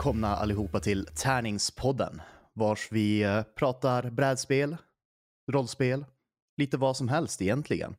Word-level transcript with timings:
Välkomna 0.00 0.36
allihopa 0.36 0.80
till 0.80 1.06
Tärningspodden, 1.06 2.22
vars 2.52 2.88
vi 2.92 3.22
eh, 3.22 3.42
pratar 3.42 4.10
brädspel, 4.10 4.76
rollspel, 5.52 6.04
lite 6.56 6.76
vad 6.76 6.96
som 6.96 7.08
helst 7.08 7.42
egentligen. 7.42 7.96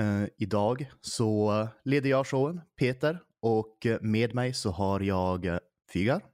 Uh, 0.00 0.28
idag 0.36 0.90
så 1.00 1.68
leder 1.84 2.10
jag 2.10 2.26
showen, 2.26 2.60
Peter, 2.78 3.18
och 3.40 3.86
med 4.00 4.34
mig 4.34 4.54
så 4.54 4.70
har 4.70 5.00
jag 5.00 5.44
uh, 5.44 5.58
Fygar. 5.92 6.24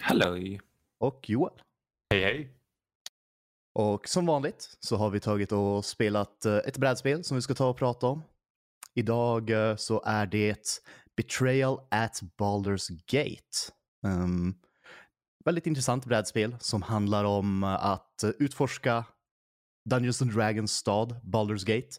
Hello. 0.00 0.58
Och 0.98 1.30
Joel. 1.30 1.62
Hej 2.10 2.22
hej. 2.22 2.52
Och 3.74 4.08
som 4.08 4.26
vanligt 4.26 4.76
så 4.80 4.96
har 4.96 5.10
vi 5.10 5.20
tagit 5.20 5.52
och 5.52 5.84
spelat 5.84 6.44
ett 6.44 6.76
brädspel 6.76 7.24
som 7.24 7.34
vi 7.34 7.42
ska 7.42 7.54
ta 7.54 7.68
och 7.68 7.78
prata 7.78 8.06
om. 8.06 8.22
Idag 8.94 9.50
så 9.76 10.02
är 10.04 10.26
det 10.26 10.80
Betrayal 11.16 11.80
at 11.90 12.22
Baldur's 12.38 12.90
Gate. 13.06 13.72
Um, 14.02 14.54
väldigt 15.44 15.66
intressant 15.66 16.06
brädspel 16.06 16.56
som 16.60 16.82
handlar 16.82 17.24
om 17.24 17.64
att 17.64 18.24
utforska 18.38 19.04
Dungeons 19.90 20.22
and 20.22 20.34
Dragons 20.34 20.72
stad, 20.72 21.20
Baldur's 21.24 21.66
Gate, 21.66 21.96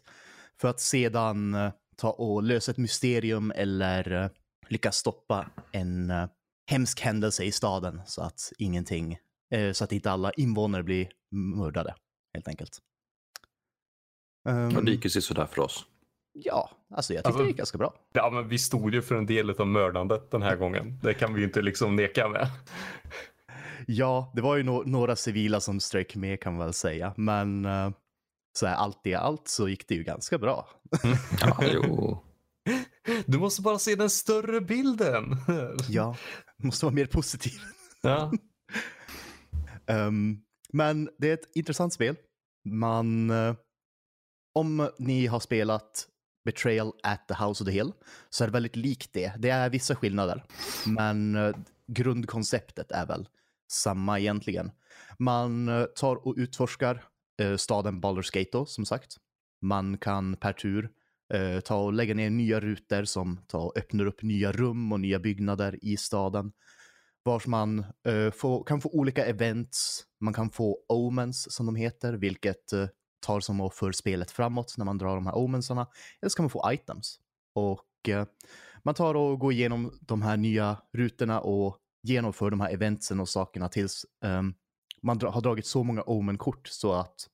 för 0.60 0.68
att 0.68 0.80
sedan 0.80 1.54
uh, 1.54 1.72
ta 1.96 2.10
och 2.10 2.42
lösa 2.42 2.70
ett 2.70 2.78
mysterium 2.78 3.50
eller 3.50 4.12
uh, 4.12 4.28
lyckas 4.68 4.96
stoppa 4.96 5.50
en 5.72 6.12
hemsk 6.70 7.00
händelse 7.00 7.44
i 7.44 7.52
staden 7.52 8.00
så 8.06 8.22
att 8.22 8.52
ingenting, 8.58 9.18
så 9.72 9.84
att 9.84 9.92
inte 9.92 10.10
alla 10.10 10.32
invånare 10.32 10.82
blir 10.82 11.08
mördade, 11.30 11.94
helt 12.34 12.48
enkelt. 12.48 12.78
Um, 14.48 14.76
och 14.76 14.84
det 14.84 14.90
gick 14.90 15.04
ju 15.04 15.10
sådär 15.10 15.46
för 15.46 15.62
oss. 15.62 15.86
Ja, 16.36 16.70
alltså 16.90 17.14
jag 17.14 17.18
tyckte 17.18 17.28
alltså, 17.28 17.42
det 17.42 17.48
gick 17.48 17.56
ganska 17.56 17.78
bra. 17.78 17.94
Ja, 18.12 18.30
men 18.30 18.48
vi 18.48 18.58
stod 18.58 18.94
ju 18.94 19.02
för 19.02 19.14
en 19.14 19.26
del 19.26 19.50
av 19.50 19.66
mördandet 19.66 20.30
den 20.30 20.42
här 20.42 20.56
gången. 20.56 20.98
Det 21.02 21.14
kan 21.14 21.34
vi 21.34 21.40
ju 21.40 21.46
inte 21.46 21.62
liksom 21.62 21.96
neka 21.96 22.28
med. 22.28 22.48
Ja, 23.86 24.32
det 24.34 24.42
var 24.42 24.56
ju 24.56 24.62
no 24.62 24.82
några 24.86 25.16
civila 25.16 25.60
som 25.60 25.80
strök 25.80 26.16
med 26.16 26.40
kan 26.40 26.56
man 26.56 26.66
väl 26.66 26.74
säga, 26.74 27.14
men 27.16 27.66
uh, 27.66 27.90
så 28.58 28.66
här, 28.66 28.74
allt 28.74 29.06
i 29.06 29.14
allt 29.14 29.48
så 29.48 29.68
gick 29.68 29.88
det 29.88 29.94
ju 29.94 30.02
ganska 30.02 30.38
bra. 30.38 30.68
ja, 31.40 31.64
jo. 31.72 32.18
Du 33.26 33.38
måste 33.38 33.62
bara 33.62 33.78
se 33.78 33.94
den 33.94 34.10
större 34.10 34.60
bilden. 34.60 35.36
ja, 35.88 36.16
måste 36.56 36.86
vara 36.86 36.94
mer 36.94 37.06
positiv. 37.06 37.60
Ja. 38.02 38.32
um, 39.86 40.42
men 40.72 41.10
det 41.18 41.30
är 41.30 41.34
ett 41.34 41.56
intressant 41.56 41.92
spel. 41.92 42.16
Man, 42.64 43.30
uh, 43.30 43.54
om 44.54 44.90
ni 44.98 45.26
har 45.26 45.40
spelat 45.40 46.08
Betrayal 46.44 46.92
at 47.02 47.28
the 47.28 47.34
House 47.34 47.62
of 47.64 47.66
the 47.66 47.72
Hill 47.72 47.92
så 48.30 48.44
är 48.44 48.48
det 48.48 48.52
väldigt 48.52 48.76
likt 48.76 49.12
det. 49.12 49.32
Det 49.38 49.50
är 49.50 49.70
vissa 49.70 49.94
skillnader, 49.94 50.44
men 50.86 51.34
eh, 51.34 51.56
grundkonceptet 51.86 52.90
är 52.90 53.06
väl 53.06 53.28
samma 53.72 54.20
egentligen. 54.20 54.70
Man 55.18 55.68
eh, 55.68 55.84
tar 55.84 56.26
och 56.26 56.34
utforskar 56.36 57.04
eh, 57.40 57.56
staden 57.56 58.02
Baldur's 58.02 58.38
Gate 58.38 58.50
då, 58.52 58.66
som 58.66 58.86
sagt. 58.86 59.16
Man 59.62 59.98
kan 59.98 60.36
per 60.36 60.52
tur 60.52 60.90
ta 61.64 61.76
och 61.76 61.92
lägga 61.92 62.14
ner 62.14 62.30
nya 62.30 62.60
rutor 62.60 63.04
som 63.04 63.40
tar 63.46 63.58
och 63.58 63.78
öppnar 63.78 64.06
upp 64.06 64.22
nya 64.22 64.52
rum 64.52 64.92
och 64.92 65.00
nya 65.00 65.18
byggnader 65.18 65.78
i 65.82 65.96
staden. 65.96 66.52
Vars 67.24 67.46
man 67.46 67.84
får, 68.34 68.64
kan 68.64 68.80
få 68.80 68.88
olika 68.88 69.24
events, 69.24 70.04
man 70.20 70.34
kan 70.34 70.50
få 70.50 70.78
omens 70.88 71.52
som 71.52 71.66
de 71.66 71.76
heter, 71.76 72.12
vilket 72.12 72.72
tar 73.24 73.40
som 73.40 73.60
att 73.60 73.74
för 73.74 73.92
spelet 73.92 74.30
framåt 74.30 74.74
när 74.78 74.84
man 74.84 74.98
drar 74.98 75.14
de 75.14 75.26
här 75.26 75.36
omensarna. 75.36 75.86
Eller 76.20 76.30
så 76.30 76.36
kan 76.36 76.44
man 76.44 76.50
få 76.50 76.72
items. 76.72 77.20
Och 77.54 78.08
eh, 78.08 78.26
man 78.82 78.94
tar 78.94 79.14
och 79.14 79.38
går 79.38 79.52
igenom 79.52 79.98
de 80.00 80.22
här 80.22 80.36
nya 80.36 80.76
rutorna 80.92 81.40
och 81.40 81.78
genomför 82.02 82.50
de 82.50 82.60
här 82.60 82.70
eventsen 82.70 83.20
och 83.20 83.28
sakerna 83.28 83.68
tills 83.68 84.06
um, 84.24 84.54
man 85.02 85.18
dra 85.18 85.30
har 85.30 85.40
dragit 85.40 85.66
så 85.66 85.84
många 85.84 86.02
omen-kort 86.02 86.68
så 86.68 86.92
att 86.92 87.28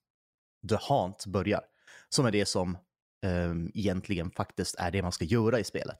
The 0.69 0.75
Haunt 0.81 1.25
börjar. 1.25 1.61
Som 2.09 2.25
är 2.25 2.31
det 2.31 2.45
som 2.45 2.77
um, 3.25 3.71
egentligen 3.73 4.31
faktiskt 4.31 4.75
är 4.75 4.91
det 4.91 5.01
man 5.01 5.11
ska 5.11 5.25
göra 5.25 5.59
i 5.59 5.63
spelet. 5.63 5.97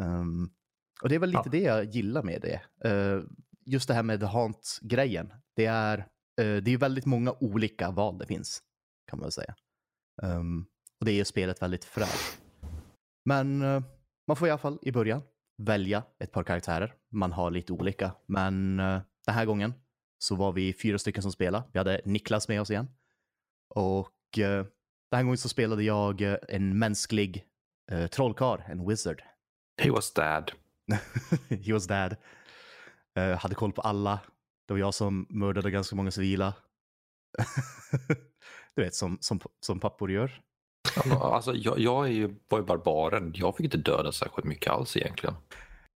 Um, 0.00 0.50
och 1.02 1.08
det 1.08 1.14
är 1.14 1.18
väl 1.18 1.30
lite 1.30 1.42
ja. 1.44 1.50
det 1.50 1.60
jag 1.60 1.84
gillar 1.84 2.22
med 2.22 2.40
det. 2.40 2.88
Uh, 2.90 3.24
just 3.66 3.88
det 3.88 3.94
här 3.94 4.02
med 4.02 4.20
The 4.20 4.26
Haunt-grejen. 4.26 5.32
Det 5.56 5.66
är, 5.66 5.98
uh, 5.98 6.56
det 6.62 6.70
är 6.70 6.78
väldigt 6.78 7.06
många 7.06 7.32
olika 7.40 7.90
val 7.90 8.18
det 8.18 8.26
finns 8.26 8.62
kan 9.06 9.18
man 9.18 9.24
väl 9.24 9.32
säga. 9.32 9.54
Um, 10.22 10.66
och 11.00 11.06
det 11.06 11.12
är 11.12 11.16
ju 11.16 11.24
spelet 11.24 11.62
väldigt 11.62 11.84
fräscht. 11.84 12.40
Men 13.24 13.62
uh, 13.62 13.82
man 14.26 14.36
får 14.36 14.48
i 14.48 14.50
alla 14.50 14.58
fall 14.58 14.78
i 14.82 14.92
början 14.92 15.22
välja 15.62 16.02
ett 16.18 16.32
par 16.32 16.44
karaktärer. 16.44 16.94
Man 17.10 17.32
har 17.32 17.50
lite 17.50 17.72
olika, 17.72 18.12
men 18.26 18.80
uh, 18.80 19.00
den 19.26 19.34
här 19.34 19.44
gången 19.44 19.74
så 20.18 20.34
var 20.34 20.52
vi 20.52 20.72
fyra 20.72 20.98
stycken 20.98 21.22
som 21.22 21.32
spelade. 21.32 21.64
Vi 21.72 21.78
hade 21.78 22.00
Niklas 22.04 22.48
med 22.48 22.60
oss 22.60 22.70
igen. 22.70 22.88
Och 23.68 24.38
uh, 24.38 24.64
den 25.10 25.16
här 25.16 25.22
gången 25.22 25.38
så 25.38 25.48
spelade 25.48 25.82
jag 25.82 26.20
en 26.48 26.78
mänsklig 26.78 27.44
uh, 27.92 28.06
trollkarl, 28.06 28.60
en 28.66 28.88
wizard. 28.88 29.22
He 29.82 29.90
was 29.90 30.12
dad. 30.12 30.52
He 31.48 31.72
was 31.72 31.86
dad. 31.86 32.16
Uh, 33.18 33.36
hade 33.36 33.54
koll 33.54 33.72
på 33.72 33.80
alla. 33.80 34.20
Det 34.66 34.74
var 34.74 34.80
jag 34.80 34.94
som 34.94 35.26
mördade 35.30 35.70
ganska 35.70 35.96
många 35.96 36.10
civila. 36.10 36.54
du 38.76 38.82
vet, 38.82 38.94
som, 38.94 39.18
som, 39.20 39.40
som 39.60 39.80
pappor 39.80 40.10
gör. 40.10 40.40
alltså, 41.20 41.54
jag, 41.54 41.78
jag 41.78 42.06
är 42.06 42.10
ju, 42.10 42.34
var 42.48 42.58
ju 42.58 42.64
barbaren. 42.64 43.32
Jag 43.36 43.56
fick 43.56 43.64
inte 43.64 43.76
döda 43.76 44.12
särskilt 44.12 44.46
mycket 44.46 44.72
alls 44.72 44.96
egentligen. 44.96 45.34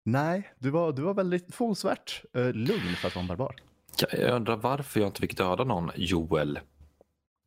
Nej, 0.05 0.53
du 0.59 0.69
var, 0.69 0.91
du 0.91 1.01
var 1.01 1.13
väldigt 1.13 1.55
förvånansvärt 1.55 2.23
uh, 2.37 2.53
lugn 2.53 2.95
för 2.95 3.07
att 3.07 3.15
vara 3.15 3.23
en 3.23 3.27
barbar. 3.27 3.55
Jag 4.11 4.35
undrar 4.35 4.55
varför 4.55 4.99
jag 4.99 5.09
inte 5.09 5.21
fick 5.21 5.37
döda 5.37 5.63
någon, 5.63 5.91
Joel. 5.95 6.59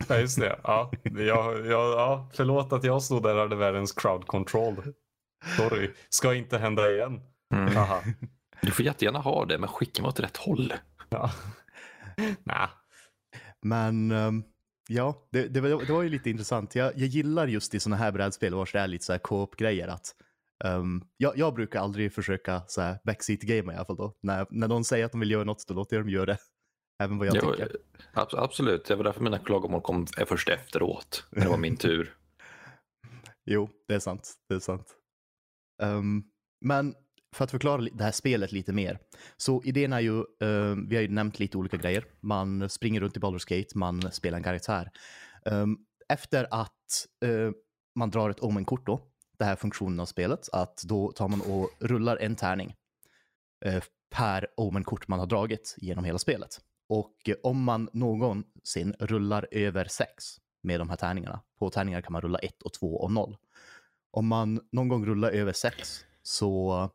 Ja, 0.08 0.18
just 0.18 0.40
det. 0.40 0.60
Ja, 0.64 0.90
jag, 1.02 1.66
jag, 1.66 1.92
ja, 1.92 2.30
förlåt 2.32 2.72
att 2.72 2.84
jag 2.84 3.02
stod 3.02 3.22
där 3.22 3.34
och 3.34 3.40
hade 3.40 3.56
världens 3.56 3.92
crowd 3.92 4.26
control. 4.26 4.82
Sorry, 5.56 5.90
ska 6.08 6.34
inte 6.34 6.58
hända 6.58 6.92
igen. 6.92 7.20
Mm. 7.54 7.74
Du 8.62 8.70
får 8.70 8.84
jättegärna 8.84 9.18
ha 9.18 9.44
det, 9.44 9.58
men 9.58 9.68
skicka 9.68 10.02
mig 10.02 10.08
åt 10.08 10.20
rätt 10.20 10.36
håll. 10.36 10.72
Ja. 11.08 11.30
Nah. 12.44 12.68
Men 13.62 14.12
um, 14.12 14.44
Ja, 14.88 15.28
det, 15.30 15.48
det, 15.48 15.60
var, 15.60 15.68
det 15.86 15.92
var 15.92 16.02
ju 16.02 16.08
lite 16.08 16.30
intressant. 16.30 16.74
Jag, 16.74 16.92
jag 16.96 17.08
gillar 17.08 17.46
just 17.46 17.74
i 17.74 17.80
sådana 17.80 17.96
här 17.96 18.12
brädspel 18.12 18.54
vars 18.54 18.72
det 18.72 18.78
är 18.78 18.86
lite 18.86 19.04
så 19.04 19.12
här 19.12 19.18
co-op-grejer 19.18 19.88
att 19.88 20.14
um, 20.64 21.04
jag, 21.16 21.38
jag, 21.38 21.54
brukar 21.54 21.80
aldrig 21.80 22.12
försöka 22.12 22.62
så 22.66 22.80
här 22.80 22.98
backseat-gamea 23.04 23.72
i 23.72 23.76
alla 23.76 23.84
fall 23.84 23.96
då. 23.96 24.16
När, 24.22 24.46
när 24.50 24.68
någon 24.68 24.84
säger 24.84 25.04
att 25.04 25.12
de 25.12 25.20
vill 25.20 25.30
göra 25.30 25.44
något, 25.44 25.68
då 25.68 25.74
låter 25.74 25.96
jag 25.96 26.04
dem 26.04 26.10
göra 26.10 26.26
det. 26.26 26.38
Även 27.02 27.18
vad 27.18 27.26
jag 27.26 27.36
jo, 27.36 27.50
tycker. 27.50 27.76
Absolut, 28.14 28.84
det 28.84 28.96
var 28.96 29.04
därför 29.04 29.20
mina 29.20 29.38
klagomål 29.38 29.80
kom 29.80 30.06
först 30.26 30.48
efteråt, 30.48 31.26
när 31.30 31.42
det 31.42 31.48
var 31.48 31.58
min 31.58 31.76
tur. 31.76 32.16
jo, 33.44 33.70
det 33.88 33.94
är 33.94 33.98
sant. 33.98 34.34
Det 34.48 34.54
är 34.54 34.58
sant. 34.58 34.96
Um, 35.82 36.24
men 36.60 36.94
för 37.32 37.44
att 37.44 37.50
förklara 37.50 37.82
det 37.92 38.04
här 38.04 38.12
spelet 38.12 38.52
lite 38.52 38.72
mer. 38.72 38.98
Så 39.36 39.62
idén 39.64 39.92
är 39.92 40.00
ju, 40.00 40.18
uh, 40.18 40.76
vi 40.88 40.96
har 40.96 41.02
ju 41.02 41.08
nämnt 41.08 41.38
lite 41.38 41.58
olika 41.58 41.76
grejer. 41.76 42.04
Man 42.20 42.68
springer 42.68 43.00
runt 43.00 43.16
i 43.16 43.20
Baldur's 43.20 43.58
Gate, 43.58 43.78
man 43.78 44.12
spelar 44.12 44.38
en 44.38 44.44
karaktär. 44.44 44.90
Um, 45.44 45.78
efter 46.08 46.46
att 46.50 47.06
uh, 47.24 47.50
man 47.94 48.10
drar 48.10 48.30
ett 48.30 48.40
omen-kort 48.40 48.86
då, 48.86 49.00
det 49.38 49.44
här 49.44 49.56
funktionen 49.56 50.00
av 50.00 50.06
spelet, 50.06 50.48
att 50.52 50.82
då 50.82 51.12
tar 51.12 51.28
man 51.28 51.40
och 51.40 51.70
rullar 51.80 52.16
en 52.16 52.36
tärning 52.36 52.74
uh, 53.66 53.82
per 54.10 54.46
omen-kort 54.56 55.08
man 55.08 55.18
har 55.18 55.26
dragit 55.26 55.74
genom 55.78 56.04
hela 56.04 56.18
spelet. 56.18 56.60
Och 56.88 57.30
om 57.42 57.64
man 57.64 57.88
någonsin 57.92 58.94
rullar 58.98 59.48
över 59.50 59.84
sex 59.84 60.24
med 60.62 60.80
de 60.80 60.90
här 60.90 60.96
tärningarna, 60.96 61.40
på 61.58 61.70
tärningar 61.70 62.00
kan 62.00 62.12
man 62.12 62.22
rulla 62.22 62.38
ett 62.38 62.62
och 62.62 62.72
två 62.72 63.00
och 63.00 63.12
noll. 63.12 63.36
Om 64.10 64.26
man 64.26 64.60
någon 64.72 64.88
gång 64.88 65.06
rullar 65.06 65.30
över 65.30 65.52
sex 65.52 66.04
så 66.22 66.90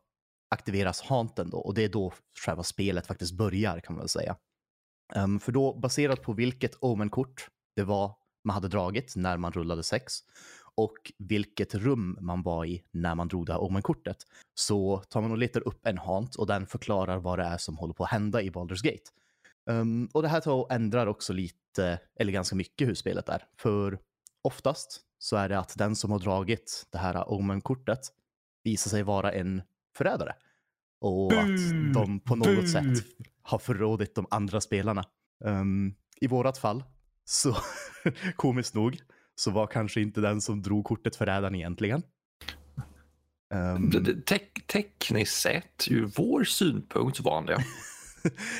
aktiveras 0.48 1.00
haunten 1.00 1.50
då 1.50 1.58
och 1.58 1.74
det 1.74 1.84
är 1.84 1.88
då 1.88 2.12
själva 2.44 2.62
spelet 2.62 3.06
faktiskt 3.06 3.32
börjar 3.32 3.80
kan 3.80 3.94
man 3.94 4.00
väl 4.00 4.08
säga. 4.08 4.36
Um, 5.14 5.40
för 5.40 5.52
då 5.52 5.74
baserat 5.78 6.22
på 6.22 6.32
vilket 6.32 6.74
Omen-kort 6.80 7.48
det 7.76 7.82
var 7.82 8.14
man 8.44 8.54
hade 8.54 8.68
dragit 8.68 9.16
när 9.16 9.36
man 9.36 9.52
rullade 9.52 9.82
sex 9.82 10.14
och 10.74 11.12
vilket 11.18 11.74
rum 11.74 12.18
man 12.20 12.42
var 12.42 12.64
i 12.64 12.82
när 12.90 13.14
man 13.14 13.28
drog 13.28 13.46
det 13.46 13.52
här 13.52 13.62
Omen-kortet 13.62 14.16
så 14.54 14.98
tar 14.98 15.20
man 15.20 15.30
och 15.30 15.38
letar 15.38 15.68
upp 15.68 15.86
en 15.86 15.98
Haunt 15.98 16.34
och 16.34 16.46
den 16.46 16.66
förklarar 16.66 17.18
vad 17.18 17.38
det 17.38 17.44
är 17.44 17.58
som 17.58 17.76
håller 17.76 17.94
på 17.94 18.04
att 18.04 18.10
hända 18.10 18.42
i 18.42 18.50
Baldur's 18.50 18.84
Gate. 18.84 19.10
Um, 19.70 20.08
och 20.12 20.22
det 20.22 20.28
här 20.28 20.40
tar 20.40 20.52
och 20.52 20.72
ändrar 20.72 21.06
också 21.06 21.32
lite, 21.32 22.00
eller 22.20 22.32
ganska 22.32 22.56
mycket 22.56 22.88
hur 22.88 22.94
spelet 22.94 23.28
är. 23.28 23.44
För 23.60 23.98
oftast 24.42 25.00
så 25.18 25.36
är 25.36 25.48
det 25.48 25.58
att 25.58 25.78
den 25.78 25.96
som 25.96 26.10
har 26.10 26.18
dragit 26.18 26.86
det 26.90 26.98
här 26.98 27.32
Omen-kortet 27.32 28.00
visar 28.64 28.90
sig 28.90 29.02
vara 29.02 29.32
en 29.32 29.62
förrädare. 29.98 30.34
Och 31.00 31.32
att 31.32 31.94
de 31.94 32.20
på 32.20 32.36
något 32.36 32.70
sätt 32.70 33.04
har 33.42 33.58
förrådit 33.58 34.14
de 34.14 34.26
andra 34.30 34.60
spelarna. 34.60 35.04
Um, 35.44 35.94
I 36.20 36.26
vårat 36.26 36.58
fall, 36.58 36.84
så 37.24 37.56
komiskt 38.36 38.74
nog, 38.74 38.98
så 39.34 39.50
var 39.50 39.66
kanske 39.66 40.00
inte 40.00 40.20
den 40.20 40.40
som 40.40 40.62
drog 40.62 40.84
kortet 40.84 41.16
förrädaren 41.16 41.54
egentligen. 41.54 42.02
Ehm, 43.54 43.90
Det- 43.90 44.00
det- 44.00 44.26
Tek, 44.26 44.66
tekniskt 44.66 45.40
sett, 45.40 45.88
ur 45.90 46.10
vår 46.16 46.44
synpunkt 46.44 47.20
var 47.20 47.34
han 47.34 47.46
det. 47.46 47.64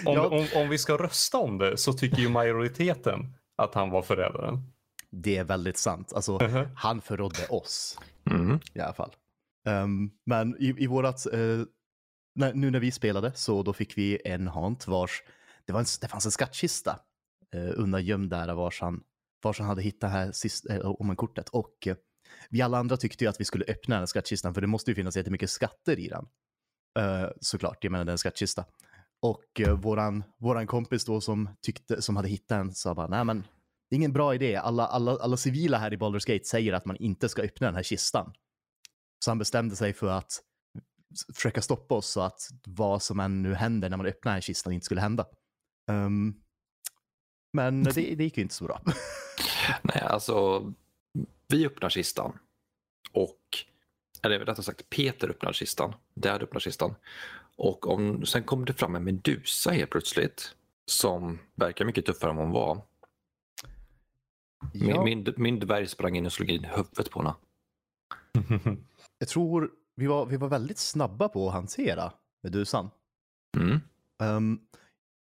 Om, 0.06 0.14
Ja. 0.14 0.26
om, 0.28 0.46
om 0.56 0.68
vi 0.68 0.78
ska 0.78 0.96
rösta 0.96 1.38
om 1.38 1.58
det 1.58 1.76
så 1.76 1.92
tycker 1.92 2.16
ju 2.18 2.28
majoriteten 2.28 3.34
att 3.56 3.74
han 3.74 3.90
var 3.90 4.02
förrädaren. 4.02 4.62
det 5.10 5.36
är 5.36 5.44
väldigt 5.44 5.76
sant. 5.78 6.12
Alltså, 6.12 6.38
Mhm. 6.42 6.66
han 6.76 7.00
förrådde 7.00 7.46
oss 7.46 7.98
Mm. 8.30 8.60
i 8.74 8.80
alla 8.80 8.92
fall. 8.94 9.10
Um, 9.64 10.10
men 10.26 10.62
i, 10.62 10.74
i 10.78 10.86
vårat, 10.86 11.26
uh, 11.34 11.64
när, 12.34 12.54
nu 12.54 12.70
när 12.70 12.80
vi 12.80 12.90
spelade 12.90 13.32
så 13.34 13.62
då 13.62 13.72
fick 13.72 13.98
vi 13.98 14.20
en 14.24 14.48
hant 14.48 14.86
vars, 14.86 15.22
det, 15.66 15.72
var 15.72 15.80
en, 15.80 15.86
det 16.00 16.08
fanns 16.08 16.26
en 16.26 16.32
skattkista 16.32 17.00
eh, 17.54 17.70
undangömd 17.74 18.30
där 18.30 18.54
vars 18.54 18.80
han, 18.80 19.02
vars 19.42 19.58
han 19.58 19.68
hade 19.68 19.82
hittat 19.82 20.10
här 20.10 20.32
sist, 20.32 20.70
uh, 20.70 20.78
om 20.78 21.10
en 21.10 21.16
kortet. 21.16 21.48
Och 21.48 21.86
uh, 21.86 21.94
vi 22.50 22.62
alla 22.62 22.78
andra 22.78 22.96
tyckte 22.96 23.24
ju 23.24 23.30
att 23.30 23.40
vi 23.40 23.44
skulle 23.44 23.64
öppna 23.64 23.94
den 23.94 24.00
här 24.00 24.06
skattkistan 24.06 24.54
för 24.54 24.60
det 24.60 24.66
måste 24.66 24.90
ju 24.90 24.94
finnas 24.94 25.16
jättemycket 25.16 25.50
skatter 25.50 25.98
i 25.98 26.08
den. 26.08 26.26
Uh, 26.98 27.30
såklart, 27.40 27.84
jag 27.84 27.90
menar 27.90 28.04
den 28.04 28.18
skattkista. 28.18 28.64
Och 29.20 29.60
uh, 29.60 29.72
våran, 29.72 30.24
våran 30.38 30.66
kompis 30.66 31.04
då 31.04 31.20
som, 31.20 31.48
tyckte, 31.62 32.02
som 32.02 32.16
hade 32.16 32.28
hittat 32.28 32.58
den 32.58 32.74
sa 32.74 32.94
bara, 32.94 33.06
nej 33.06 33.24
men 33.24 33.44
det 33.90 33.94
är 33.94 33.96
ingen 33.96 34.12
bra 34.12 34.34
idé. 34.34 34.56
Alla, 34.56 34.86
alla, 34.86 35.16
alla 35.16 35.36
civila 35.36 35.78
här 35.78 35.92
i 35.92 35.96
Baldur's 35.96 36.32
Gate 36.32 36.44
säger 36.44 36.72
att 36.72 36.84
man 36.84 36.96
inte 36.96 37.28
ska 37.28 37.42
öppna 37.42 37.66
den 37.66 37.76
här 37.76 37.82
kistan. 37.82 38.32
Så 39.18 39.30
han 39.30 39.38
bestämde 39.38 39.76
sig 39.76 39.92
för 39.92 40.06
att 40.06 40.42
försöka 41.34 41.62
stoppa 41.62 41.94
oss 41.94 42.06
så 42.06 42.20
att 42.20 42.48
vad 42.66 43.02
som 43.02 43.20
än 43.20 43.42
nu 43.42 43.54
händer 43.54 43.90
när 43.90 43.96
man 43.96 44.06
öppnar 44.06 44.32
den 44.32 44.42
kistan 44.42 44.72
inte 44.72 44.84
skulle 44.84 45.00
hända. 45.00 45.26
Ehm, 45.90 46.34
men 47.52 47.84
det, 47.84 47.92
det 47.92 48.24
gick 48.24 48.36
ju 48.36 48.42
inte 48.42 48.54
så 48.54 48.64
bra. 48.64 48.82
Nej, 49.82 50.00
alltså 50.02 50.66
vi 51.48 51.66
öppnar 51.66 51.88
kistan 51.88 52.38
och, 53.12 53.40
eller 54.22 54.38
rättare 54.38 54.62
sagt 54.62 54.90
Peter 54.90 55.28
öppnar 55.28 55.52
kistan, 55.52 55.94
Dad 56.14 56.42
öppnar 56.42 56.60
kistan 56.60 56.94
och 57.56 57.86
om, 57.88 58.26
sen 58.26 58.42
kom 58.42 58.64
det 58.64 58.72
fram 58.72 58.94
en 58.94 59.04
Medusa 59.04 59.70
helt 59.70 59.90
plötsligt 59.90 60.54
som 60.86 61.38
verkar 61.54 61.84
mycket 61.84 62.06
tuffare 62.06 62.30
än 62.30 62.36
vad 62.36 62.46
hon 62.46 62.54
var. 62.54 62.82
Ja, 64.72 65.04
Min, 65.04 65.24
min, 65.24 65.34
min 65.36 65.58
dvärg 65.58 65.86
sprang 65.86 66.16
in 66.16 66.26
och 66.26 66.32
slog 66.32 66.50
in 66.50 66.64
huvudet 66.64 67.10
på 67.10 67.22
henne. 67.22 67.34
jag 69.18 69.28
tror 69.28 69.70
vi 69.96 70.06
var, 70.06 70.26
vi 70.26 70.36
var 70.36 70.48
väldigt 70.48 70.78
snabba 70.78 71.28
på 71.28 71.48
att 71.48 71.52
hantera 71.52 72.12
Medusan. 72.42 72.90
Mm. 73.56 73.80
Ehm, 74.22 74.60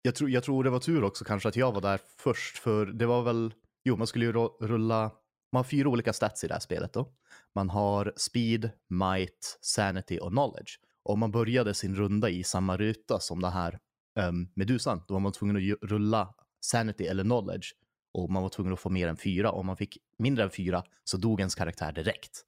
jag, 0.01 0.15
tror, 0.15 0.29
jag 0.29 0.43
tror 0.43 0.63
det 0.63 0.69
var 0.69 0.79
tur 0.79 1.03
också 1.03 1.25
kanske 1.25 1.49
att 1.49 1.55
jag 1.55 1.71
var 1.71 1.81
där 1.81 1.99
först, 2.17 2.57
för 2.57 2.85
det 2.85 3.05
var 3.05 3.23
väl, 3.23 3.53
jo 3.83 3.95
man 3.95 4.07
skulle 4.07 4.25
ju 4.25 4.31
rulla, 4.61 5.11
man 5.51 5.59
har 5.59 5.63
fyra 5.63 5.89
olika 5.89 6.13
stats 6.13 6.43
i 6.43 6.47
det 6.47 6.53
här 6.53 6.61
spelet 6.61 6.93
då. 6.93 7.07
Man 7.55 7.69
har 7.69 8.13
speed, 8.15 8.69
might, 8.89 9.57
sanity 9.61 10.19
och 10.19 10.31
knowledge. 10.31 10.79
Och 11.03 11.13
om 11.13 11.19
man 11.19 11.31
började 11.31 11.73
sin 11.73 11.95
runda 11.95 12.29
i 12.29 12.43
samma 12.43 12.77
ruta 12.77 13.19
som 13.19 13.41
den 13.41 13.51
här 13.51 13.79
um, 14.19 14.49
Medusan, 14.53 15.01
då 15.07 15.13
var 15.13 15.21
man 15.21 15.31
tvungen 15.31 15.55
att 15.55 15.89
rulla 15.89 16.33
sanity 16.61 17.05
eller 17.05 17.23
knowledge. 17.23 17.75
Och 18.13 18.29
man 18.29 18.43
var 18.43 18.49
tvungen 18.49 18.73
att 18.73 18.79
få 18.79 18.89
mer 18.89 19.07
än 19.07 19.17
fyra. 19.17 19.51
Om 19.51 19.65
man 19.65 19.77
fick 19.77 19.97
mindre 20.17 20.43
än 20.43 20.49
fyra 20.49 20.83
så 21.03 21.17
dog 21.17 21.39
ens 21.39 21.55
karaktär 21.55 21.91
direkt. 21.91 22.45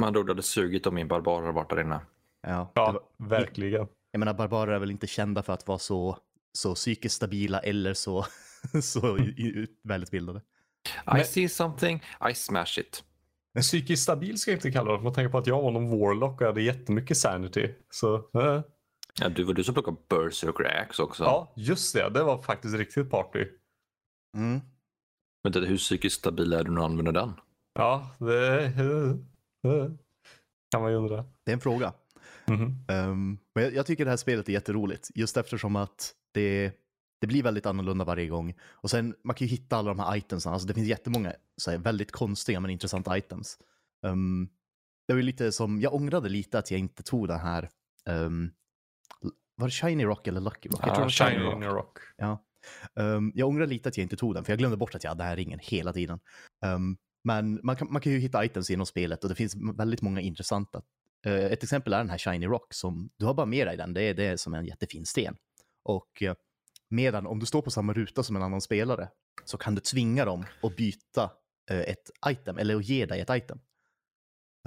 Man 0.00 0.12
trodde 0.12 0.30
hade 0.32 0.42
sugit 0.42 0.86
om 0.86 0.94
min 0.94 1.08
barbar 1.08 1.40
hade 1.40 1.52
varit 1.52 1.70
där 1.70 1.80
inne. 1.80 2.00
Ja, 2.46 2.72
Ja, 2.74 2.92
var, 3.18 3.28
verkligen. 3.28 3.88
jag 4.10 4.18
menar, 4.18 4.34
barbarer 4.34 4.72
är 4.72 4.78
väl 4.78 4.90
inte 4.90 5.06
kända 5.06 5.42
för 5.42 5.52
att 5.52 5.66
vara 5.68 5.78
så, 5.78 6.18
så 6.52 6.74
psykiskt 6.74 7.14
stabila 7.14 7.58
eller 7.60 7.94
så, 7.94 8.26
så 8.82 9.18
välutbildade. 9.82 10.38
I 10.38 10.90
Men- 11.06 11.24
see 11.24 11.48
something, 11.48 12.02
I 12.30 12.34
smash 12.34 12.78
it. 12.78 13.04
Men 13.54 13.62
psykiskt 13.62 14.02
stabil 14.02 14.38
ska 14.38 14.50
jag 14.50 14.56
inte 14.58 14.70
kalla 14.72 14.92
det. 14.96 15.02
Man 15.02 15.12
tänker 15.12 15.28
på 15.32 15.38
att 15.38 15.46
jag 15.46 15.62
var 15.62 15.70
någon 15.70 15.90
warlock 16.00 16.40
och 16.40 16.46
hade 16.46 16.62
jättemycket 16.62 17.16
sanity. 17.16 17.74
Så, 17.90 18.14
eh. 18.16 18.60
Ja, 19.20 19.28
du 19.28 19.44
var 19.44 19.54
du 19.54 19.64
som 19.64 19.74
plockade 19.74 19.96
Berserker 20.08 20.64
Axe 20.80 21.02
också. 21.02 21.24
Ja, 21.24 21.52
just 21.56 21.94
det. 21.94 22.10
Det 22.10 22.22
var 22.22 22.42
faktiskt 22.42 22.74
riktigt 22.74 23.10
party. 23.10 23.46
Mm. 24.36 24.60
Men 25.44 25.52
det, 25.52 25.60
hur 25.66 25.76
psykiskt 25.76 26.18
stabil 26.18 26.52
är 26.52 26.64
du 26.64 26.70
när 26.70 26.76
du 26.80 26.84
använder 26.84 27.12
den? 27.12 27.32
Ja, 27.74 28.10
det 28.18 28.64
eh, 28.64 29.14
kan 30.70 30.82
man 30.82 30.90
ju 30.90 30.96
undra. 30.96 31.24
Det 31.44 31.50
är 31.50 31.54
en 31.54 31.60
fråga. 31.60 31.92
Mhm. 32.46 32.84
Ehm, 32.88 33.38
men 33.54 33.64
jag, 33.64 33.74
jag 33.74 33.86
tycker 33.86 34.04
det 34.04 34.10
här 34.10 34.16
spelet 34.16 34.48
är 34.48 34.52
jätteroligt, 34.52 35.10
just 35.14 35.36
eftersom 35.36 35.76
att 35.76 36.14
det, 36.32 36.72
det 37.20 37.26
blir 37.26 37.42
väldigt 37.42 37.66
annorlunda 37.66 38.04
varje 38.04 38.28
gång. 38.28 38.54
Och 38.62 38.90
sen, 38.90 39.14
man 39.24 39.36
kan 39.36 39.46
ju 39.46 39.50
hitta 39.50 39.76
alla 39.76 39.88
de 39.90 39.98
här 39.98 40.16
itemsen, 40.16 40.52
alltså 40.52 40.68
det 40.68 40.74
finns 40.74 40.88
jättemånga 40.88 41.32
så 41.56 41.70
här, 41.70 41.78
väldigt 41.78 42.12
konstiga 42.12 42.60
men 42.60 42.70
intressanta 42.70 43.18
items. 43.18 43.58
Ehm, 44.06 44.48
det 45.06 45.12
var 45.12 45.18
ju 45.18 45.22
lite 45.26 45.52
som, 45.52 45.80
jag 45.80 45.94
ångrade 45.94 46.28
lite 46.28 46.58
att 46.58 46.70
jag 46.70 46.80
inte 46.80 47.02
tog 47.02 47.28
den 47.28 47.40
här, 47.40 47.68
ehm, 48.08 48.50
var 49.56 49.66
det 49.66 49.72
Shiny 49.72 50.04
Rock 50.04 50.26
eller 50.26 50.40
Lucky 50.40 50.68
Rock? 50.68 50.80
Jag 50.82 50.88
Ja, 50.88 50.94
tror 50.94 51.04
det 51.04 51.04
var 51.04 51.30
Shiny 51.30 51.50
Shiny 51.50 51.66
Rock. 51.66 51.74
rock. 51.74 51.98
Ja. 52.16 52.44
Ehm, 53.00 53.32
jag 53.34 53.48
ångrar 53.48 53.66
lite 53.66 53.88
att 53.88 53.96
jag 53.96 54.02
inte 54.02 54.16
tog 54.16 54.34
den, 54.34 54.44
för 54.44 54.52
jag 54.52 54.58
glömde 54.58 54.76
bort 54.76 54.94
att 54.94 55.04
jag 55.04 55.10
hade 55.10 55.22
den 55.22 55.28
här 55.28 55.36
ringen 55.36 55.58
hela 55.62 55.92
tiden. 55.92 56.20
Ehm, 56.64 56.96
men 57.24 57.60
man 57.62 57.76
kan, 57.76 57.92
man 57.92 58.02
kan 58.02 58.12
ju 58.12 58.18
hitta 58.18 58.44
items 58.44 58.70
inom 58.70 58.86
spelet 58.86 59.22
och 59.24 59.28
det 59.28 59.34
finns 59.34 59.56
väldigt 59.56 60.02
många 60.02 60.20
intressanta. 60.20 60.82
Eh, 61.26 61.44
ett 61.44 61.62
exempel 61.62 61.92
är 61.92 61.98
den 61.98 62.10
här 62.10 62.18
Shiny 62.18 62.46
Rock 62.46 62.74
som 62.74 63.10
du 63.16 63.24
har 63.24 63.34
bara 63.34 63.46
med 63.46 63.66
dig 63.66 63.76
den, 63.76 63.94
det 63.94 64.02
är, 64.02 64.14
det 64.14 64.24
är 64.24 64.36
som 64.36 64.54
en 64.54 64.66
jättefin 64.66 65.06
sten. 65.06 65.36
Och 65.84 66.22
uh, 66.22 66.32
medan 66.88 67.26
om 67.26 67.38
du 67.38 67.46
står 67.46 67.62
på 67.62 67.70
samma 67.70 67.92
ruta 67.92 68.22
som 68.22 68.36
en 68.36 68.42
annan 68.42 68.60
spelare 68.60 69.08
så 69.44 69.58
kan 69.58 69.74
du 69.74 69.80
tvinga 69.80 70.24
dem 70.24 70.44
att 70.62 70.76
byta 70.76 71.30
eh, 71.70 71.80
ett 71.80 72.10
item 72.26 72.58
eller 72.58 72.76
att 72.76 72.88
ge 72.88 73.06
dig 73.06 73.20
ett 73.20 73.30
item. 73.30 73.60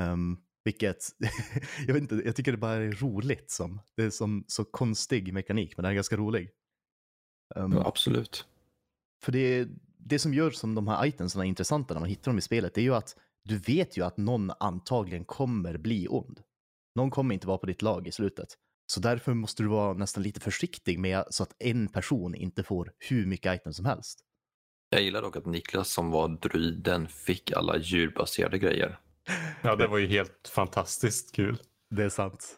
Ehm, 0.01 0.37
vilket, 0.63 1.05
jag 1.87 1.93
vet 1.93 2.01
inte, 2.01 2.21
jag 2.25 2.35
tycker 2.35 2.51
det 2.51 2.57
bara 2.57 2.73
är 2.73 2.91
roligt 2.91 3.51
som, 3.51 3.81
det 3.95 4.03
är 4.03 4.09
som 4.09 4.45
så 4.47 4.65
konstig 4.65 5.33
mekanik 5.33 5.77
men 5.77 5.83
den 5.83 5.91
är 5.91 5.95
ganska 5.95 6.17
rolig. 6.17 6.49
Ehm, 7.55 7.73
Ja, 7.73 7.87
absolut. 7.87 8.45
för 9.23 9.31
det, 9.31 9.67
det 10.05 10.19
som 10.19 10.33
gör 10.33 10.51
som 10.51 10.75
de 10.75 10.87
här 10.87 11.05
itemsen 11.05 11.41
är 11.41 11.45
intressanta 11.45 11.93
när 11.93 12.01
man 12.01 12.09
hittar 12.09 12.31
dem 12.31 12.37
i 12.37 12.41
spelet, 12.41 12.73
det 12.73 12.81
är 12.81 12.83
ju 12.83 12.95
att 12.95 13.15
du 13.43 13.57
vet 13.57 13.97
ju 13.97 14.05
att 14.05 14.17
någon 14.17 14.51
antagligen 14.59 15.25
kommer 15.25 15.77
bli 15.77 16.07
ond. 16.09 16.39
Någon 16.95 17.11
kommer 17.11 17.33
inte 17.33 17.47
vara 17.47 17.57
på 17.57 17.65
ditt 17.65 17.81
lag 17.81 18.07
i 18.07 18.11
slutet. 18.11 18.49
Så 18.87 18.99
därför 18.99 19.33
måste 19.33 19.63
du 19.63 19.69
vara 19.69 19.93
nästan 19.93 20.23
lite 20.23 20.39
försiktig 20.39 20.99
med 20.99 21.23
så 21.29 21.43
att 21.43 21.55
en 21.59 21.87
person 21.87 22.35
inte 22.35 22.63
får 22.63 22.91
hur 22.99 23.25
mycket 23.25 23.55
items 23.55 23.75
som 23.75 23.85
helst. 23.85 24.19
Jag 24.89 25.01
gillar 25.01 25.21
dock 25.21 25.35
att 25.35 25.45
Niklas 25.45 25.89
som 25.89 26.11
var 26.11 26.27
druiden 26.27 27.07
fick 27.07 27.51
alla 27.51 27.77
djurbaserade 27.77 28.59
grejer. 28.59 28.99
Ja, 29.61 29.75
det 29.75 29.87
var 29.87 29.97
ju 29.97 30.07
helt 30.07 30.51
fantastiskt 30.53 31.35
kul. 31.35 31.57
Det 31.89 32.03
är 32.03 32.09
sant. 32.09 32.55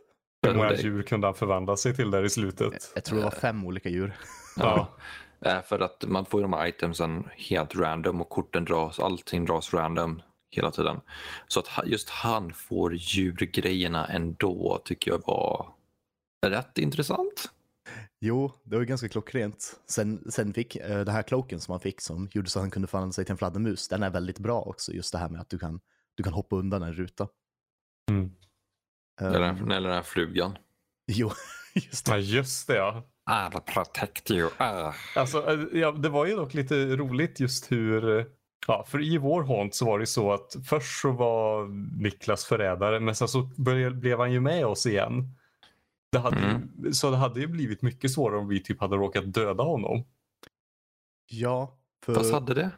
Hur 0.47 0.53
många 0.53 0.73
djur 0.73 1.03
kunde 1.03 1.27
han 1.27 1.33
förvandla 1.33 1.77
sig 1.77 1.95
till 1.95 2.11
där 2.11 2.23
i 2.23 2.29
slutet? 2.29 2.91
Jag 2.95 3.03
tror 3.03 3.17
det 3.17 3.23
var 3.23 3.31
fem 3.31 3.65
olika 3.65 3.89
djur. 3.89 4.17
Ja. 4.55 4.97
Eh, 5.41 5.61
För 5.61 5.79
att 5.79 6.03
man 6.07 6.25
får 6.25 6.39
ju 6.39 6.41
de 6.41 6.53
här 6.53 6.67
itemsen 6.67 7.29
helt 7.35 7.75
random 7.75 8.21
och 8.21 8.29
korten 8.29 8.65
dras, 8.65 8.99
allting 8.99 9.45
dras 9.45 9.73
random 9.73 10.21
hela 10.49 10.71
tiden. 10.71 11.01
Så 11.47 11.59
att 11.59 11.67
just 11.85 12.09
han 12.09 12.53
får 12.53 12.95
djurgrejerna 12.95 14.07
ändå 14.07 14.81
tycker 14.85 15.11
jag 15.11 15.23
var 15.27 15.73
rätt 16.45 16.77
intressant. 16.77 17.51
Jo, 18.19 18.51
det 18.63 18.75
var 18.75 18.81
ju 18.81 18.85
ganska 18.87 19.09
klockrent. 19.09 19.79
Sen, 19.85 20.31
sen 20.31 20.53
fick 20.53 20.75
eh, 20.75 20.97
den 20.97 21.07
här 21.15 21.23
cloaken 21.23 21.59
som 21.59 21.71
han 21.71 21.79
fick 21.79 22.01
som 22.01 22.29
gjorde 22.31 22.49
så 22.49 22.59
att 22.59 22.63
han 22.63 22.71
kunde 22.71 22.87
förvandla 22.87 23.13
sig 23.13 23.25
till 23.25 23.31
en 23.31 23.37
fladdermus, 23.37 23.87
den 23.87 24.03
är 24.03 24.09
väldigt 24.09 24.39
bra 24.39 24.61
också. 24.61 24.91
Just 24.93 25.11
det 25.11 25.17
här 25.17 25.29
med 25.29 25.41
att 25.41 25.49
du 25.49 25.59
kan, 25.59 25.79
du 26.15 26.23
kan 26.23 26.33
hoppa 26.33 26.55
undan 26.55 26.83
en 26.83 26.93
ruta. 26.93 27.27
Mm. 28.11 28.31
Eller, 29.21 29.41
Ehm, 29.41 29.71
eller 29.71 29.87
den 29.89 29.95
här 29.97 30.03
flugan. 30.03 30.57
Jo, 31.11 31.31
just 31.77 32.05
det. 32.05 32.11
Ja, 32.11 32.17
just 32.17 32.67
det 32.67 32.75
ja. 32.75 33.03
I'll 33.29 33.59
protect 33.59 34.31
you. 34.31 34.49
Ah. 34.57 34.93
Alltså, 35.15 35.53
eh, 35.53 35.79
ja, 35.79 35.91
det 35.91 36.09
var 36.09 36.25
ju 36.25 36.35
dock 36.35 36.53
lite 36.53 36.95
roligt 36.95 37.39
just 37.39 37.71
hur, 37.71 38.25
ja, 38.67 38.85
för 38.87 39.03
i 39.03 39.17
vår 39.17 39.43
haunt 39.43 39.75
så 39.75 39.85
var 39.85 39.99
det 39.99 40.05
så 40.05 40.33
att 40.33 40.55
först 40.65 41.01
så 41.01 41.11
var 41.11 41.67
Niklas 42.01 42.45
förrädare 42.45 42.99
men 42.99 43.15
sen 43.15 43.27
så 43.27 43.41
blev 43.93 44.19
han 44.19 44.31
ju 44.31 44.39
med 44.39 44.65
oss 44.65 44.85
igen. 44.85 45.35
Det 46.11 46.19
hade 46.19 46.37
ju, 46.37 46.93
så 46.93 47.11
det 47.11 47.17
hade 47.17 47.39
ju 47.39 47.47
blivit 47.47 47.81
mycket 47.81 48.11
svårare 48.11 48.39
om 48.39 48.47
vi 48.47 48.63
typ 48.63 48.79
hade 48.79 48.95
råkat 48.95 49.33
döda 49.33 49.63
honom. 49.63 50.03
Ja, 51.29 51.77
för... 52.05 52.15
Vad 52.15 52.31
hade 52.31 52.53
det? 52.53 52.71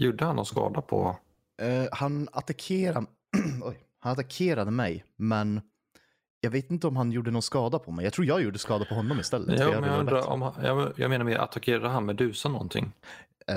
Gjorde 0.00 0.24
han 0.24 0.36
någon 0.36 0.46
skada 0.46 0.82
på? 0.82 1.16
Eh, 1.62 1.84
han 1.92 2.28
attackerade... 2.32 3.06
Oj, 3.62 3.78
han 3.98 4.12
attackerade 4.12 4.70
mig, 4.70 5.04
men 5.16 5.60
jag 6.44 6.50
vet 6.50 6.70
inte 6.70 6.86
om 6.86 6.96
han 6.96 7.12
gjorde 7.12 7.30
någon 7.30 7.42
skada 7.42 7.78
på 7.78 7.90
mig. 7.90 8.04
Jag 8.04 8.12
tror 8.12 8.26
jag 8.26 8.42
gjorde 8.42 8.58
skada 8.58 8.84
på 8.84 8.94
honom 8.94 9.20
istället. 9.20 9.60
Ja, 9.60 9.70
jag 9.72 9.80
men 9.80 9.90
jag, 9.90 10.00
undrar 10.00 10.28
om, 10.28 10.42
han- 10.42 10.54
jag, 10.64 10.92
jag 10.96 11.10
menar 11.10 11.24
med 11.24 11.36
attackerade 11.40 11.88
han 11.88 12.06
Medusa 12.06 12.48
någonting? 12.48 12.92
Eh, 13.46 13.56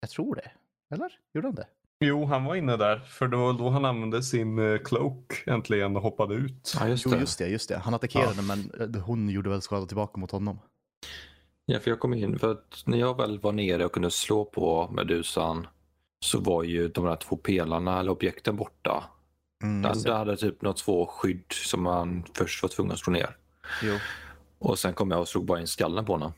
jag 0.00 0.10
tror 0.10 0.34
det. 0.34 0.50
Eller? 0.94 1.10
Gjorde 1.34 1.48
han 1.48 1.54
det? 1.54 1.66
Jo, 2.04 2.24
han 2.24 2.44
var 2.44 2.54
inne 2.54 2.76
där 2.76 2.98
för 2.98 3.28
det 3.28 3.36
var 3.36 3.52
då 3.52 3.70
han 3.70 3.84
använde 3.84 4.22
sin 4.22 4.58
eh, 4.72 4.78
cloak 4.78 5.42
äntligen 5.46 5.96
och 5.96 6.02
hoppade 6.02 6.34
ut. 6.34 6.74
Ja, 6.80 6.88
just 6.88 7.04
Jo, 7.06 7.10
det. 7.12 7.18
just 7.18 7.38
det, 7.38 7.48
just 7.48 7.68
det. 7.68 7.78
Han 7.78 7.94
attackerade, 7.94 8.42
men 8.42 8.70
eh, 8.94 9.02
hon 9.02 9.28
gjorde 9.28 9.50
väl 9.50 9.62
skada 9.62 9.86
tillbaka 9.86 10.20
mot 10.20 10.30
honom. 10.30 10.58
Ja, 11.66 11.80
för 11.80 11.90
jag 11.90 12.00
kom 12.00 12.14
in, 12.14 12.38
för 12.38 12.50
att 12.52 12.82
när 12.86 12.98
jag 12.98 13.16
väl 13.16 13.38
var 13.38 13.52
nere 13.52 13.84
och 13.84 13.92
kunde 13.92 14.10
slå 14.10 14.44
på 14.44 14.90
Medusan 14.92 15.66
så 16.24 16.40
var 16.40 16.62
ju 16.62 16.88
de 16.88 17.04
där 17.04 17.16
två 17.16 17.36
pelarna 17.36 18.00
eller 18.00 18.12
objekten 18.12 18.56
borta. 18.56 19.04
Mm, 19.62 19.82
Den, 19.82 20.02
det 20.02 20.14
hade 20.14 20.36
typ 20.36 20.62
något 20.62 20.76
två 20.76 21.06
skydd 21.06 21.52
som 21.52 21.82
man 21.82 22.24
först 22.34 22.62
var 22.62 22.68
tvungen 22.68 22.92
att 22.92 22.98
slå 22.98 23.12
ner. 23.12 23.36
Jo. 23.82 23.98
Och 24.58 24.78
sen 24.78 24.94
kom 24.94 25.10
jag 25.10 25.20
och 25.20 25.28
slog 25.28 25.46
bara 25.46 25.60
in 25.60 25.66
skallen 25.66 26.04
på 26.04 26.12
honom. 26.12 26.32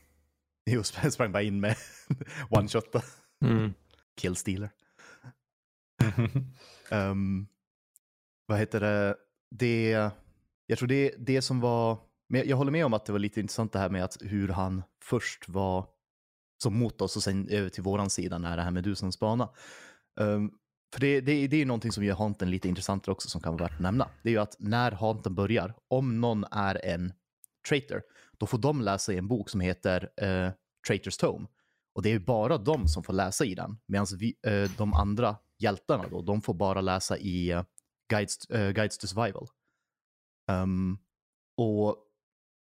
Jo, 0.65 0.81
sp- 0.81 1.09
sprang 1.11 1.31
bara 1.31 1.43
in 1.43 1.59
med 1.59 1.75
one-shotta. 2.49 3.01
Mm. 3.45 3.73
Kill 4.21 4.35
stealer. 4.35 4.69
Ehm, 6.89 7.47
vad 8.45 8.59
heter 8.59 8.79
det? 8.79 9.15
det? 9.51 10.09
Jag 10.65 10.77
tror 10.77 10.87
det, 10.87 11.13
det 11.17 11.41
som 11.41 11.59
var... 11.59 11.97
Men 12.29 12.47
jag 12.47 12.57
håller 12.57 12.71
med 12.71 12.85
om 12.85 12.93
att 12.93 13.05
det 13.05 13.11
var 13.11 13.19
lite 13.19 13.39
intressant 13.39 13.71
det 13.73 13.79
här 13.79 13.89
med 13.89 14.03
att 14.03 14.17
hur 14.21 14.47
han 14.49 14.83
först 15.03 15.49
var 15.49 15.87
som 16.63 16.77
mot 16.79 17.01
oss 17.01 17.15
och 17.15 17.23
sen 17.23 17.47
över 17.49 17.69
till 17.69 17.83
våran 17.83 18.09
sida 18.09 18.37
när 18.37 18.57
det 18.57 18.63
här 18.63 18.71
med 18.71 18.83
Dusans 18.83 19.19
bana. 19.19 19.49
Ehm, 20.19 20.51
för 20.93 20.99
det, 20.99 21.21
det, 21.21 21.47
det 21.47 21.55
är 21.55 21.59
ju 21.59 21.65
någonting 21.65 21.91
som 21.91 22.03
gör 22.03 22.15
Haunten 22.15 22.49
lite 22.49 22.67
intressantare 22.67 23.11
också 23.11 23.29
som 23.29 23.41
kan 23.41 23.53
vara 23.53 23.63
värt 23.63 23.73
att 23.73 23.81
nämna. 23.81 24.09
Det 24.23 24.29
är 24.29 24.33
ju 24.33 24.39
att 24.39 24.55
när 24.59 24.91
Haunten 24.91 25.35
börjar, 25.35 25.73
om 25.87 26.21
någon 26.21 26.43
är 26.51 26.85
en 26.85 27.13
traitor, 27.69 28.01
då 28.37 28.45
får 28.45 28.57
de 28.57 28.81
läsa 28.81 29.13
i 29.13 29.17
en 29.17 29.27
bok 29.27 29.49
som 29.49 29.61
heter 29.61 30.03
uh, 30.03 30.51
Traitors 30.87 31.17
Tome. 31.17 31.47
Och 31.95 32.01
det 32.01 32.09
är 32.09 32.13
ju 32.13 32.19
bara 32.19 32.57
de 32.57 32.87
som 32.87 33.03
får 33.03 33.13
läsa 33.13 33.45
i 33.45 33.55
den, 33.55 33.77
medan 33.87 34.07
uh, 34.21 34.53
eh, 34.53 34.71
de 34.77 34.93
andra 34.93 35.35
hjältarna 35.59 36.05
då, 36.11 36.21
de 36.21 36.41
får 36.41 36.53
bara 36.53 36.81
läsa 36.81 37.17
i 37.17 37.53
uh, 37.53 37.63
Guides, 38.09 38.51
uh, 38.51 38.71
Guides 38.71 38.97
to 38.97 39.07
Survival. 39.07 39.47
Um, 40.51 40.97
och 41.57 41.97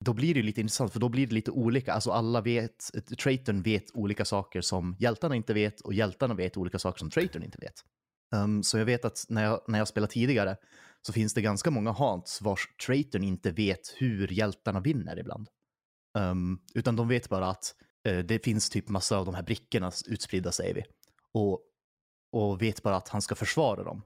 då 0.05 0.13
blir 0.13 0.35
det 0.35 0.41
ju 0.41 0.47
lite 0.47 0.61
intressant, 0.61 0.93
för 0.93 1.01
då 1.01 1.09
blir 1.09 1.27
det 1.27 1.35
lite 1.35 1.51
olika. 1.51 1.93
Alltså 1.93 2.11
alla 2.11 2.41
vet, 2.41 2.91
traitorn 3.19 3.63
vet 3.63 3.91
olika 3.95 4.25
saker 4.25 4.61
som 4.61 4.97
hjältarna 4.99 5.37
inte 5.37 5.55
vet 5.55 5.81
och 5.81 5.95
hjältarna 5.95 6.35
vet 6.35 6.57
olika 6.57 6.79
saker 6.79 6.99
som 6.99 7.11
traitorn 7.11 7.43
inte 7.43 7.59
vet. 7.61 7.85
Um, 8.35 8.63
så 8.63 8.79
jag 8.79 8.85
vet 8.85 9.05
att 9.05 9.25
när 9.29 9.45
jag, 9.45 9.61
när 9.69 9.79
jag 9.79 9.89
spelar 9.89 10.09
tidigare 10.09 10.57
så 11.03 11.13
finns 11.13 11.35
det 11.35 11.43
ganska 11.43 11.71
många 11.71 11.91
haunts 11.93 12.43
vars 12.43 12.69
traitern 12.87 13.23
inte 13.25 13.51
vet 13.51 13.95
hur 13.97 14.33
hjältarna 14.33 14.81
vinner 14.81 15.19
ibland. 15.19 15.49
Um, 16.19 16.61
utan 16.75 16.97
de 16.97 17.09
vet 17.09 17.29
bara 17.29 17.49
att 17.51 17.75
uh, 18.09 18.19
det 18.19 18.45
finns 18.45 18.71
typ 18.71 18.89
massa 18.89 19.19
av 19.19 19.25
de 19.27 19.35
här 19.35 19.43
brickorna 19.43 19.93
utspridda 20.07 20.53
säger 20.53 20.75
vi. 20.75 20.85
Och, 21.33 21.61
och 22.33 22.63
vet 22.63 22.83
bara 22.83 22.97
att 22.97 23.09
han 23.09 23.23
ska 23.23 23.35
försvara 23.35 23.85
dem. 23.85 24.03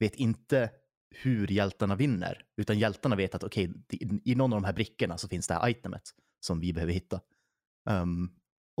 Vet 0.00 0.14
inte 0.14 0.70
hur 1.10 1.52
hjältarna 1.52 1.96
vinner, 1.96 2.44
utan 2.56 2.78
hjältarna 2.78 3.16
vet 3.16 3.34
att 3.34 3.44
okej, 3.44 3.72
i- 3.92 4.32
i 4.32 4.34
någon 4.34 4.52
av 4.52 4.60
de 4.60 4.64
här 4.66 4.72
brickorna 4.72 5.18
så 5.18 5.28
finns 5.28 5.46
det 5.46 5.54
här 5.54 5.68
itemet 5.68 6.02
som 6.40 6.60
vi 6.60 6.72
behöver 6.72 6.92
hitta. 6.92 7.20
Um, 7.90 8.30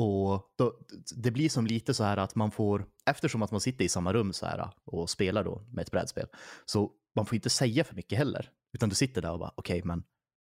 och 0.00 0.52
då, 0.58 0.78
det 1.16 1.30
blir 1.30 1.48
som 1.48 1.66
lite 1.66 1.94
så 1.94 2.04
här 2.04 2.16
att 2.16 2.34
man 2.34 2.50
får, 2.50 2.86
eftersom 3.10 3.42
att 3.42 3.50
man 3.50 3.60
sitter 3.60 3.84
i 3.84 3.88
samma 3.88 4.12
rum 4.12 4.32
så 4.32 4.46
här 4.46 4.70
och 4.84 5.10
spelar 5.10 5.44
då 5.44 5.62
med 5.72 5.82
ett 5.82 5.90
brädspel, 5.90 6.26
så 6.66 6.90
man 7.16 7.26
får 7.26 7.34
inte 7.34 7.50
säga 7.50 7.84
för 7.84 7.94
mycket 7.94 8.18
heller. 8.18 8.50
Utan 8.72 8.88
du 8.88 8.94
sitter 8.94 9.22
där 9.22 9.32
och 9.32 9.38
bara, 9.38 9.52
okej, 9.56 9.82
men 9.84 10.04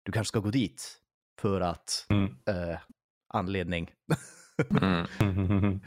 du 0.05 0.11
kanske 0.11 0.29
ska 0.29 0.39
gå 0.39 0.51
dit 0.51 0.97
för 1.41 1.61
att 1.61 2.05
Mm. 2.09 2.25
eh, 2.49 2.79
anledning. 3.33 3.91
Mm. 4.69 5.79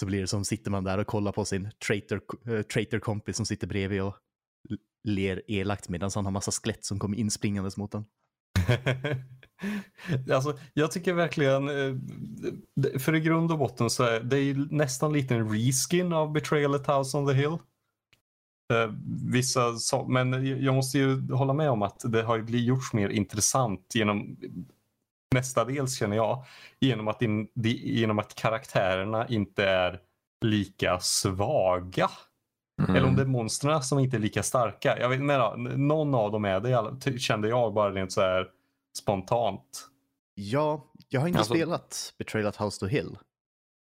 så 0.00 0.06
blir 0.06 0.20
det 0.20 0.26
som 0.26 0.44
sitter 0.44 0.70
man 0.70 0.84
där 0.84 0.98
och 0.98 1.06
kollar 1.06 1.32
på 1.32 1.44
sin 1.44 1.70
traitor, 1.86 2.20
eh, 2.46 2.62
traitor-kompis 2.62 3.36
som 3.36 3.46
sitter 3.46 3.66
bredvid 3.66 4.02
och 4.02 4.16
ler 5.08 5.42
elakt 5.48 5.88
medan 5.88 6.10
han 6.14 6.24
har 6.24 6.32
massa 6.32 6.50
skelett 6.52 6.84
som 6.84 6.98
kommer 6.98 7.16
inspringandes 7.16 7.76
mot 7.76 7.92
honom. 7.92 8.08
alltså, 10.34 10.58
jag 10.74 10.92
tycker 10.92 11.12
verkligen, 11.12 11.68
eh, 11.68 12.98
för 12.98 13.14
i 13.14 13.20
grund 13.20 13.52
och 13.52 13.58
botten 13.58 13.90
så 13.90 14.04
är 14.04 14.20
det 14.20 14.36
är 14.36 14.42
ju 14.42 14.66
nästan 14.70 15.12
lite 15.12 15.34
en 15.34 15.48
reskin 15.54 16.12
av 16.12 16.32
Betrayal 16.32 16.74
at 16.74 16.86
House 16.86 17.16
on 17.16 17.26
the 17.26 17.32
Hill. 17.32 17.58
Eh, 18.72 18.92
Vissa 19.30 19.76
så, 19.76 20.08
men 20.08 20.46
jag 20.64 20.74
måste 20.74 20.98
ju 20.98 21.32
hålla 21.32 21.52
med 21.52 21.70
om 21.70 21.82
att 21.82 22.00
det 22.04 22.22
har 22.22 22.38
blivit 22.38 22.66
gjorts 22.66 22.92
mer 22.92 23.08
intressant 23.08 23.94
genom 23.94 24.36
mestadels 25.34 25.98
känner 25.98 26.16
jag 26.16 26.44
genom 26.80 27.08
att, 27.08 27.22
in, 27.22 27.48
genom 27.54 28.18
att 28.18 28.34
karaktärerna 28.34 29.28
inte 29.28 29.64
är 29.64 30.00
lika 30.44 30.98
svaga. 31.00 32.10
Mm. 32.82 32.96
Eller 32.96 33.08
om 33.08 33.16
det 33.16 33.22
är 33.22 33.26
monstren 33.26 33.82
som 33.82 33.98
inte 33.98 34.16
är 34.16 34.20
lika 34.20 34.42
starka. 34.42 34.98
Jag 34.98 35.08
vet 35.08 35.20
inte, 35.20 35.56
någon 35.76 36.14
av 36.14 36.32
dem 36.32 36.44
är 36.44 36.60
det 36.60 37.18
kände 37.18 37.48
jag 37.48 37.74
bara 37.74 37.92
rent 37.92 38.12
så 38.12 38.20
här 38.20 38.48
spontant. 38.96 39.88
Ja, 40.34 40.84
jag 41.08 41.20
har 41.20 41.28
inte 41.28 41.38
Alltså- 41.38 41.54
spelat 41.54 42.14
Betrayal 42.18 42.48
at 42.48 42.56
House 42.56 42.80
to 42.80 42.86
Hill. 42.86 43.18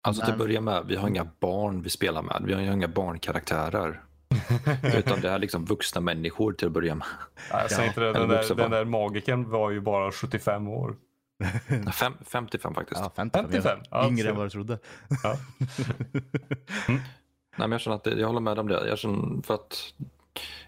Alltså 0.02 0.22
till 0.22 0.28
Men- 0.32 0.42
att 0.42 0.48
börja 0.48 0.62
med, 0.62 0.86
vi 0.88 0.96
har 0.96 1.08
inga 1.08 1.28
barn 1.40 1.82
vi 1.82 1.90
spelar 1.90 2.22
med. 2.22 2.42
Vi 2.46 2.54
har 2.54 2.62
inga 2.62 2.88
barnkaraktärer. 2.88 4.04
Utan 4.98 5.22
det 5.22 5.30
är 5.30 5.40
liksom 5.40 5.66
vuxna 5.66 6.02
människor 6.02 6.54
till 6.54 6.68
att 6.68 6.74
börja 6.74 6.96
med. 6.96 7.08
Ja, 7.52 7.62
jag 7.62 7.70
säger 7.72 7.82
Ja, 7.84 7.88
inte 7.88 8.00
det, 8.02 8.14
den, 8.14 8.30
där, 8.30 8.56
den 8.56 8.72
där 8.72 8.86
magiken 8.86 9.50
var 9.50 9.70
ju 9.72 9.80
bara 9.82 10.12
75 10.12 10.68
år. 10.68 10.96
Fem, 11.94 12.14
55 12.26 12.74
faktiskt. 12.74 13.02
Ja, 13.02 13.12
55. 13.16 13.46
55, 13.52 13.80
ja, 13.92 14.08
Yngre 14.08 14.30
än 14.30 14.36
vad 14.36 14.46
du 14.46 14.50
trodde. 14.50 14.80
Ja. 15.24 15.36
Nej, 16.88 17.68
men 17.68 17.72
jag 17.72 17.82
känner 17.82 17.96
att 17.98 18.04
det, 18.04 18.20
jag 18.20 18.28
håller 18.28 18.40
med 18.40 18.60
om 18.60 18.68
det. 18.68 18.88
Jag 18.88 19.00
känner 19.00 19.42
för 19.42 19.54
att 19.54 19.94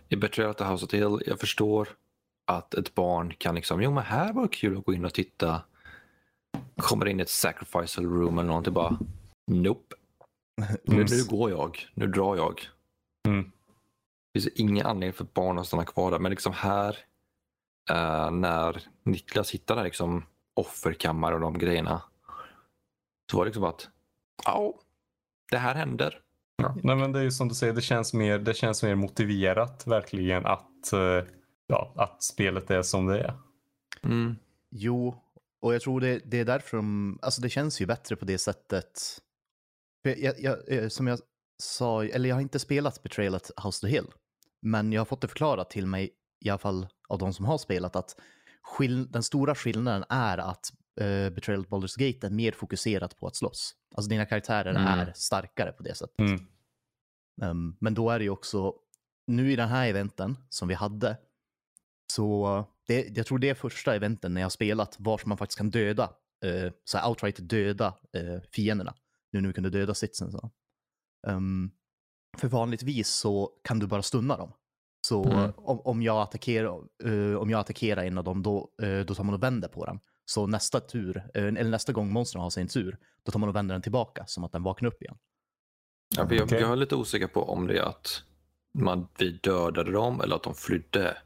i 0.09 0.15
Betrayal 0.15 0.51
at 0.51 0.57
the 0.57 0.63
House 0.63 0.85
of 0.85 0.93
Hill, 0.93 1.23
jag 1.25 1.39
förstår 1.39 1.87
att 2.57 2.73
ett 2.73 2.95
barn 2.95 3.33
kan 3.37 3.55
liksom, 3.55 3.81
jo 3.81 3.91
men 3.91 4.03
här 4.03 4.33
var 4.33 4.41
det 4.41 4.47
kul 4.49 4.77
att 4.77 4.85
gå 4.85 4.93
in 4.93 5.05
och 5.05 5.13
titta. 5.13 5.61
Kommer 6.77 7.05
in 7.07 7.19
i 7.19 7.23
ett 7.23 7.29
sacrificial 7.29 8.05
room 8.05 8.37
eller 8.37 8.47
någonting 8.47 8.73
bara, 8.73 8.99
nope. 9.51 9.95
Nu, 10.85 10.95
Mm. 10.95 11.05
nu 11.09 11.23
går 11.29 11.49
jag, 11.49 11.77
nu 11.93 12.07
drar 12.07 12.35
jag. 12.35 12.61
Mm. 13.27 13.51
Det 14.33 14.41
finns 14.41 14.53
ingen 14.55 14.85
anledning 14.85 15.13
för 15.13 15.27
barn 15.33 15.59
att 15.59 15.67
stanna 15.67 15.85
kvar 15.85 16.11
där, 16.11 16.19
men 16.19 16.29
liksom 16.29 16.53
här 16.53 16.97
eh, 17.89 18.31
när 18.31 18.81
Niklas 19.03 19.51
hittar 19.51 19.75
där 19.75 19.83
liksom 19.83 20.25
offerkammare 20.53 21.35
och 21.35 21.41
de 21.41 21.57
grejerna. 21.57 22.01
Så 23.31 23.37
var 23.37 23.45
det 23.45 23.49
liksom 23.49 23.63
att, 23.63 23.89
ja, 24.45 24.73
det 25.51 25.57
här 25.57 25.75
händer. 25.75 26.19
Ja. 26.63 26.75
Nej, 26.83 26.95
men 26.95 27.11
det 27.11 27.19
är 27.19 27.23
ju 27.23 27.31
som 27.31 27.47
du 27.47 27.55
säger, 27.55 27.73
det 27.73 27.81
känns 27.81 28.13
mer, 28.13 28.39
det 28.39 28.53
känns 28.53 28.83
mer 28.83 28.95
motiverat 28.95 29.87
verkligen 29.87 30.45
att, 30.45 30.93
eh, 30.93 31.23
ja, 31.71 31.93
att 31.95 32.23
spelet 32.23 32.71
är 32.71 32.81
som 32.81 33.05
det 33.05 33.19
är. 33.19 33.33
Mm. 34.03 34.35
Jo, 34.71 35.15
och 35.61 35.73
jag 35.75 35.81
tror 35.81 36.01
det, 36.01 36.21
det 36.25 36.39
är 36.39 36.45
därför 36.45 36.77
de, 36.77 37.19
alltså 37.21 37.41
det 37.41 37.49
känns 37.49 37.81
ju 37.81 37.85
bättre 37.85 38.15
på 38.15 38.25
det 38.25 38.37
sättet. 38.37 39.01
Jag, 40.03 40.39
jag, 40.39 40.71
eh, 40.71 40.87
som 40.87 41.07
jag 41.07 41.19
sa, 41.63 42.03
eller 42.05 42.29
jag 42.29 42.35
har 42.35 42.41
inte 42.41 42.59
spelat 42.59 43.03
Betrayal 43.03 43.35
at 43.35 43.51
House 43.63 43.81
to 43.81 43.87
Hill, 43.87 44.07
men 44.61 44.91
jag 44.91 44.99
har 45.01 45.05
fått 45.05 45.21
det 45.21 45.27
förklarat 45.27 45.69
till 45.69 45.87
mig, 45.87 46.11
i 46.45 46.49
alla 46.49 46.57
fall 46.59 46.87
av 47.09 47.19
de 47.19 47.33
som 47.33 47.45
har 47.45 47.57
spelat, 47.57 47.95
att 47.95 48.15
skill- 48.61 49.11
den 49.11 49.23
stora 49.23 49.55
skillnaden 49.55 50.03
är 50.09 50.37
att 50.37 50.71
uh, 51.01 51.29
Betrayal 51.29 51.61
at 51.61 51.67
Baldur's 51.67 51.99
Gate 51.99 52.27
är 52.27 52.31
mer 52.31 52.51
fokuserat 52.51 53.17
på 53.19 53.27
att 53.27 53.35
slåss. 53.35 53.75
Alltså 53.95 54.09
dina 54.09 54.25
karaktärer 54.25 54.69
Mm. 54.69 54.85
är 54.87 55.13
starkare 55.15 55.71
på 55.71 55.83
det 55.83 55.95
sättet. 55.95 56.19
Mm. 56.19 56.47
Um, 57.41 57.77
men 57.79 57.93
då 57.93 58.09
är 58.09 58.19
det 58.19 58.23
ju 58.23 58.29
också, 58.31 58.73
nu 59.27 59.51
i 59.51 59.55
den 59.55 59.69
här 59.69 59.87
eventen 59.89 60.37
som 60.49 60.67
vi 60.67 60.73
hade, 60.73 61.17
så 62.15 62.65
det, 62.87 63.17
jag 63.17 63.25
tror 63.25 63.39
det 63.39 63.49
är 63.49 63.53
första 63.53 63.95
eventen 63.95 64.33
när 64.33 64.41
jag 64.41 64.45
har 64.45 64.49
spelat 64.49 64.95
vars 64.99 65.25
man 65.25 65.37
faktiskt 65.37 65.57
kan 65.57 65.69
döda, 65.69 66.09
uh, 66.45 66.71
så 66.83 66.97
här 66.97 67.09
outright 67.09 67.37
döda 67.49 67.87
uh, 68.17 68.41
fienderna. 68.51 68.93
Nu 69.31 69.41
när 69.41 69.47
vi 69.47 69.53
kunde 69.53 69.69
döda 69.69 69.93
sitsen. 69.93 70.31
Så. 70.31 70.51
Um, 71.27 71.71
för 72.37 72.47
vanligtvis 72.47 73.09
så 73.09 73.51
kan 73.63 73.79
du 73.79 73.87
bara 73.87 74.01
stunna 74.01 74.37
dem. 74.37 74.53
Så 75.07 75.23
Mm. 75.23 75.51
om, 75.57 75.79
om, 75.79 76.01
jag 76.01 76.21
attackerar, 76.21 76.67
eh, 77.03 77.35
om 77.35 77.49
jag 77.49 77.59
attackerar 77.59 78.03
en 78.03 78.17
av 78.17 78.23
dem, 78.23 78.43
då, 78.43 78.69
eh, 78.81 78.99
då 78.99 79.15
tar 79.15 79.23
man 79.23 79.35
och 79.35 79.43
vänder 79.43 79.67
på 79.67 79.85
den. 79.85 79.99
Så 80.25 80.47
nästa 80.47 80.79
tur, 80.79 81.17
eh, 81.17 81.43
eller 81.43 81.69
nästa 81.69 81.93
gång 81.93 82.13
monstren 82.13 82.41
har 82.41 82.49
sin 82.49 82.67
tur, 82.67 82.97
då 83.23 83.31
tar 83.31 83.39
man 83.39 83.49
och 83.49 83.55
vänder 83.55 83.75
den 83.75 83.81
tillbaka 83.81 84.23
som 84.27 84.43
att 84.43 84.51
den 84.51 84.63
vaknar 84.63 84.87
upp 84.89 85.01
igen. 85.01 85.17
Ja, 86.17 86.27
jag, 86.29 86.43
Okej. 86.43 86.61
jag 86.61 86.71
är 86.71 86.75
lite 86.75 86.95
osäker 86.95 87.27
på 87.27 87.49
om 87.49 87.67
det 87.67 87.77
är 87.77 87.83
att 87.83 88.23
man, 88.73 89.07
vi 89.17 89.31
dödade 89.31 89.91
dem 89.91 90.21
eller 90.21 90.35
att 90.35 90.43
de 90.43 90.53
flydde. 90.55 91.17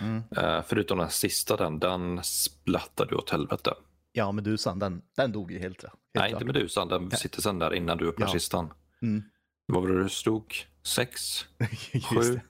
Mm. 0.00 0.22
Eh, 0.36 0.62
förutom 0.66 0.98
den 0.98 1.10
sista, 1.10 1.56
den, 1.56 1.78
den 1.78 2.20
splattade 2.24 3.14
åt 3.16 3.30
helvete. 3.30 3.74
Ja, 4.12 4.32
Medusan, 4.32 4.78
den, 4.78 5.02
den 5.16 5.32
dog 5.32 5.52
ju 5.52 5.58
helt, 5.58 5.82
helt 5.82 5.94
Nej, 6.14 6.28
klart. 6.30 6.42
inte 6.42 6.52
Medusan. 6.52 6.88
Den 6.88 7.10
sitter 7.10 7.42
sen 7.42 7.58
där 7.58 7.74
innan 7.74 7.98
du 7.98 8.08
öppnar 8.08 8.26
Ja. 8.26 8.32
kistan. 8.32 8.72
Mm. 9.02 9.22
Vad 9.66 9.82
var 9.82 9.88
det 9.90 10.02
du 10.02 10.08
stod? 10.08 10.54
Sex? 10.82 11.44
Sju? 12.14 12.40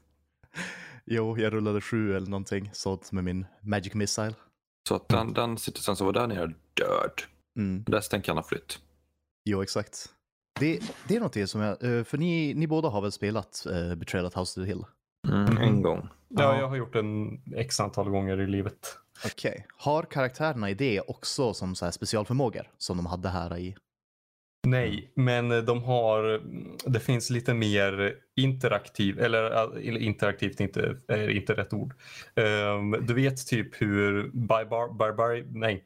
Jo, 1.06 1.38
jag 1.38 1.52
rullade 1.52 1.80
sju 1.80 2.16
eller 2.16 2.26
någonting, 2.26 2.70
sånt 2.72 3.12
med 3.12 3.24
min 3.24 3.46
Magic 3.62 3.94
Missile. 3.94 4.34
Så 4.88 4.94
att 4.94 5.08
den, 5.08 5.32
den 5.32 5.58
sitter 5.58 5.80
sen 5.80 5.96
så 5.96 6.04
var 6.04 6.12
där 6.12 6.26
nere 6.26 6.46
död. 6.74 7.22
Mm. 7.58 7.84
Resten 7.86 8.22
kan 8.22 8.36
ha 8.36 8.44
flytt. 8.44 8.78
Jo, 9.44 9.62
exakt. 9.62 10.08
Det, 10.60 10.80
det 11.08 11.14
är 11.16 11.18
någonting 11.20 11.46
som 11.46 11.60
jag, 11.60 11.82
eh, 11.98 12.04
för 12.04 12.18
ni, 12.18 12.54
ni 12.54 12.66
båda 12.66 12.88
har 12.88 13.00
väl 13.00 13.12
spelat 13.12 13.66
uh, 13.70 13.94
Betrayal 13.94 14.26
at 14.26 14.34
House 14.34 14.54
to 14.54 14.60
the 14.60 14.66
Hill? 14.66 14.84
Mm, 15.24 15.56
En 15.58 15.82
gång. 15.82 16.08
Ja, 16.28 16.42
Ja. 16.54 16.58
jag 16.60 16.68
har 16.68 16.76
gjort 16.76 16.94
en 16.96 17.40
x 17.56 17.80
antal 17.80 18.10
gånger 18.10 18.40
i 18.40 18.46
livet. 18.46 18.98
Okej. 19.26 19.66
Har 19.76 20.02
karaktärerna 20.02 20.70
i 20.70 20.74
det 20.74 21.00
också 21.00 21.54
som 21.54 21.74
så 21.74 21.84
här 21.84 21.92
specialförmågor 21.92 22.62
som 22.78 22.96
de 22.96 23.06
hade 23.06 23.28
här 23.28 23.58
i 23.58 23.76
Nej, 24.66 25.12
men 25.16 25.48
de 25.64 25.82
har, 25.84 26.40
det 26.90 27.00
finns 27.00 27.30
lite 27.30 27.54
mer 27.54 28.14
interaktiv, 28.36 29.20
eller 29.20 29.42
eller 29.42 29.98
interaktivt 30.00 30.60
inte, 30.60 30.96
är 31.08 31.28
inte 31.28 31.54
rätt 31.54 31.72
ord. 31.72 31.94
Um, 32.36 32.96
du 33.06 33.14
vet 33.14 33.46
typ 33.46 33.82
hur 33.82 34.30
Barbar, 34.34 34.88
Barbar, 34.94 35.44
nej. 35.46 35.84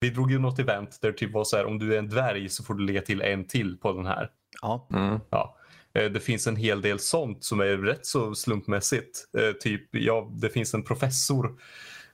Vi 0.00 0.10
drog 0.10 0.30
ju 0.30 0.38
något 0.38 0.58
event 0.58 0.98
där 1.02 1.12
det 1.12 1.18
typ 1.18 1.32
var 1.32 1.44
så 1.44 1.56
här 1.56 1.66
om 1.66 1.78
du 1.78 1.94
är 1.94 1.98
en 1.98 2.08
dvärg 2.08 2.48
så 2.48 2.64
får 2.64 2.74
du 2.74 2.86
lägga 2.86 3.00
till 3.02 3.22
en 3.22 3.44
till 3.44 3.76
på 3.78 3.92
den 3.92 4.06
här. 4.06 4.30
Ja. 4.62 4.88
Mm. 4.92 5.20
Ja. 5.30 5.56
Eh, 5.94 6.10
Det 6.10 6.20
finns 6.20 6.46
en 6.46 6.56
hel 6.56 6.80
del 6.82 6.98
sånt 6.98 7.44
som 7.44 7.60
är 7.60 7.76
rätt 7.76 8.06
så 8.06 8.34
slumpmässigt. 8.34 9.24
Eh, 9.38 9.52
Typ, 9.52 9.88
ja, 9.90 10.30
det 10.32 10.50
finns 10.50 10.74
en 10.74 10.82
professor 10.82 11.60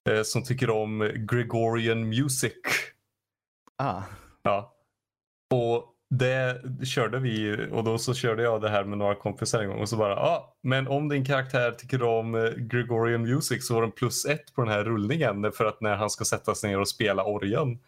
eh, 0.08 0.22
som 0.22 0.44
tycker 0.44 0.70
om 0.70 1.10
Gregorian 1.30 2.08
music. 2.08 2.52
Ah. 3.78 4.02
Ja. 4.42 4.74
Och 5.54 5.90
det 6.10 6.60
körde 6.86 7.18
vi 7.18 7.56
och 7.72 7.84
då 7.84 7.98
så 7.98 8.14
körde 8.14 8.42
jag 8.42 8.60
det 8.60 8.68
här 8.68 8.84
med 8.84 8.98
några 8.98 9.14
kompisar 9.14 9.62
en 9.62 9.68
gång 9.68 9.80
och 9.80 9.88
så 9.88 9.96
bara, 9.96 10.10
ja, 10.10 10.16
ah, 10.16 10.56
men 10.62 10.88
om 10.88 11.08
din 11.08 11.24
karaktär 11.24 11.70
tycker 11.70 12.02
om 12.02 12.52
Gregorian 12.56 13.22
music 13.22 13.66
så 13.66 13.74
har 13.74 13.82
den 13.82 13.92
plus 13.92 14.24
ett 14.24 14.54
på 14.54 14.62
den 14.62 14.70
här 14.70 14.84
rullningen 14.84 15.52
för 15.52 15.64
att 15.64 15.80
när 15.80 15.96
han 15.96 16.10
ska 16.10 16.24
sätta 16.24 16.54
sig 16.54 16.70
ner 16.70 16.80
och 16.80 16.88
spela 16.88 17.24
orgeln. 17.24 17.78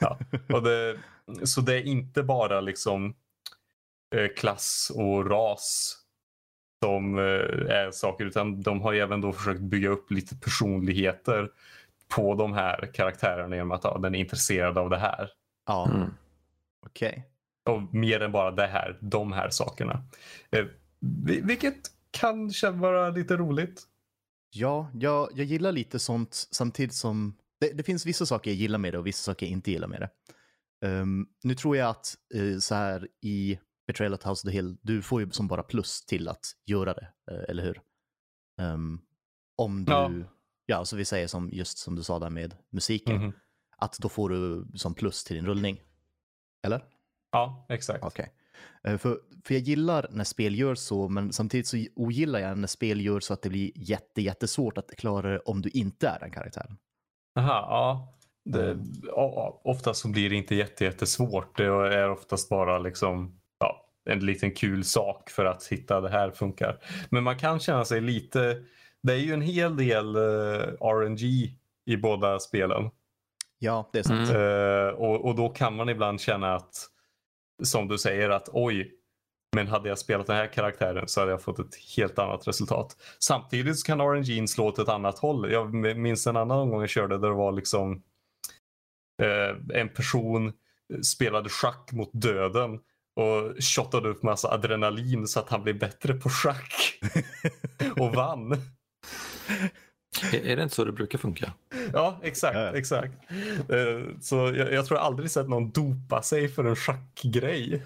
Ja. 0.00 0.18
Och 0.52 0.62
det, 0.62 0.98
så 1.44 1.60
det 1.60 1.74
är 1.74 1.82
inte 1.82 2.22
bara 2.22 2.60
liksom 2.60 3.14
klass 4.36 4.92
och 4.94 5.30
ras 5.30 5.96
som 6.84 7.18
eh, 7.18 7.24
är 7.76 7.90
saker 7.90 8.24
utan 8.24 8.62
de 8.62 8.80
har 8.80 8.92
ju 8.92 9.00
även 9.00 9.20
då 9.20 9.32
försökt 9.32 9.60
bygga 9.60 9.88
upp 9.88 10.10
lite 10.10 10.36
personligheter 10.36 11.50
på 12.16 12.34
de 12.34 12.52
här 12.52 12.90
karaktärerna 12.94 13.56
genom 13.56 13.70
att 13.72 13.84
ja, 13.84 13.98
den 13.98 14.14
är 14.14 14.18
intresserad 14.18 14.78
av 14.78 14.90
det 14.90 14.98
här. 14.98 15.30
Ja, 15.66 15.90
Mm. 15.94 16.10
okej. 16.86 17.28
Och 17.70 17.94
mer 17.94 18.20
än 18.20 18.32
bara 18.32 18.50
det 18.50 18.66
här, 18.66 18.98
de 19.00 19.32
här 19.32 19.50
sakerna. 19.50 20.02
Eh, 20.50 20.64
vi- 21.24 21.40
vilket 21.40 21.74
kan 22.10 22.50
känna 22.52 22.76
vara 22.82 23.10
lite 23.10 23.36
roligt. 23.36 23.82
Ja, 24.50 24.90
jag, 24.94 25.28
jag 25.34 25.46
gillar 25.46 25.72
lite 25.72 25.98
sånt 25.98 26.48
samtidigt 26.50 26.94
som 26.94 27.36
det, 27.60 27.70
det 27.72 27.82
finns 27.82 28.06
vissa 28.06 28.26
saker 28.26 28.50
jag 28.50 28.56
gillar 28.58 28.78
med 28.78 28.94
det 28.94 28.98
och 28.98 29.06
vissa 29.06 29.32
saker 29.32 29.46
jag 29.46 29.50
inte 29.52 29.70
gillar 29.70 29.88
med 29.88 30.00
det. 30.00 30.10
Ehm, 30.88 31.26
nu 31.42 31.54
tror 31.54 31.76
jag 31.76 31.88
att 31.90 32.14
eh, 32.34 32.58
så 32.58 32.74
här 32.74 33.08
i 33.20 33.58
Betrayal 33.86 34.14
at 34.14 34.22
House 34.22 34.46
of 34.46 34.50
the 34.50 34.56
Hill, 34.56 34.76
du 34.82 35.02
får 35.02 35.20
ju 35.20 35.30
som 35.30 35.48
bara 35.48 35.62
plus 35.62 36.04
till 36.06 36.28
att 36.28 36.46
göra 36.66 36.94
det, 36.94 37.08
eh, 37.30 37.44
eller 37.48 37.62
hur? 37.62 37.80
Ehm, 38.60 39.00
om 39.56 39.84
du, 39.84 39.92
Ja. 39.92 40.10
ja. 40.66 40.84
så 40.84 40.96
vi 40.96 41.04
säger 41.04 41.26
som 41.26 41.50
just 41.52 41.78
som 41.78 41.96
du 41.96 42.02
sa 42.02 42.18
där 42.18 42.30
med 42.30 42.54
musiken, 42.70 43.16
Mhm. 43.16 43.32
att 43.76 43.98
då 43.98 44.08
får 44.08 44.28
du 44.28 44.66
som 44.74 44.94
plus 44.94 45.24
till 45.24 45.36
din 45.36 45.46
rullning. 45.46 45.80
Eller? 46.66 46.84
Ja, 47.32 47.66
exakt. 47.68 48.04
Okej. 48.04 48.32
Eh, 48.84 48.98
För, 48.98 49.20
för 49.44 49.54
jag 49.54 49.62
gillar 49.62 50.06
när 50.10 50.24
spel 50.24 50.58
gör 50.58 50.74
så, 50.74 51.08
men 51.08 51.32
samtidigt 51.32 51.66
så 51.66 51.84
ogillar 51.96 52.38
jag 52.40 52.58
när 52.58 52.68
spel 52.68 53.00
gör 53.00 53.20
så 53.20 53.34
att 53.34 53.42
det 53.42 53.48
blir 53.48 53.70
jätte, 53.74 54.22
jättesvårt 54.22 54.78
att 54.78 54.90
klara 54.96 55.30
det 55.30 55.38
om 55.38 55.62
du 55.62 55.68
inte 55.70 56.08
är 56.08 56.18
den 56.20 56.30
karaktären. 56.30 56.78
Aha, 57.38 57.48
ja. 57.52 58.10
Det, 58.44 58.78
ja, 59.02 59.60
oftast 59.64 60.00
så 60.00 60.08
blir 60.08 60.30
det 60.30 60.36
inte 60.36 60.54
jätte, 60.54 60.84
jättesvårt. 60.84 61.56
Det 61.56 61.64
är 61.64 62.10
oftast 62.10 62.48
bara 62.48 62.78
liksom, 62.78 63.40
en 64.10 64.18
liten 64.18 64.54
kul 64.54 64.84
sak 64.84 65.30
för 65.30 65.44
att 65.44 65.66
hitta 65.66 66.00
det 66.00 66.08
här 66.08 66.30
funkar. 66.30 66.78
Men 67.10 67.24
man 67.24 67.38
kan 67.38 67.60
känna 67.60 67.84
sig 67.84 68.00
lite... 68.00 68.62
Det 69.02 69.12
är 69.12 69.18
ju 69.18 69.32
en 69.32 69.40
hel 69.40 69.76
del 69.76 70.16
eh, 70.16 70.22
RNG 70.80 71.22
i 71.86 71.96
båda 71.96 72.38
spelen. 72.38 72.90
Ja, 73.58 73.90
det 73.92 73.98
är 73.98 74.02
sant. 74.02 74.30
Mm. 74.30 74.86
Eh, 74.88 74.94
och, 74.94 75.24
och 75.24 75.34
då 75.34 75.48
kan 75.48 75.76
man 75.76 75.88
ibland 75.88 76.20
känna 76.20 76.54
att, 76.54 76.86
som 77.62 77.88
du 77.88 77.98
säger, 77.98 78.30
att 78.30 78.48
oj, 78.52 78.92
men 79.54 79.68
hade 79.68 79.88
jag 79.88 79.98
spelat 79.98 80.26
den 80.26 80.36
här 80.36 80.46
karaktären 80.46 81.08
så 81.08 81.20
hade 81.20 81.32
jag 81.32 81.42
fått 81.42 81.58
ett 81.58 81.74
helt 81.96 82.18
annat 82.18 82.48
resultat. 82.48 82.96
Samtidigt 83.18 83.78
så 83.78 83.86
kan 83.86 84.00
RNG 84.00 84.48
slå 84.48 84.66
åt 84.66 84.78
ett 84.78 84.88
annat 84.88 85.18
håll. 85.18 85.52
Jag 85.52 85.74
minns 85.96 86.26
en 86.26 86.36
annan 86.36 86.70
gång 86.70 86.80
jag 86.80 86.90
körde 86.90 87.18
där 87.18 87.28
det 87.28 87.34
var 87.34 87.52
liksom 87.52 88.02
eh, 89.22 89.80
en 89.80 89.88
person 89.88 90.52
spelade 91.02 91.48
schack 91.48 91.92
mot 91.92 92.10
döden 92.12 92.80
och 93.16 93.62
shottade 93.62 94.08
upp 94.08 94.22
massa 94.22 94.48
adrenalin 94.48 95.26
så 95.26 95.40
att 95.40 95.48
han 95.48 95.62
blev 95.62 95.78
bättre 95.78 96.14
på 96.14 96.28
schack 96.28 96.98
och 97.96 98.14
vann. 98.14 98.52
Är, 100.32 100.56
det 100.56 100.62
inte 100.62 100.74
så 100.74 100.84
det 100.84 100.92
brukar 100.92 101.18
funka? 101.18 101.52
Ja, 101.92 102.20
exakt. 102.22 102.54
Ja, 102.56 102.76
exakt. 102.76 103.14
Eh, 103.68 104.00
Så 104.20 104.36
jag, 104.36 104.72
jag 104.72 104.86
tror 104.86 104.98
jag 104.98 105.06
aldrig 105.06 105.30
sett 105.30 105.48
någon 105.48 105.70
dopa 105.70 106.22
sig 106.22 106.48
för 106.48 106.64
en 106.64 106.76
schackgrej. 106.76 107.82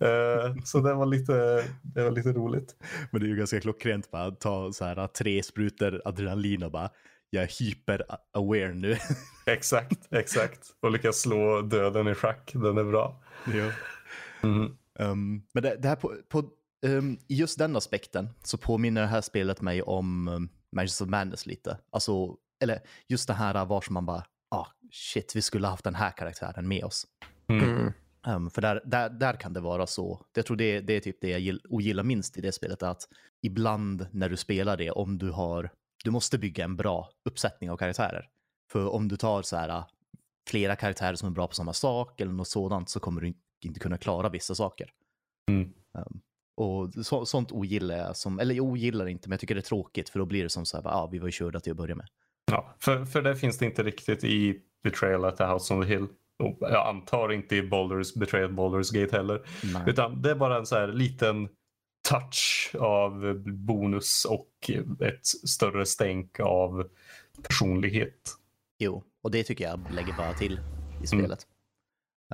Eh, 0.00 0.54
Så 0.64 0.80
det 0.80 0.94
var 0.94 1.06
lite, 1.06 1.64
det 1.82 2.02
var 2.02 2.10
lite 2.10 2.32
roligt. 2.32 2.74
Men 3.10 3.20
det 3.20 3.26
är 3.26 3.28
ju 3.28 3.36
ganska 3.36 3.60
klockrent 3.60 4.08
att 4.14 4.40
ta 4.40 4.72
så 4.72 4.84
här 4.84 5.06
tre 5.06 5.42
sprutor 5.42 6.02
adrenalin 6.04 6.62
och 6.62 6.70
bara 6.70 6.90
jag 7.30 7.42
är 7.42 7.46
hyper-aware 7.48 8.74
nu. 8.74 8.96
Exakt, 9.46 9.98
exakt. 10.10 10.60
Och 10.82 10.90
lyckas 10.90 11.20
slå 11.20 11.60
döden 11.62 12.08
i 12.08 12.14
schack. 12.14 12.50
Den 12.54 12.78
är 12.78 12.84
bra. 12.84 13.22
ja. 13.54 13.70
Mhm. 14.42 14.76
Um, 14.98 15.42
men 15.52 15.62
det, 15.62 15.76
det 15.76 15.88
här 15.88 15.96
på, 15.96 16.16
på 16.28 16.50
um, 16.86 17.18
i 17.28 17.34
just 17.34 17.58
den 17.58 17.76
aspekten 17.76 18.28
så 18.44 18.58
påminner 18.58 19.00
det 19.00 19.06
här 19.06 19.20
spelet 19.20 19.60
mig 19.60 19.82
om 19.82 20.28
um, 20.28 20.48
Manchester 20.72 21.04
of 21.04 21.10
Madness 21.10 21.46
lite. 21.46 21.78
Alltså, 21.90 22.36
eller 22.60 22.80
just 23.08 23.28
det 23.28 23.34
här 23.34 23.64
var 23.64 23.80
som 23.80 23.94
man 23.94 24.06
bara, 24.06 24.24
ah 24.50 24.66
shit, 24.92 25.36
vi 25.36 25.42
skulle 25.42 25.66
ha 25.66 25.70
haft 25.70 25.84
den 25.84 25.94
här 25.94 26.10
karaktären 26.10 26.68
med 26.68 26.84
oss. 26.84 27.06
Mm. 27.48 27.92
Um, 28.26 28.50
för 28.50 28.62
där, 28.62 28.82
där, 28.84 29.10
där 29.10 29.32
kan 29.32 29.52
det 29.52 29.60
vara 29.60 29.86
så. 29.86 30.20
Jag 30.34 30.46
tror 30.46 30.56
det, 30.56 30.80
det 30.80 30.92
är 30.92 31.00
typ 31.00 31.20
det 31.20 31.28
jag 31.28 31.40
gill, 31.40 31.60
ogillar 31.68 32.02
minst 32.02 32.36
i 32.36 32.40
det 32.40 32.52
spelet, 32.52 32.82
att 32.82 33.08
ibland 33.42 34.06
när 34.12 34.28
du 34.28 34.36
spelar 34.36 34.76
det, 34.76 34.90
om 34.90 35.18
du 35.18 35.30
har, 35.30 35.70
du 36.04 36.10
måste 36.10 36.38
bygga 36.38 36.64
en 36.64 36.76
bra 36.76 37.10
uppsättning 37.24 37.70
av 37.70 37.76
karaktärer. 37.76 38.28
För 38.72 38.88
om 38.88 39.08
du 39.08 39.16
tar 39.16 39.42
så 39.42 39.56
här 39.56 39.68
uh, 39.68 39.84
flera 40.48 40.76
karaktärer 40.76 41.14
som 41.14 41.28
är 41.28 41.32
bra 41.32 41.46
på 41.46 41.54
samma 41.54 41.72
sak 41.72 42.20
eller 42.20 42.32
något 42.32 42.48
sådant 42.48 42.88
så 42.90 43.00
kommer 43.00 43.20
du 43.20 43.34
inte 43.66 43.80
kunna 43.80 43.98
klara 43.98 44.28
vissa 44.28 44.54
saker. 44.54 44.90
Mm. 45.50 45.72
Um, 45.98 46.20
och 46.56 47.06
så, 47.06 47.26
sånt 47.26 47.52
ogillar 47.52 47.96
jag, 47.96 48.16
som, 48.16 48.40
eller 48.40 48.54
jag 48.54 48.64
ogillar 48.64 49.06
inte, 49.06 49.28
men 49.28 49.34
jag 49.34 49.40
tycker 49.40 49.54
det 49.54 49.60
är 49.60 49.62
tråkigt 49.62 50.08
för 50.08 50.18
då 50.18 50.24
blir 50.24 50.42
det 50.42 50.48
som 50.48 50.66
så 50.66 50.76
här, 50.76 50.84
ja 50.84 50.90
ah, 50.90 51.06
vi 51.06 51.18
var 51.18 51.28
ju 51.28 51.32
körda 51.32 51.60
till 51.60 51.72
att 51.72 51.76
börja 51.76 51.94
med. 51.94 52.06
Ja, 52.50 52.74
för, 52.78 53.04
för 53.04 53.22
det 53.22 53.36
finns 53.36 53.58
det 53.58 53.66
inte 53.66 53.82
riktigt 53.82 54.24
i 54.24 54.60
Betrayal 54.82 55.24
at 55.24 55.36
the 55.36 55.44
House 55.44 55.74
on 55.74 55.82
the 55.82 55.88
Hill. 55.88 56.06
Och 56.38 56.58
jag 56.60 56.88
antar 56.88 57.32
inte 57.32 57.56
i 57.56 57.62
Boulders, 57.62 58.14
Betrayal 58.14 58.50
at 58.50 58.56
Boulders 58.56 58.90
Gate 58.90 59.16
heller. 59.16 59.46
Nej. 59.74 59.82
Utan 59.86 60.22
det 60.22 60.30
är 60.30 60.34
bara 60.34 60.56
en 60.58 60.66
så 60.66 60.76
här 60.76 60.88
liten 60.88 61.48
touch 62.08 62.70
av 62.78 63.42
bonus 63.44 64.24
och 64.24 64.70
ett 65.00 65.26
större 65.26 65.86
stänk 65.86 66.40
av 66.40 66.88
personlighet. 67.42 68.36
Jo, 68.78 69.04
och 69.22 69.30
det 69.30 69.44
tycker 69.44 69.64
jag 69.64 69.80
lägger 69.90 70.12
bara 70.16 70.32
till 70.32 70.60
i 71.02 71.06
spelet. 71.06 71.46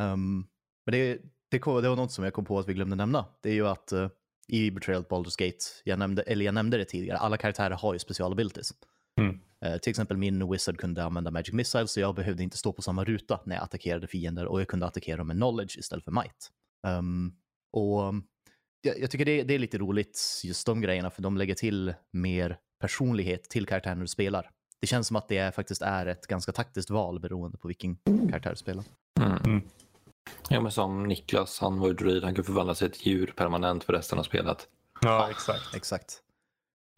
Um, 0.00 0.46
men 0.86 0.92
det, 0.92 1.18
det, 1.50 1.58
det 1.58 1.88
var 1.88 1.96
något 1.96 2.12
som 2.12 2.24
jag 2.24 2.32
kom 2.32 2.44
på 2.44 2.58
att 2.58 2.68
vi 2.68 2.74
glömde 2.74 2.96
nämna. 2.96 3.24
Det 3.42 3.50
är 3.50 3.54
ju 3.54 3.68
att 3.68 3.92
eh, 3.92 4.08
i 4.48 4.70
Betrayal 4.70 5.02
Baldur's 5.02 5.38
Gate, 5.38 5.64
jag 5.84 5.98
nämnde, 5.98 6.22
eller 6.22 6.44
jag 6.44 6.54
nämnde 6.54 6.76
det 6.76 6.84
tidigare, 6.84 7.18
alla 7.18 7.36
karaktärer 7.36 7.74
har 7.74 7.92
ju 7.92 7.98
specialabilities. 7.98 8.72
Mm. 9.20 9.40
Eh, 9.64 9.78
till 9.78 9.90
exempel 9.90 10.16
min 10.16 10.50
wizard 10.50 10.78
kunde 10.78 11.04
använda 11.04 11.30
magic 11.30 11.52
missile 11.52 11.88
så 11.88 12.00
jag 12.00 12.14
behövde 12.14 12.42
inte 12.42 12.56
stå 12.56 12.72
på 12.72 12.82
samma 12.82 13.04
ruta 13.04 13.40
när 13.44 13.56
jag 13.56 13.64
attackerade 13.64 14.06
fiender 14.06 14.46
och 14.46 14.60
jag 14.60 14.68
kunde 14.68 14.86
attackera 14.86 15.16
dem 15.16 15.26
med 15.26 15.36
knowledge 15.36 15.78
istället 15.78 16.04
för 16.04 16.12
might. 16.12 16.50
Um, 16.86 17.36
och 17.72 18.14
jag, 18.80 19.00
jag 19.00 19.10
tycker 19.10 19.24
det, 19.24 19.42
det 19.42 19.54
är 19.54 19.58
lite 19.58 19.78
roligt 19.78 20.40
just 20.44 20.66
de 20.66 20.80
grejerna 20.80 21.10
för 21.10 21.22
de 21.22 21.36
lägger 21.36 21.54
till 21.54 21.94
mer 22.10 22.58
personlighet 22.80 23.50
till 23.50 23.66
karaktären 23.66 24.00
du 24.00 24.06
spelar. 24.06 24.50
Det 24.80 24.86
känns 24.86 25.06
som 25.06 25.16
att 25.16 25.28
det 25.28 25.38
är, 25.38 25.50
faktiskt 25.50 25.82
är 25.82 26.06
ett 26.06 26.26
ganska 26.26 26.52
taktiskt 26.52 26.90
val 26.90 27.20
beroende 27.20 27.58
på 27.58 27.68
vilken 27.68 27.96
karaktär 28.30 28.50
du 28.50 28.56
spelar. 28.56 28.84
Mm. 29.44 29.62
Ja, 30.48 30.60
men 30.60 30.72
som 30.72 31.02
Niklas, 31.02 31.60
han 31.60 31.78
var 31.78 31.88
ju 31.88 31.94
druid, 31.94 32.24
han 32.24 32.34
kunde 32.34 32.46
förvandla 32.46 32.74
sig 32.74 32.90
till 32.90 33.00
ett 33.00 33.06
djur 33.06 33.32
permanent 33.36 33.84
för 33.84 33.92
resten 33.92 34.18
av 34.18 34.22
spelet. 34.22 34.68
Ja, 35.00 35.30
exakt. 35.30 35.74
Exakt. 35.74 36.22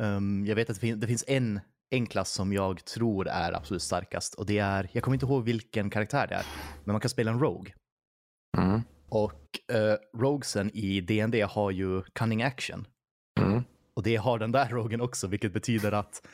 Um, 0.03 0.47
jag 0.47 0.57
vet 0.57 0.71
att 0.71 0.77
det, 0.77 0.81
fin- 0.81 1.01
det 1.01 1.07
finns 1.07 1.25
en, 1.27 1.61
en 1.91 2.07
klass 2.07 2.31
som 2.33 2.53
jag 2.53 2.85
tror 2.85 3.29
är 3.29 3.53
absolut 3.53 3.83
starkast 3.83 4.35
och 4.35 4.47
det 4.47 4.59
är, 4.59 4.91
jag 4.93 5.05
kommer 5.05 5.15
inte 5.15 5.27
ihåg 5.27 5.45
vilken 5.45 5.91
karaktär 5.91 6.27
det 6.27 6.35
är, 6.35 6.47
men 6.85 6.93
man 6.93 7.01
kan 7.01 7.11
spela 7.11 7.31
en 7.31 7.41
Rogue. 7.41 7.75
Mm. 8.59 8.81
Och 9.09 9.59
uh, 9.73 10.21
Roguesen 10.21 10.71
i 10.75 11.01
D&D 11.01 11.43
har 11.51 11.71
ju 11.71 12.03
Cunning 12.03 12.43
Action. 12.43 12.87
Mm. 13.41 13.63
Och 13.95 14.03
det 14.03 14.17
har 14.17 14.39
den 14.39 14.53
där 14.53 14.69
Rogen 14.71 15.01
också, 15.01 15.27
vilket 15.27 15.53
betyder 15.53 15.93
att 15.93 16.27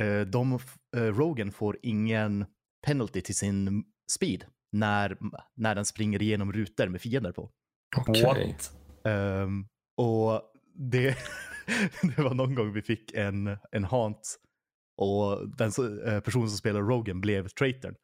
uh, 0.00 0.20
de, 0.20 0.52
uh, 0.96 1.02
Rogen 1.02 1.52
får 1.52 1.78
ingen 1.82 2.46
penalty 2.86 3.20
till 3.20 3.34
sin 3.34 3.84
speed 4.12 4.44
när, 4.74 5.18
när 5.54 5.74
den 5.74 5.84
springer 5.84 6.22
igenom 6.22 6.52
rutor 6.52 6.88
med 6.88 7.00
fiender 7.00 7.32
på. 7.32 7.50
Okej. 7.96 8.22
What? 8.22 8.72
Ehm, 9.04 9.66
och 9.96 10.42
det, 10.74 11.16
det 12.16 12.22
var 12.22 12.34
någon 12.34 12.54
gång 12.54 12.72
vi 12.72 12.82
fick 12.82 13.14
en, 13.14 13.56
en 13.72 13.84
haunt 13.84 14.38
och 14.96 15.48
den 15.48 15.70
eh, 16.06 16.20
personen 16.20 16.48
som 16.48 16.58
spelar 16.58 16.80
Rogan 16.80 17.20
blev 17.20 17.48
traitorn. 17.48 17.94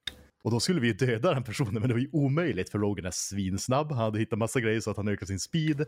Och 0.42 0.50
då 0.50 0.60
skulle 0.60 0.80
vi 0.80 0.86
ju 0.86 0.92
döda 0.92 1.34
den 1.34 1.44
personen, 1.44 1.74
men 1.74 1.88
det 1.88 1.94
var 1.94 2.00
ju 2.00 2.10
omöjligt 2.12 2.70
för 2.70 2.78
Rogan 2.78 3.06
är 3.06 3.10
svinsnabb. 3.10 3.92
Han 3.92 3.98
hade 3.98 4.18
hittat 4.18 4.38
massa 4.38 4.60
grejer 4.60 4.80
så 4.80 4.90
att 4.90 4.96
han 4.96 5.08
ökade 5.08 5.26
sin 5.26 5.40
speed. 5.40 5.84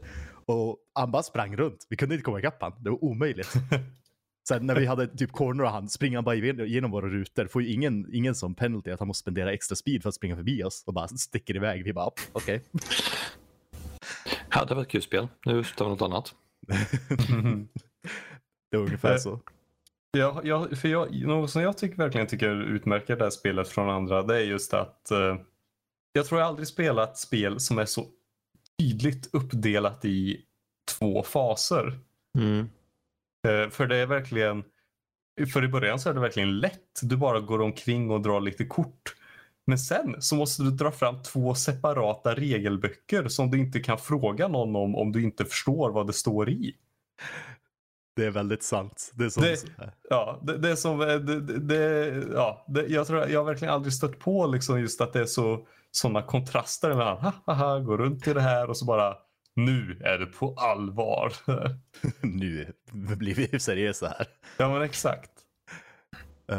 Och 0.47 0.79
han 0.95 1.11
bara 1.11 1.23
sprang 1.23 1.57
runt. 1.57 1.87
Vi 1.89 1.97
kunde 1.97 2.15
inte 2.15 2.25
komma 2.25 2.39
ikapp 2.39 2.63
han. 2.63 2.73
Det 2.83 2.91
var 2.91 3.05
omöjligt. 3.05 3.53
Sen 4.49 4.67
när 4.67 4.75
vi 4.75 4.87
hade 4.87 5.07
typ 5.07 5.33
corner 5.33 5.65
och 5.65 5.71
han 5.71 5.89
springer 5.89 6.17
han 6.17 6.25
bara 6.25 6.35
igenom 6.35 6.91
våra 6.91 7.09
rutor. 7.09 7.47
Får 7.47 7.63
ju 7.63 7.73
ingen, 7.73 8.15
ingen 8.15 8.35
som 8.35 8.55
penalty 8.55 8.91
att 8.91 8.99
han 8.99 9.09
måste 9.09 9.21
spendera 9.21 9.53
extra 9.53 9.77
speed 9.77 10.03
för 10.03 10.09
att 10.09 10.15
springa 10.15 10.37
förbi 10.37 10.65
oss 10.65 10.85
och 10.87 10.95
bara 10.95 11.09
sticker 11.09 11.57
iväg. 11.57 11.85
Vi 11.85 11.93
bara, 11.93 12.11
okej. 12.33 12.65
Okay. 12.73 14.39
Ja, 14.55 14.65
det 14.65 14.75
var 14.75 14.83
ett 14.83 14.89
kul 14.89 15.03
spel. 15.03 15.29
Nu 15.45 15.65
tar 15.65 15.85
vi 15.85 15.91
något 15.91 16.03
annat. 16.03 16.35
det 18.71 18.77
var 18.77 18.85
ungefär 18.85 19.19
så. 19.19 19.41
Ja, 20.19 20.41
ja, 20.45 20.69
för 20.77 20.89
jag, 20.89 21.15
något 21.15 21.51
som 21.51 21.63
jag 21.63 21.79
tycker, 21.79 21.97
verkligen 21.97 22.27
tycker 22.27 22.63
utmärker 22.63 23.17
det 23.17 23.25
här 23.25 23.31
spelet 23.31 23.69
från 23.69 23.91
andra 23.91 24.23
det 24.23 24.37
är 24.37 24.45
just 24.45 24.75
att 24.75 25.09
uh, 25.13 25.37
jag 26.13 26.27
tror 26.27 26.41
jag 26.41 26.49
aldrig 26.49 26.69
spelat 26.69 27.19
spel 27.19 27.61
som 27.61 27.79
är 27.79 27.85
så 27.85 28.07
tydligt 28.79 29.35
uppdelat 29.35 30.05
i 30.05 30.41
två 30.99 31.23
faser. 31.23 31.99
Mm. 32.39 32.69
Uh, 33.49 33.71
för 33.71 33.87
det 33.87 33.97
är 33.97 34.07
verkligen, 34.07 34.65
för 35.53 35.65
i 35.65 35.69
början 35.69 35.99
så 35.99 36.11
är 36.11 36.15
det 36.15 36.21
verkligen 36.21 36.61
lätt. 36.61 37.01
Du 37.03 37.17
bara 37.17 37.41
går 37.41 37.61
omkring 37.61 38.11
och 38.11 38.21
drar 38.21 38.41
lite 38.41 38.65
kort. 38.65 39.15
Men 39.67 39.79
sen 39.79 40.23
så 40.23 40.37
måste 40.37 40.63
du 40.63 40.71
dra 40.71 40.91
fram 40.91 41.23
två 41.23 41.55
separata 41.55 42.35
regelböcker 42.35 43.29
som 43.29 43.51
du 43.51 43.59
inte 43.59 43.81
kan 43.81 43.99
fråga 43.99 44.49
någon 44.49 44.77
om 44.77 44.97
om 44.97 45.13
du 45.13 45.23
inte 45.23 45.45
förstår 45.45 45.91
vad 45.91 46.07
det 46.07 46.13
står 46.13 46.51
i. 46.51 46.77
Det 48.17 48.25
är 48.25 48.31
väldigt 48.31 48.63
sant. 48.63 49.13
Det 49.15 49.25
är 49.25 49.29
som, 49.29 49.43
det, 49.43 49.65
ja, 50.11 50.41
det, 50.43 50.59
det, 50.59 50.71
är 50.71 50.77
som, 50.77 50.99
det, 50.99 51.41
det, 51.59 52.07
ja, 52.35 52.67
jag 52.89 53.07
tror 53.07 53.29
jag 53.29 53.41
har 53.41 53.45
verkligen 53.45 53.75
aldrig 53.75 53.93
stött 53.93 54.19
på 54.19 54.47
liksom 54.47 54.81
just 54.81 55.01
att 55.01 55.13
det 55.13 55.21
är 55.21 55.27
så 55.27 55.67
sådana 55.91 56.23
kontraster 56.23 56.89
mellan 56.89 57.17
ha, 57.17 57.33
ha, 57.47 57.55
ha, 57.55 57.79
gå 57.79 57.97
runt 57.97 58.27
i 58.27 58.33
det 58.33 58.41
här 58.41 58.71
och 58.71 58.77
så 58.77 58.85
bara 58.85 59.17
nu 59.57 60.01
är 60.05 60.19
det 60.19 60.27
på 60.27 60.55
allvar. 60.55 61.33
nu 62.21 62.73
blir 62.93 63.35
vi 63.35 63.61
seriösa 63.61 64.09
här. 64.09 64.27
Ja 64.57 64.73
men 64.73 64.83
exakt. 64.83 65.31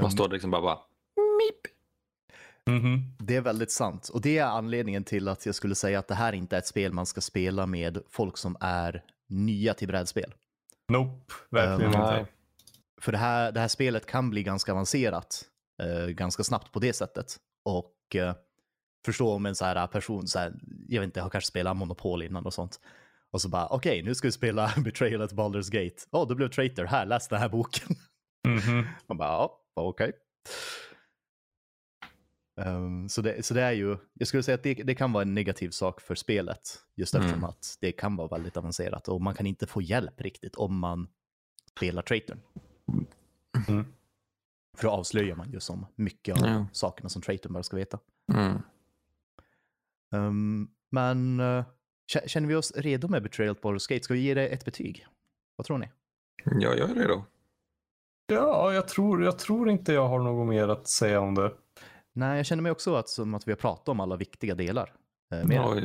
Man 0.02 0.12
står 0.12 0.30
liksom 0.30 0.52
bara, 0.52 0.62
bara 0.62 0.80
mip. 1.16 1.74
Mm 2.70 2.82
-hmm. 2.82 3.02
Det 3.20 3.36
är 3.36 3.42
väldigt 3.42 3.72
sant 3.72 4.10
och 4.10 4.22
det 4.22 4.38
är 4.38 4.46
anledningen 4.46 5.04
till 5.04 5.28
att 5.28 5.46
jag 5.46 5.56
skulle 5.56 5.76
säga 5.76 6.00
att 6.00 6.08
det 6.08 6.16
här 6.16 6.34
inte 6.34 6.56
är 6.56 6.58
ett 6.58 6.68
spel 6.68 6.94
man 6.94 7.06
ska 7.06 7.22
spela 7.22 7.66
med 7.66 7.98
folk 8.10 8.38
som 8.38 8.58
är 8.60 9.04
nya 9.28 9.74
till 9.74 9.88
brädspel. 9.88 10.34
Nope, 10.88 11.34
verkligen 11.50 11.96
um, 11.96 12.02
inte. 12.02 12.26
För 13.02 13.12
det 13.12 13.18
här, 13.18 13.52
det 13.52 13.60
här 13.60 13.68
spelet 13.68 14.06
kan 14.06 14.30
bli 14.30 14.44
ganska 14.44 14.72
avancerat 14.72 15.46
uh, 15.84 16.08
ganska 16.08 16.44
snabbt 16.44 16.72
på 16.72 16.80
det 16.80 16.94
sättet. 16.94 17.38
Och 17.66 17.96
uh, 18.16 18.34
förstå 19.06 19.34
om 19.34 19.46
en 19.46 19.56
så 19.56 19.66
här 19.66 19.88
person, 19.88 20.28
så 20.28 20.40
här, 20.40 20.54
jag 20.88 21.02
vet 21.02 21.08
inte, 21.08 21.22
har 21.22 21.30
kanske 21.30 21.48
spelat 21.48 21.78
Monopol 21.78 22.24
innan 22.24 22.46
och 22.46 22.54
sånt. 22.54 22.80
Och 23.32 23.42
så 23.42 23.50
bara, 23.50 23.68
okej, 23.68 23.92
okay, 23.92 24.04
nu 24.04 24.16
ska 24.16 24.28
vi 24.28 24.32
spela 24.32 24.74
Betrayal 24.84 25.22
at 25.22 25.34
Baldur's 25.34 25.72
Gate. 25.72 25.96
Åh, 26.12 26.24
oh, 26.24 26.28
du 26.28 26.36
blev 26.36 26.50
traitor, 26.50 26.86
här, 26.86 27.06
läs 27.06 27.28
den 27.28 27.40
här 27.40 27.50
boken. 27.50 27.96
Mm 28.48 28.60
-hmm. 28.60 28.86
Man 29.08 29.18
bara, 29.18 29.30
ja, 29.30 29.62
okej. 29.76 30.08
Okay. 30.08 30.20
Um, 32.56 33.10
så, 33.10 33.22
det, 33.22 33.46
så 33.46 33.54
det 33.54 33.62
är 33.62 33.72
ju, 33.72 33.98
jag 34.14 34.28
skulle 34.28 34.44
säga 34.44 34.56
att 34.56 34.64
det, 34.64 34.74
det 34.74 34.96
kan 34.96 35.12
vara 35.12 35.22
en 35.22 35.34
negativ 35.34 35.70
sak 35.70 36.02
för 36.02 36.16
spelet. 36.16 36.80
Just 36.96 37.16
eftersom 37.16 37.38
mm. 37.38 37.50
att 37.50 37.78
det 37.82 37.92
kan 37.92 38.16
vara 38.16 38.28
väldigt 38.28 38.58
avancerat 38.58 39.08
och 39.08 39.22
man 39.22 39.34
kan 39.34 39.46
inte 39.46 39.68
få 39.68 39.82
hjälp 39.82 40.22
riktigt 40.22 40.56
om 40.56 40.80
man 40.80 41.08
spelar 41.76 42.02
traitorn. 42.02 42.40
Mm. 43.68 43.86
För 44.78 44.88
då 44.88 44.90
avslöjar 44.90 45.36
man 45.36 45.52
ju 45.52 45.60
som 45.60 45.86
mycket 45.96 46.38
av 46.38 46.46
mm. 46.46 46.66
sakerna 46.72 47.10
som 47.10 47.22
traitorn 47.22 47.54
bara 47.54 47.64
ska 47.64 47.78
veta. 47.78 48.00
Um, 50.14 50.70
men 50.92 51.40
uh, 51.40 51.64
känner 52.26 52.48
vi 52.48 52.56
oss 52.56 52.72
redo 52.76 53.08
med 53.08 53.24
Betrayal 53.24 53.56
på 53.56 53.80
Skate? 53.80 54.04
Ska 54.04 54.14
vi 54.14 54.20
ge 54.20 54.34
det 54.34 54.48
ett 54.48 54.66
betyg? 54.66 55.06
Vad 55.56 55.66
tror 55.66 55.78
ni? 55.78 55.90
Ja, 56.46 56.74
jag 56.74 56.90
är 56.90 56.96
redo. 56.96 57.24
Ja, 58.28 58.74
jag 58.74 58.88
tror, 58.88 59.24
jag 59.24 59.40
tror 59.40 59.70
inte 59.70 59.94
jag 59.94 60.08
har 60.08 60.20
något 60.20 60.50
mer 60.50 60.68
att 60.68 60.88
säga 60.88 61.20
om 61.20 61.36
det. 61.36 61.52
Nej, 62.14 62.38
jag 62.38 62.46
känner 62.46 62.64
mig 62.64 62.72
också 62.72 62.96
att, 62.96 63.10
som 63.10 63.34
att 63.34 63.48
vi 63.48 63.52
har 63.52 63.58
pratat 63.58 63.90
om 63.90 64.00
alla 64.00 64.16
viktiga 64.16 64.56
delar. 64.56 64.94
Eh, 65.34 65.56
ja, 65.56 65.78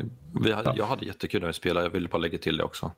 vi 0.43 0.51
hade, 0.51 0.73
jag 0.75 0.85
hade 0.85 1.05
jättekul 1.05 1.41
när 1.41 1.47
vi 1.47 1.53
spelade, 1.53 1.85
jag 1.85 1.91
ville 1.91 2.07
bara 2.07 2.17
lägga 2.17 2.37
till 2.37 2.57
det 2.57 2.63
också. 2.63 2.91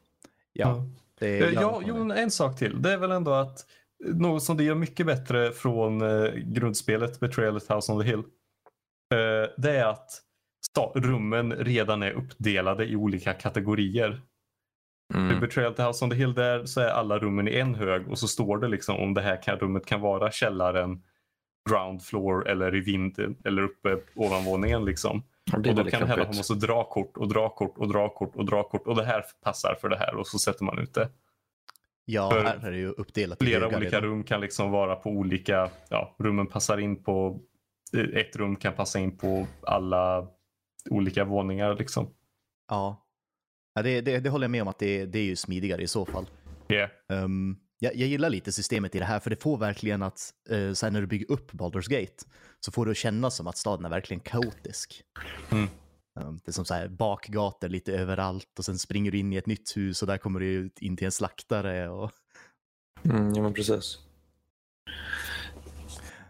Ja, 0.53 0.85
det 1.19 1.39
är, 1.39 1.51
ja, 1.51 1.81
jo, 1.85 2.11
en 2.11 2.31
sak 2.31 2.57
till. 2.57 2.81
Det 2.81 2.93
är 2.93 2.97
väl 2.97 3.11
ändå 3.11 3.33
att 3.33 3.65
något 4.05 4.43
som 4.43 4.57
det 4.57 4.63
gör 4.63 4.75
mycket 4.75 5.05
bättre 5.05 5.51
från 5.51 6.01
eh, 6.01 6.33
grundspelet 6.33 7.19
Betrayal 7.19 7.57
at 7.57 7.69
House 7.69 7.91
on 7.91 8.01
the 8.01 8.07
Hill. 8.07 8.19
Eh, 8.19 9.49
det 9.57 9.71
är 9.71 9.85
att 9.85 10.21
rummen 10.95 11.51
redan 11.51 12.03
är 12.03 12.11
uppdelade 12.11 12.85
i 12.85 12.95
olika 12.95 13.33
kategorier. 13.33 14.21
Mm. 15.13 15.37
I 15.37 15.39
Betrayal 15.39 15.71
at 15.71 15.87
House 15.87 16.05
on 16.05 16.11
the 16.11 16.15
Hill 16.15 16.33
där 16.33 16.65
så 16.65 16.81
är 16.81 16.87
alla 16.87 17.19
rummen 17.19 17.47
i 17.47 17.55
en 17.55 17.75
hög 17.75 18.07
och 18.07 18.19
så 18.19 18.27
står 18.27 18.57
det 18.57 18.67
liksom 18.67 18.97
om 18.97 19.13
det 19.13 19.21
här 19.21 19.41
kan, 19.41 19.57
rummet 19.57 19.85
kan 19.85 20.01
vara 20.01 20.31
källaren, 20.31 21.03
ground 21.69 22.03
floor 22.03 22.47
eller 22.47 22.75
i 22.75 22.79
vinden 22.79 23.37
eller 23.45 23.61
uppe 23.61 23.97
ovanvåningen 24.15 24.85
liksom. 24.85 25.23
och 25.53 25.61
då 25.61 25.83
kan 25.83 26.11
att 26.11 26.17
man 26.17 26.27
måste 26.27 26.53
dra 26.53 26.83
kort 26.83 27.17
och 27.17 27.27
dra 27.27 27.49
kort 27.49 27.77
och 27.77 27.87
dra 27.87 28.09
kort 28.09 28.35
och 28.35 28.45
dra 28.45 28.63
kort 28.63 28.87
och 28.87 28.95
det 28.95 29.05
här 29.05 29.23
passar 29.43 29.77
för 29.81 29.89
det 29.89 29.97
här 29.97 30.15
och 30.15 30.27
så 30.27 30.39
sätter 30.39 30.65
man 30.65 30.79
ut 30.79 30.93
det. 30.93 31.09
Ja, 32.05 32.31
för 32.31 32.43
här 32.43 32.67
är 32.67 32.71
det 32.71 32.77
ju 32.77 32.89
uppdelat. 32.89 33.37
Flera 33.39 33.67
olika 33.67 33.79
redan. 33.79 34.01
rum 34.01 34.23
kan 34.23 34.41
liksom 34.41 34.71
vara 34.71 34.95
på 34.95 35.09
olika, 35.09 35.69
ja, 35.89 36.15
rummen 36.19 36.47
passar 36.47 36.77
in 36.77 37.03
på, 37.03 37.39
ett 38.13 38.35
rum 38.35 38.55
kan 38.55 38.73
passa 38.73 38.99
in 38.99 39.17
på 39.17 39.47
alla 39.61 40.27
olika 40.89 41.25
våningar 41.25 41.75
liksom. 41.75 42.13
Ja, 42.67 43.07
ja 43.75 43.81
det, 43.81 44.01
det, 44.01 44.19
det 44.19 44.29
håller 44.29 44.43
jag 44.43 44.51
med 44.51 44.61
om 44.61 44.67
att 44.67 44.79
det, 44.79 45.05
det 45.05 45.19
är 45.19 45.23
ju 45.23 45.35
smidigare 45.35 45.81
i 45.81 45.87
så 45.87 46.05
fall. 46.05 46.29
Yeah. 46.69 46.89
Um, 47.09 47.59
jag, 47.79 47.95
jag, 47.95 48.09
gillar 48.09 48.29
lite 48.29 48.51
systemet 48.51 48.95
i 48.95 48.99
det 48.99 49.05
här, 49.05 49.19
för 49.19 49.29
det 49.29 49.41
får 49.41 49.57
verkligen 49.57 50.03
att, 50.03 50.33
eh, 50.49 50.73
sen 50.73 50.93
när 50.93 51.01
du 51.01 51.07
bygger 51.07 51.31
upp 51.31 51.51
Baldur's 51.51 51.89
Gate, 51.89 52.25
så 52.59 52.71
får 52.71 52.85
du 52.85 52.95
känna 52.95 53.31
som 53.31 53.47
att 53.47 53.57
staden 53.57 53.85
är 53.85 53.89
verkligen 53.89 54.19
kaotisk. 54.19 55.03
Mm. 55.51 55.67
Um, 56.19 56.39
det 56.45 56.51
är 56.51 56.53
som 56.53 56.65
så 56.65 56.73
här 56.73 56.87
bakgator 56.87 57.69
lite 57.69 57.93
överallt 57.93 58.59
och 58.59 58.65
sen 58.65 58.79
springer 58.79 59.11
du 59.11 59.17
in 59.17 59.33
i 59.33 59.35
ett 59.35 59.45
nytt 59.45 59.77
hus 59.77 60.01
och 60.01 60.07
där 60.07 60.17
kommer 60.17 60.39
du 60.39 60.69
in 60.79 60.97
till 60.97 61.05
en 61.05 61.11
slaktare. 61.11 61.89
Och... 61.89 62.11
Mm, 63.03 63.33
ja, 63.33 63.41
men 63.41 63.53
precis. 63.53 63.97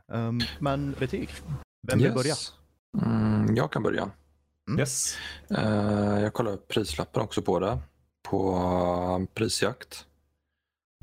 Um, 0.08 0.42
men 0.60 0.92
betyg? 1.00 1.30
Vem 1.88 2.00
vill 2.00 2.08
yes. 2.08 2.16
börja? 2.16 2.36
Mm, 3.06 3.56
jag 3.56 3.72
kan 3.72 3.84
börja. 3.84 4.12
Mm. 4.72 4.80
Yes. 4.80 5.18
Uh, 5.58 6.22
jag 6.22 6.34
kollar 6.34 6.58
prislappen 6.58 7.22
också 7.22 7.42
på 7.42 7.60
det, 7.60 7.80
på 8.24 9.28
prisjakt. 9.34 10.06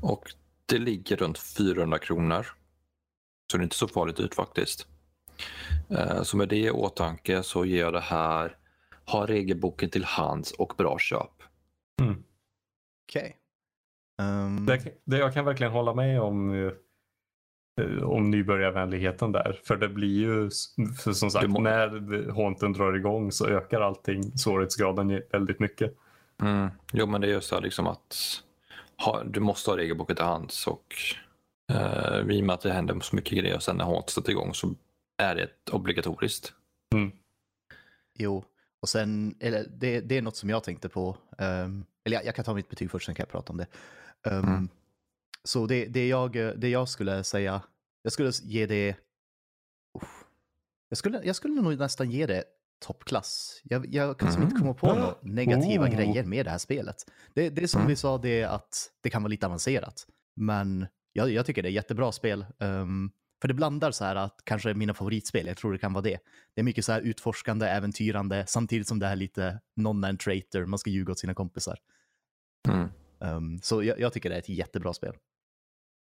Och 0.01 0.33
det 0.65 0.77
ligger 0.77 1.15
runt 1.15 1.39
400 1.39 1.99
kronor. 1.99 2.47
Så 3.51 3.57
det 3.57 3.61
är 3.61 3.63
inte 3.63 3.75
så 3.75 3.87
farligt 3.87 4.19
ut 4.19 4.35
faktiskt. 4.35 4.87
Eh, 5.89 6.23
så 6.23 6.37
med 6.37 6.49
det 6.49 6.57
i 6.57 6.71
åtanke 6.71 7.43
så 7.43 7.65
ger 7.65 7.79
jag 7.79 7.93
det 7.93 7.99
här 7.99 8.57
ha 9.05 9.25
regelboken 9.25 9.89
till 9.89 10.03
hands 10.03 10.51
och 10.51 10.73
bra 10.77 10.99
köp. 10.99 11.43
Mm. 12.01 12.23
Okej. 13.09 13.37
Okay. 14.17 14.27
Um... 14.27 14.65
Det, 14.65 15.01
det, 15.03 15.17
jag 15.17 15.33
kan 15.33 15.45
verkligen 15.45 15.73
hålla 15.73 15.93
med 15.93 16.21
om 16.21 16.53
eh, 16.53 16.71
om 18.03 18.31
nybörjarvänligheten 18.31 19.31
där. 19.31 19.59
För 19.63 19.77
det 19.77 19.89
blir 19.89 20.19
ju, 20.19 20.49
för 21.03 21.13
som 21.13 21.31
sagt, 21.31 21.47
må... 21.47 21.59
när 21.59 22.29
hånten 22.31 22.73
drar 22.73 22.93
igång 22.93 23.31
så 23.31 23.47
ökar 23.47 23.81
allting 23.81 24.23
svårighetsgraden 24.37 25.21
väldigt 25.31 25.59
mycket. 25.59 25.93
Mm. 26.41 26.69
Jo, 26.93 27.05
men 27.05 27.21
det 27.21 27.27
är 27.27 27.31
ju 27.31 27.41
så 27.41 27.55
här 27.55 27.61
liksom 27.61 27.87
att 27.87 28.15
ha, 29.05 29.23
du 29.23 29.39
måste 29.39 29.71
ha 29.71 29.77
regelboken 29.77 30.15
till 30.15 30.25
hands 30.25 30.67
och 30.67 30.95
eh, 31.71 32.29
i 32.29 32.41
och 32.41 32.45
med 32.45 32.53
att 32.53 32.61
det 32.61 32.71
händer 32.71 32.99
så 32.99 33.15
mycket 33.15 33.37
grejer 33.37 33.55
och 33.55 33.63
sen 33.63 33.77
när 33.77 33.85
hatet 33.85 34.09
sätter 34.09 34.31
igång 34.31 34.53
så 34.53 34.75
är 35.17 35.35
det 35.35 35.73
obligatoriskt. 35.73 36.53
Mm. 36.95 37.11
Jo, 38.17 38.43
och 38.79 38.89
sen, 38.89 39.35
eller 39.39 39.65
det, 39.69 40.01
det 40.01 40.17
är 40.17 40.21
något 40.21 40.35
som 40.35 40.49
jag 40.49 40.63
tänkte 40.63 40.89
på, 40.89 41.17
um, 41.37 41.85
eller 42.03 42.17
jag, 42.17 42.25
jag, 42.25 42.35
kan 42.35 42.45
ta 42.45 42.53
mitt 42.53 42.69
betyg 42.69 42.91
först, 42.91 43.05
sen 43.05 43.15
kan 43.15 43.23
jag 43.23 43.31
prata 43.31 43.53
om 43.53 43.57
det. 43.57 43.67
Um, 44.29 44.47
mm. 44.47 44.69
Så 45.43 45.65
det, 45.65 45.85
det, 45.85 46.07
jag, 46.07 46.31
det 46.33 46.69
jag 46.69 46.89
skulle 46.89 47.23
säga, 47.23 47.61
jag 48.01 48.13
skulle 48.13 48.31
ge 48.43 48.65
det, 48.65 48.89
uh, 48.89 50.03
jag, 50.89 50.97
skulle, 50.97 51.21
jag 51.23 51.35
skulle 51.35 51.61
nog 51.61 51.79
nästan 51.79 52.11
ge 52.11 52.25
det 52.25 52.43
toppklass. 52.79 53.61
Jag, 53.63 53.93
jag 53.93 54.19
kan 54.19 54.29
mm. 54.29 54.43
inte 54.43 54.55
komma 54.55 54.73
på 54.73 54.87
några 54.87 55.15
negativa 55.21 55.85
oh. 55.85 55.95
grejer 55.95 56.23
med 56.23 56.45
det 56.45 56.49
här 56.49 56.57
spelet. 56.57 56.95
Det, 57.33 57.49
det 57.49 57.63
är 57.63 57.67
som 57.67 57.81
mm. 57.81 57.89
vi 57.89 57.95
sa, 57.95 58.17
det 58.17 58.43
att 58.43 58.91
det 59.01 59.09
kan 59.09 59.23
vara 59.23 59.29
lite 59.29 59.45
avancerat. 59.45 60.07
Men 60.35 60.87
jag, 61.13 61.31
jag 61.31 61.45
tycker 61.45 61.63
det 61.63 61.69
är 61.69 61.71
jättebra 61.71 62.11
spel. 62.11 62.45
Um, 62.57 63.11
för 63.41 63.47
det 63.47 63.53
blandar 63.53 63.91
så 63.91 64.05
här 64.05 64.15
att 64.15 64.41
kanske 64.43 64.73
mina 64.73 64.93
favoritspel, 64.93 65.47
jag 65.47 65.57
tror 65.57 65.71
det 65.71 65.77
kan 65.77 65.93
vara 65.93 66.01
det. 66.01 66.19
Det 66.53 66.61
är 66.61 66.63
mycket 66.63 66.85
så 66.85 66.91
här 66.91 67.01
utforskande, 67.01 67.65
äventyrande, 67.65 68.45
samtidigt 68.47 68.87
som 68.87 68.99
det 68.99 69.05
är 69.05 69.15
lite 69.15 69.59
non-man 69.75 70.17
traitor, 70.17 70.65
man 70.65 70.79
ska 70.79 70.89
ljuga 70.89 71.11
åt 71.11 71.19
sina 71.19 71.33
kompisar. 71.33 71.79
Mm. 72.67 72.89
Um, 73.19 73.59
så 73.61 73.83
jag, 73.83 73.99
jag, 73.99 74.13
tycker 74.13 74.29
det 74.29 74.35
är 74.35 74.39
ett 74.39 74.49
jättebra 74.49 74.93
spel. 74.93 75.13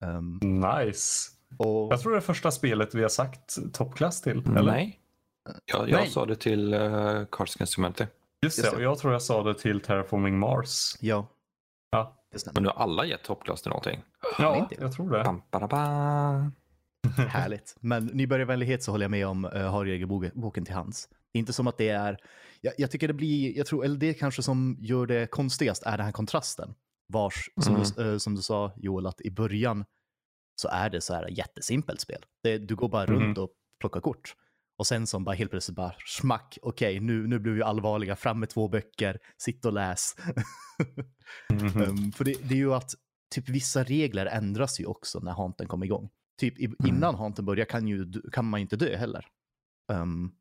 Um, 0.01 0.39
nice. 0.43 1.31
Och... 1.57 1.93
Jag 1.93 2.01
tror 2.01 2.13
det 2.13 2.19
är 2.19 2.21
första 2.21 2.51
spelet 2.51 2.95
vi 2.95 3.03
har 3.03 3.09
sagt 3.09 3.73
toppklass 3.73 4.23
till, 4.23 4.39
eller? 4.57 4.73
Nej. 4.73 5.01
Jag, 5.65 5.91
jag 5.91 6.01
Nej. 6.01 6.11
sa 6.11 6.27
det 6.27 6.37
till 6.37 6.75
uh, 6.75 7.25
Cards 7.31 7.57
Against 7.57 7.77
Humanity. 7.77 8.07
Just 8.43 8.59
Just 8.59 8.71
det, 8.71 8.77
och 8.77 8.83
jag 8.83 8.99
tror 8.99 9.13
jag 9.13 9.23
sa 9.23 9.43
det 9.43 9.55
till 9.55 9.81
Terraforming 9.81 10.39
Mars. 10.39 10.97
Ja, 11.01 11.29
Ja. 11.91 12.19
Men 12.55 12.63
du 12.63 12.69
har 12.69 12.77
alla 12.77 13.05
gett 13.05 13.23
toppklass 13.23 13.63
till 13.63 13.71
någonting? 13.71 14.03
ja 14.39 14.57
inte. 14.57 14.75
jag 14.81 14.93
tror 14.93 15.11
det. 15.11 15.25
Bam, 15.25 15.43
ba, 15.51 15.69
ba. 15.69 16.51
Härligt. 17.29 17.77
Men 17.81 18.07
nybörjarvänlighet 18.07 18.83
så 18.83 18.91
håller 18.91 19.05
jag 19.05 19.11
med 19.11 19.27
om 19.27 19.45
uh, 19.45 19.63
har 19.63 19.85
regelboken 19.85 20.65
till 20.65 20.75
hands. 20.75 21.09
Inte 21.33 21.53
som 21.53 21.67
att 21.67 21.79
det 21.79 21.89
är, 21.89 22.19
jag, 22.61 22.75
jag 22.79 22.91
tycker 22.91 23.09
det 23.09 23.15
blir, 23.15 23.57
jag 23.57 23.67
tror, 23.67 23.85
eller 23.85 23.97
det 23.97 24.15
kanske 24.15 24.43
som 24.43 24.77
gör 24.81 25.07
det 25.07 25.27
konstigast 25.27 25.83
är 25.83 25.97
den 25.97 26.07
här 26.07 26.13
kontrasten. 26.13 26.75
Vars, 27.13 27.51
som, 27.61 27.75
Mm. 27.75 27.87
du, 27.97 28.13
eh, 28.13 28.19
som 28.19 28.35
du 28.35 28.43
sa 28.43 28.73
Joel, 28.77 29.07
att 29.07 29.21
i 29.21 29.31
början 29.31 29.85
så 30.61 30.69
är 30.69 30.91
det 30.91 31.01
så 31.01 31.15
här 31.15 31.29
jättesimpelt 31.31 32.01
spel. 32.01 32.25
Det, 32.43 32.59
du 32.59 32.77
går 32.77 32.89
bara 32.89 33.07
runt 33.07 33.37
Mhm. 33.37 33.45
och 33.45 33.51
plockar 33.81 34.01
kort. 34.01 34.35
Och 34.79 34.87
sen 34.87 35.07
som 35.07 35.25
bara 35.25 35.35
helt 35.35 35.51
plötsligt 35.51 35.77
bara 35.77 35.95
smack, 36.07 36.59
okej 36.63 37.01
nu, 37.01 37.27
nu 37.27 37.39
blir 37.39 37.53
vi 37.53 37.63
allvarliga, 37.63 38.17
fram 38.17 38.41
med 38.41 38.49
två 38.49 38.69
böcker, 38.69 39.19
sitt 39.39 39.65
och 39.65 39.73
läs. 39.73 40.17
Mhm. 41.53 41.83
Um, 41.83 42.13
för 42.13 42.25
det, 42.25 42.35
det 42.49 42.55
är 42.55 42.59
ju 42.59 42.75
att 42.75 42.91
typ 43.35 43.49
vissa 43.49 43.85
regler 43.85 44.27
ändras 44.27 44.81
ju 44.81 44.87
också 44.87 45.21
när 45.21 45.33
hanten 45.33 45.67
kommer 45.69 45.87
igång. 45.87 46.11
Typ 46.41 46.59
i, 46.59 46.65
Mm. 46.65 46.77
innan 46.87 47.15
hanten 47.15 47.45
börjar 47.45 47.65
kan, 47.67 47.89
ju, 47.89 48.13
kan 48.33 48.45
man 48.45 48.61
ju 48.61 48.63
inte 48.63 48.77
dö 48.77 48.97
heller. 48.97 49.27
Um, 49.93 50.33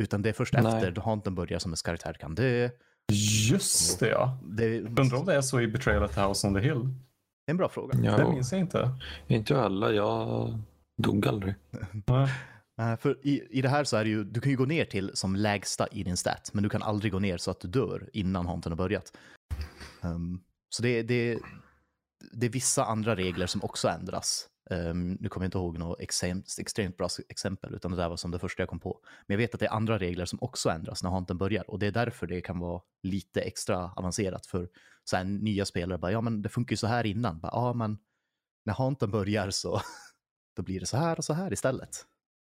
utan 0.00 0.22
det 0.22 0.28
är 0.28 0.32
först 0.32 0.54
Nej. 0.54 0.66
efter 0.66 1.00
hanten 1.02 1.34
börjar 1.34 1.58
som 1.58 1.72
en 1.72 1.76
karaktär 1.84 2.12
kan 2.14 2.34
dö. 2.34 2.70
Just 3.12 4.00
det 4.00 4.08
ja. 4.08 4.38
Det, 4.44 4.80
Undrar 4.80 5.14
om 5.18 5.26
det 5.26 5.34
är 5.34 5.40
så 5.40 5.60
i 5.60 5.66
Betrayal 5.66 6.02
at 6.02 6.14
the 6.14 6.20
House 6.20 6.46
on 6.46 6.54
the 6.54 6.60
Hill. 6.60 6.80
det 6.84 7.50
är 7.50 7.50
en 7.50 7.56
bra 7.56 7.68
fråga. 7.68 7.98
Det 7.98 8.06
Ja, 8.06 8.30
minns 8.30 8.52
jag 8.52 8.60
inte. 8.60 8.90
inte 9.26 9.56
heller. 9.56 9.92
Jag 9.92 10.58
dog 11.02 11.26
aldrig. 11.26 11.54
Nej. 12.76 12.96
För 12.96 13.18
i, 13.26 13.42
i 13.50 13.62
det 13.62 13.68
här 13.68 13.84
så 13.84 13.96
är 13.96 14.04
det 14.04 14.10
ju, 14.10 14.24
du 14.24 14.40
kan 14.40 14.50
ju 14.50 14.56
gå 14.56 14.64
ner 14.64 14.84
till 14.84 15.10
som 15.14 15.36
lägsta 15.36 15.86
i 15.86 16.02
din 16.02 16.16
stat, 16.16 16.50
men 16.52 16.62
du 16.62 16.68
kan 16.68 16.82
aldrig 16.82 17.12
gå 17.12 17.18
ner 17.18 17.38
så 17.38 17.50
att 17.50 17.60
du 17.60 17.68
dör 17.68 18.10
innan 18.12 18.46
hanten 18.46 18.72
har 18.72 18.76
börjat. 18.76 19.12
Um, 20.02 20.40
så 20.70 20.82
det, 20.82 21.02
det, 21.02 21.38
det 22.32 22.46
är 22.46 22.50
vissa 22.50 22.84
andra 22.84 23.16
regler 23.16 23.46
som 23.46 23.62
också 23.64 23.88
ändras. 23.88 24.46
Um, 24.70 25.12
nu 25.20 25.28
kommer 25.28 25.44
jag 25.44 25.48
inte 25.48 25.58
ihåg 25.58 25.78
något 25.78 26.00
extremt, 26.00 26.56
extremt 26.60 26.96
bra 26.96 27.08
exempel, 27.28 27.74
utan 27.74 27.90
det 27.90 27.96
där 27.96 28.08
var 28.08 28.16
som 28.16 28.30
det 28.30 28.38
första 28.38 28.62
jag 28.62 28.68
kom 28.68 28.80
på. 28.80 29.00
Men 29.26 29.34
jag 29.34 29.38
vet 29.38 29.54
att 29.54 29.60
det 29.60 29.66
är 29.66 29.70
andra 29.72 29.98
regler 29.98 30.24
som 30.24 30.38
också 30.42 30.70
ändras 30.70 31.02
när 31.02 31.10
hanten 31.10 31.38
börjar 31.38 31.70
och 31.70 31.78
det 31.78 31.86
är 31.86 31.92
därför 31.92 32.26
det 32.26 32.40
kan 32.40 32.58
vara 32.58 32.82
lite 33.02 33.40
extra 33.40 33.90
avancerat 33.96 34.46
för 34.46 34.68
så 35.04 35.16
här, 35.16 35.24
nya 35.24 35.64
spelare. 35.64 35.98
Bara, 35.98 36.12
ja, 36.12 36.20
men 36.20 36.42
det 36.42 36.48
funkar 36.48 36.72
ju 36.72 36.76
så 36.76 36.86
här 36.86 37.06
innan. 37.06 37.40
Bara, 37.40 37.50
ja, 37.52 37.72
men 37.72 37.98
när 38.64 38.74
hanten 38.74 39.10
börjar 39.10 39.50
så 39.50 39.80
då 40.56 40.62
blir 40.62 40.80
det 40.80 40.86
så 40.86 40.96
här 40.96 41.18
och 41.18 41.24
så 41.24 41.32
här 41.32 41.52
istället. 41.52 41.90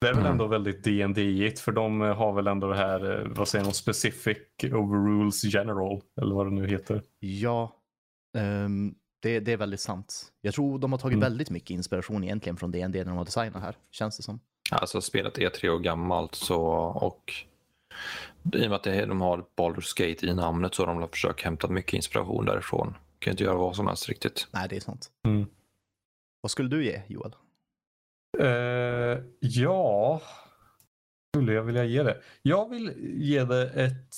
Det 0.02 0.08
är 0.08 0.14
väl 0.14 0.20
Mm. 0.22 0.32
ändå 0.32 0.48
väldigt 0.48 0.84
D&D-igt 0.84 1.60
för 1.60 1.72
de 1.72 2.02
har 2.02 2.34
väl 2.34 2.48
ändå 2.48 2.68
det 2.68 2.76
här, 2.78 3.20
eh, 3.22 3.28
vad 3.28 3.48
säger 3.48 3.66
de, 3.66 3.72
specific 3.74 4.38
overrules 4.64 5.44
general 5.44 6.02
eller 6.22 6.36
vad 6.36 6.48
det 6.48 6.52
nu 6.52 6.68
heter. 6.68 7.04
Ja, 7.20 7.76
ehm, 8.38 8.96
det, 9.20 9.40
det 9.40 9.52
är 9.54 9.58
väldigt 9.58 9.80
sant. 9.80 10.32
Jag 10.42 10.54
tror 10.54 10.80
de 10.80 10.92
har 10.92 11.00
tagit 11.00 11.14
Mm. 11.16 11.24
väldigt 11.30 11.50
mycket 11.50 11.70
inspiration 11.70 12.24
egentligen 12.24 12.58
från 12.58 12.72
D&D 12.72 12.98
när 13.00 13.06
de 13.06 13.18
har 13.18 13.26
designat 13.26 13.62
här, 13.64 13.76
känns 13.92 14.18
det 14.18 14.24
som. 14.24 14.40
Alltså 14.72 15.02
spelet 15.02 15.38
är 15.38 15.50
tre 15.50 15.70
år 15.70 15.80
gammalt 15.80 16.36
så 16.36 16.62
och 16.96 17.34
i 18.54 18.66
och 18.66 18.70
med 18.70 18.74
att 18.74 18.84
det, 18.84 19.06
de 19.06 19.22
har 19.22 19.46
Baldur's 19.58 19.94
Gate 19.98 20.26
i 20.26 20.34
namnet 20.34 20.76
så 20.76 20.86
har 20.86 21.00
de 21.00 21.10
försökt 21.10 21.42
hämta 21.42 21.68
mycket 21.68 21.94
inspiration 21.94 22.46
därifrån. 22.46 22.96
Kan 23.20 23.32
inte 23.32 23.44
göra 23.44 23.56
vad 23.58 23.76
som 23.76 23.88
helst 23.88 24.10
riktigt. 24.10 24.48
Nej, 24.52 24.68
det 24.70 24.76
är 24.76 24.80
sant. 24.80 25.12
Mm. 25.28 25.46
Vad 26.42 26.52
skulle 26.52 26.70
du 26.70 26.86
ge, 26.86 27.02
Joel? 27.08 27.36
Eh, 28.40 29.24
ja, 29.40 30.22
skulle 31.36 31.54
jag 31.54 31.64
vilja 31.64 31.84
ge 31.86 32.04
det? 32.04 32.22
Jag 32.42 32.70
vill 32.70 32.94
ge 33.22 33.44
det 33.44 33.70
ett... 33.70 34.16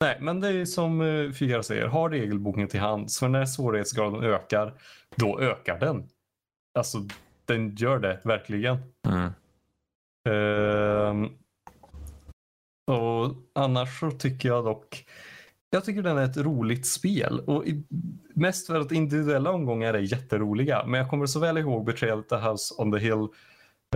Nej, 0.00 0.18
men 0.20 0.40
det 0.40 0.48
är 0.48 0.64
som 0.64 1.00
uh, 1.00 1.32
Figaro 1.32 1.62
säger, 1.62 1.86
ha 1.86 2.10
regelboken 2.10 2.68
till 2.68 2.80
hands. 2.80 3.18
För 3.18 3.28
när 3.28 3.46
svårighetsgraden 3.46 4.24
ökar, 4.24 4.74
då 5.16 5.40
ökar 5.40 5.80
den. 5.80 6.08
Alltså, 6.74 6.98
den 7.44 7.74
gör 7.74 7.98
det 7.98 8.20
verkligen. 8.24 8.76
Mm. 9.08 9.30
Ehm, 10.28 11.28
och 12.86 13.34
annars 13.54 14.00
så 14.00 14.10
tycker 14.10 14.48
jag 14.48 14.64
dock 14.64 15.04
jag 15.70 15.84
tycker 15.84 16.02
den 16.02 16.18
är 16.18 16.24
ett 16.24 16.36
roligt 16.36 16.86
spel 16.86 17.40
och 17.46 17.66
i, 17.66 17.84
mest 18.34 18.66
för 18.66 18.80
att 18.80 18.92
individuella 18.92 19.50
omgångar 19.50 19.94
är 19.94 19.98
jätteroliga. 19.98 20.84
Men 20.86 21.00
jag 21.00 21.10
kommer 21.10 21.26
så 21.26 21.40
väl 21.40 21.58
ihåg 21.58 21.84
Betrayal 21.84 22.18
at 22.18 22.28
the 22.28 22.36
House 22.36 22.74
on 22.78 22.92
the 22.92 22.98
Hill. 22.98 23.28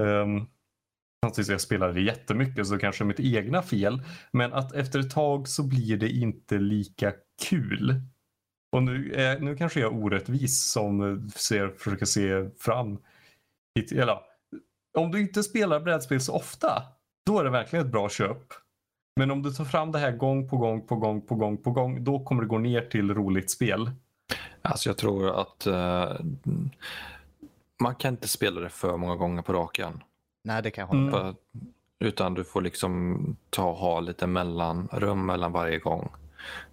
Um, 0.00 0.46
Samtidigt 1.24 1.50
jag 1.50 1.60
spelade 1.60 2.00
jättemycket 2.00 2.66
så 2.66 2.78
kanske 2.78 3.04
mitt 3.04 3.20
egna 3.20 3.62
fel. 3.62 4.02
Men 4.32 4.52
att 4.52 4.72
efter 4.72 5.00
ett 5.00 5.10
tag 5.10 5.48
så 5.48 5.62
blir 5.62 5.96
det 5.96 6.08
inte 6.08 6.58
lika 6.58 7.12
kul. 7.42 7.94
Och 8.76 8.82
nu, 8.82 9.12
är, 9.12 9.38
nu 9.38 9.56
kanske 9.56 9.80
jag 9.80 9.92
är 9.92 10.04
orättvis 10.04 10.70
som 10.70 11.00
eh, 11.00 11.28
ser, 11.28 11.68
försöker 11.68 12.06
se 12.06 12.50
fram. 12.58 12.98
Eller, 13.92 14.18
om 14.98 15.10
du 15.10 15.20
inte 15.20 15.42
spelar 15.42 15.80
brädspel 15.80 16.20
så 16.20 16.34
ofta, 16.34 16.82
då 17.26 17.38
är 17.38 17.44
det 17.44 17.50
verkligen 17.50 17.86
ett 17.86 17.92
bra 17.92 18.08
köp. 18.08 18.42
Men 19.16 19.30
om 19.30 19.42
du 19.42 19.50
tar 19.50 19.64
fram 19.64 19.92
det 19.92 19.98
här 19.98 20.12
gång 20.12 20.48
på 20.48 20.56
gång 20.56 20.86
på 20.86 20.96
gång 20.96 21.26
på 21.26 21.34
gång 21.34 21.62
på 21.62 21.70
gång, 21.70 22.04
då 22.04 22.24
kommer 22.24 22.42
det 22.42 22.48
gå 22.48 22.58
ner 22.58 22.80
till 22.80 23.14
roligt 23.14 23.50
spel. 23.50 23.90
Alltså 24.62 24.88
jag 24.88 24.96
tror 24.96 25.40
att 25.40 25.66
uh, 25.66 26.20
man 27.82 27.94
kan 27.94 28.14
inte 28.14 28.28
spela 28.28 28.60
det 28.60 28.68
för 28.68 28.96
många 28.96 29.16
gånger 29.16 29.42
på 29.42 29.52
raken. 29.52 30.02
Nej, 30.44 30.62
det 30.62 30.70
kan 30.70 30.82
jag 30.82 30.88
hålla 30.88 31.00
med. 31.00 31.10
För- 31.12 31.34
Utan 32.00 32.34
du 32.34 32.44
får 32.44 32.60
liksom 32.62 33.36
ta 33.50 33.72
ha 33.72 34.00
lite 34.00 34.26
mellanrum 34.26 35.26
mellan 35.26 35.52
varje 35.52 35.78
gång 35.78 36.12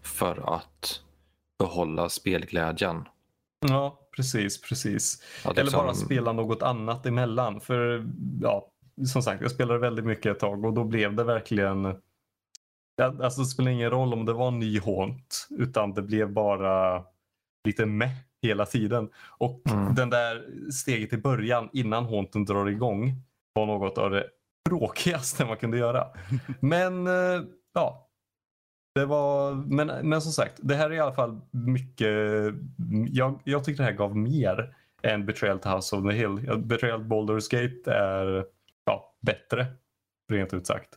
för 0.01 0.55
att 0.55 1.01
behålla 1.59 2.09
spelglädjen. 2.09 3.03
Ja, 3.67 3.99
precis, 4.15 4.61
precis. 4.61 5.23
Att 5.45 5.51
Eller 5.51 5.63
liksom- 5.63 5.85
bara 5.85 5.93
spela 5.93 6.31
något 6.31 6.61
annat 6.63 7.05
emellan. 7.05 7.61
För 7.61 8.07
ja, 8.41 8.67
som 9.07 9.21
sagt, 9.23 9.41
jag 9.41 9.51
spelade 9.51 9.79
väldigt 9.79 10.05
mycket 10.05 10.25
ett 10.31 10.39
tag 10.39 10.65
och 10.65 10.73
då 10.73 10.83
blev 10.83 11.15
det 11.15 11.23
verkligen 11.23 11.95
Ja, 12.95 13.13
Alltså 13.23 13.41
det 13.41 13.47
spelar 13.47 13.71
ingen 13.71 13.89
roll 13.89 14.13
om 14.13 14.25
det 14.25 14.33
var 14.33 14.47
en 14.47 14.59
ny 14.59 14.79
Haunt 14.79 15.47
utan 15.49 15.93
det 15.93 16.01
blev 16.01 16.31
bara 16.33 17.03
lite 17.67 17.85
med 17.85 18.09
hela 18.41 18.65
tiden. 18.65 19.09
Och 19.37 19.61
Mm. 19.71 19.95
den 19.95 20.09
där 20.09 20.45
steget 20.71 21.13
i 21.13 21.17
början 21.17 21.69
innan 21.73 22.05
Haunten 22.05 22.45
drar 22.45 22.69
igång 22.69 23.13
var 23.59 23.65
något 23.65 23.97
av 23.97 24.11
det 24.11 24.25
tråkigaste 24.69 25.45
man 25.45 25.57
kunde 25.57 25.77
göra. 25.77 26.07
Men 26.59 27.07
eh, 27.07 27.41
ja, 27.73 28.09
det 28.95 29.05
var, 29.05 29.53
men, 29.53 30.09
men 30.09 30.21
som 30.21 30.31
sagt, 30.31 30.53
det 30.57 30.75
här 30.75 30.89
är 30.89 30.93
i 30.93 30.99
alla 30.99 31.13
fall 31.13 31.41
mycket, 31.51 32.07
jag, 33.09 33.39
jag 33.43 33.63
tycker 33.63 33.77
det 33.77 33.89
här 33.89 33.97
gav 33.97 34.17
mer 34.17 34.75
än 35.01 35.25
Betrayal 35.25 35.59
to 35.59 35.69
House 35.69 35.95
of 35.95 36.09
the 36.09 36.15
Hill. 36.15 36.57
Betrayal 36.57 37.03
Baldur's 37.03 37.51
Gate 37.51 37.91
är 37.91 38.45
ja, 38.85 39.15
bättre, 39.21 39.65
rent 40.31 40.53
ut 40.53 40.67
sagt. 40.67 40.89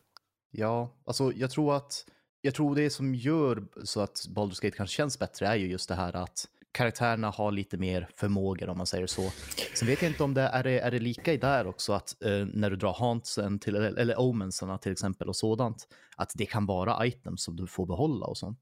Ja, 0.51 0.95
alltså 1.05 1.33
jag 1.33 1.51
tror 1.51 1.77
att 1.77 2.05
jag 2.41 2.55
tror 2.55 2.75
det 2.75 2.91
som 2.91 3.15
gör 3.15 3.65
så 3.85 4.01
att 4.01 4.27
Baldur's 4.29 4.63
Gate 4.63 4.77
kanske 4.77 4.97
känns 4.97 5.19
bättre 5.19 5.47
är 5.47 5.57
ju 5.57 5.67
just 5.67 5.89
det 5.89 5.95
här 5.95 6.17
att 6.17 6.49
karaktärerna 6.73 7.31
har 7.31 7.53
lite 7.53 7.77
mer 7.77 8.09
förmågor 8.17 8.69
om 8.69 8.77
man 8.77 8.87
säger 8.87 9.07
så. 9.07 9.31
Sen 9.75 9.89
vet 9.89 10.03
jag 10.03 10.11
inte 10.11 10.25
om 10.25 10.35
det 10.35 10.43
är, 10.43 10.63
det, 10.63 10.81
är 10.81 10.91
det 10.91 10.99
lika 10.99 11.33
i 11.33 11.37
där 11.37 11.67
också 11.67 11.93
att 11.93 12.23
eh, 12.25 12.47
när 12.55 12.71
du 12.71 12.77
drar 12.77 12.93
hantsen 12.93 13.59
till, 13.59 13.77
eller, 13.77 13.99
eller 13.99 14.21
omensarna 14.21 14.79
till 14.79 14.93
exempel 14.93 15.29
och 15.29 15.37
sådant, 15.37 15.89
att 16.17 16.33
det 16.35 16.47
kan 16.47 16.67
vara 16.67 17.07
items 17.07 17.43
som 17.45 17.57
du 17.57 17.67
får 17.67 17.87
behålla 17.87 18.27
och 18.27 18.37
sånt. 18.39 18.59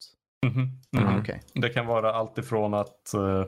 Mhm, 0.46 0.60
mhm. 0.96 1.06
Mm. 1.08 1.20
Okej. 1.20 1.42
Det 1.54 1.68
kan 1.68 1.86
vara 1.86 2.14
allt 2.14 2.38
ifrån 2.38 2.74
att 2.74 3.14
eh, 3.14 3.44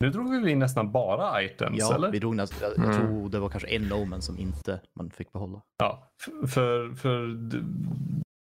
nu 0.00 0.10
drog 0.10 0.42
vi 0.42 0.50
in 0.50 0.58
nästan 0.58 0.92
bara 0.92 1.42
items, 1.42 1.76
Ja, 1.78 1.94
eller? 1.94 2.10
vi 2.10 2.18
drog 2.18 2.36
nästan, 2.36 2.58
jag, 2.62 2.86
jag 2.86 2.94
Mm. 2.94 3.06
tror 3.06 3.28
det 3.28 3.38
var 3.38 3.48
kanske 3.48 3.68
en 3.68 3.92
omen 3.92 4.22
som 4.22 4.38
inte 4.38 4.80
man 4.96 5.10
fick 5.10 5.32
behålla. 5.32 5.62
Ja, 5.78 6.08
för, 6.46 6.94
för, 6.94 7.26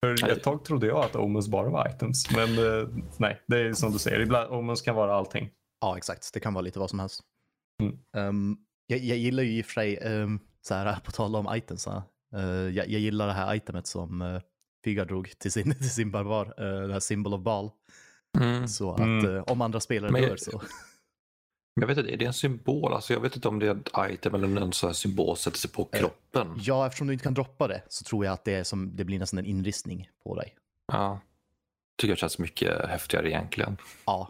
för 0.07 0.29
ett 0.29 0.43
tag 0.43 0.65
trodde 0.65 0.87
jag 0.87 1.05
att 1.05 1.17
omens 1.17 1.49
bara 1.49 1.71
var 1.71 1.89
items. 1.89 2.31
Men 2.31 2.49
eh, 2.59 2.89
nej, 3.19 3.41
det 3.47 3.59
är 3.61 3.73
som 3.73 3.93
du 3.93 3.99
säger. 3.99 4.21
Ibland, 4.21 4.51
omens 4.53 4.83
kan 4.83 4.95
vara 4.95 5.15
allting. 5.15 5.51
Ja, 5.81 5.97
exakt. 5.97 6.35
Det 6.35 6.41
kan 6.41 6.55
vara 6.55 6.63
lite 6.63 6.79
vad 6.79 6.91
som 6.91 6.99
helst. 6.99 7.21
Mm. 7.83 7.99
Ehm, 8.17 8.57
jag, 8.87 8.99
jag 8.99 9.19
gillar 9.19 9.43
ju 9.43 9.59
i 9.59 9.63
och 9.63 9.67
för 9.67 9.73
sig, 9.73 9.99
um, 9.99 10.41
så 10.63 10.75
här, 10.75 10.99
på 11.05 11.11
tal 11.13 11.37
om 11.37 11.57
items, 11.57 11.87
uh, 11.87 11.95
jag, 12.69 12.89
jag 12.89 13.01
gillar 13.01 13.27
det 13.27 13.33
här 13.33 13.55
itemet 13.55 13.87
som 13.87 14.23
uh, 14.23 14.41
Fygar 14.85 15.05
drog 15.05 15.39
till 15.39 15.53
sin, 15.53 15.75
till 15.79 15.91
sin 15.91 16.11
barbar, 16.11 16.47
uh, 16.47 16.87
det 16.87 16.93
här 16.93 17.01
Symbol 17.01 17.35
of 17.35 17.41
Ball. 17.43 17.71
Mm. 18.39 18.69
Så 18.69 18.93
att 18.93 18.99
Mm. 19.01 19.37
eh, 19.37 19.43
om 19.43 19.61
andra 19.61 19.81
spelare 19.81 20.13
Men- 20.13 20.23
dör 20.23 20.37
så. 20.37 20.63
Jag 21.81 21.87
vet 21.87 21.99
inte, 21.99 22.13
är 22.13 22.17
det 22.17 22.25
en 22.25 22.33
symbol? 22.33 22.93
Alltså 22.93 23.13
jag 23.13 23.21
vet 23.21 23.37
inte 23.37 23.49
om 23.49 23.59
det 23.59 23.67
är 23.67 23.75
ett 23.75 24.13
item 24.13 24.35
eller 24.35 24.61
en 24.61 24.73
sån 24.73 24.89
här 24.89 24.95
symbol 24.95 25.37
sätter 25.37 25.59
sig 25.59 25.71
på 25.71 25.85
kroppen. 25.85 26.59
Ja, 26.63 26.87
eftersom 26.87 27.07
du 27.07 27.13
inte 27.13 27.23
kan 27.23 27.35
droppa 27.35 27.69
det 27.69 27.83
så 27.89 28.05
tror 28.05 28.25
jag 28.25 28.33
att 28.33 28.45
det, 28.45 28.55
är 28.55 28.65
som, 28.65 28.97
det 28.97 29.05
blir 29.05 29.19
nästan 29.19 29.39
en 29.39 29.47
inristning 29.47 30.11
på 30.25 30.35
dig. 30.35 30.55
Ja. 30.93 31.21
Tycker 31.99 32.11
jag 32.11 32.19
känns 32.19 32.39
mycket 32.39 32.89
häftigare 32.89 33.31
egentligen. 33.31 33.77
Ja, 34.07 34.29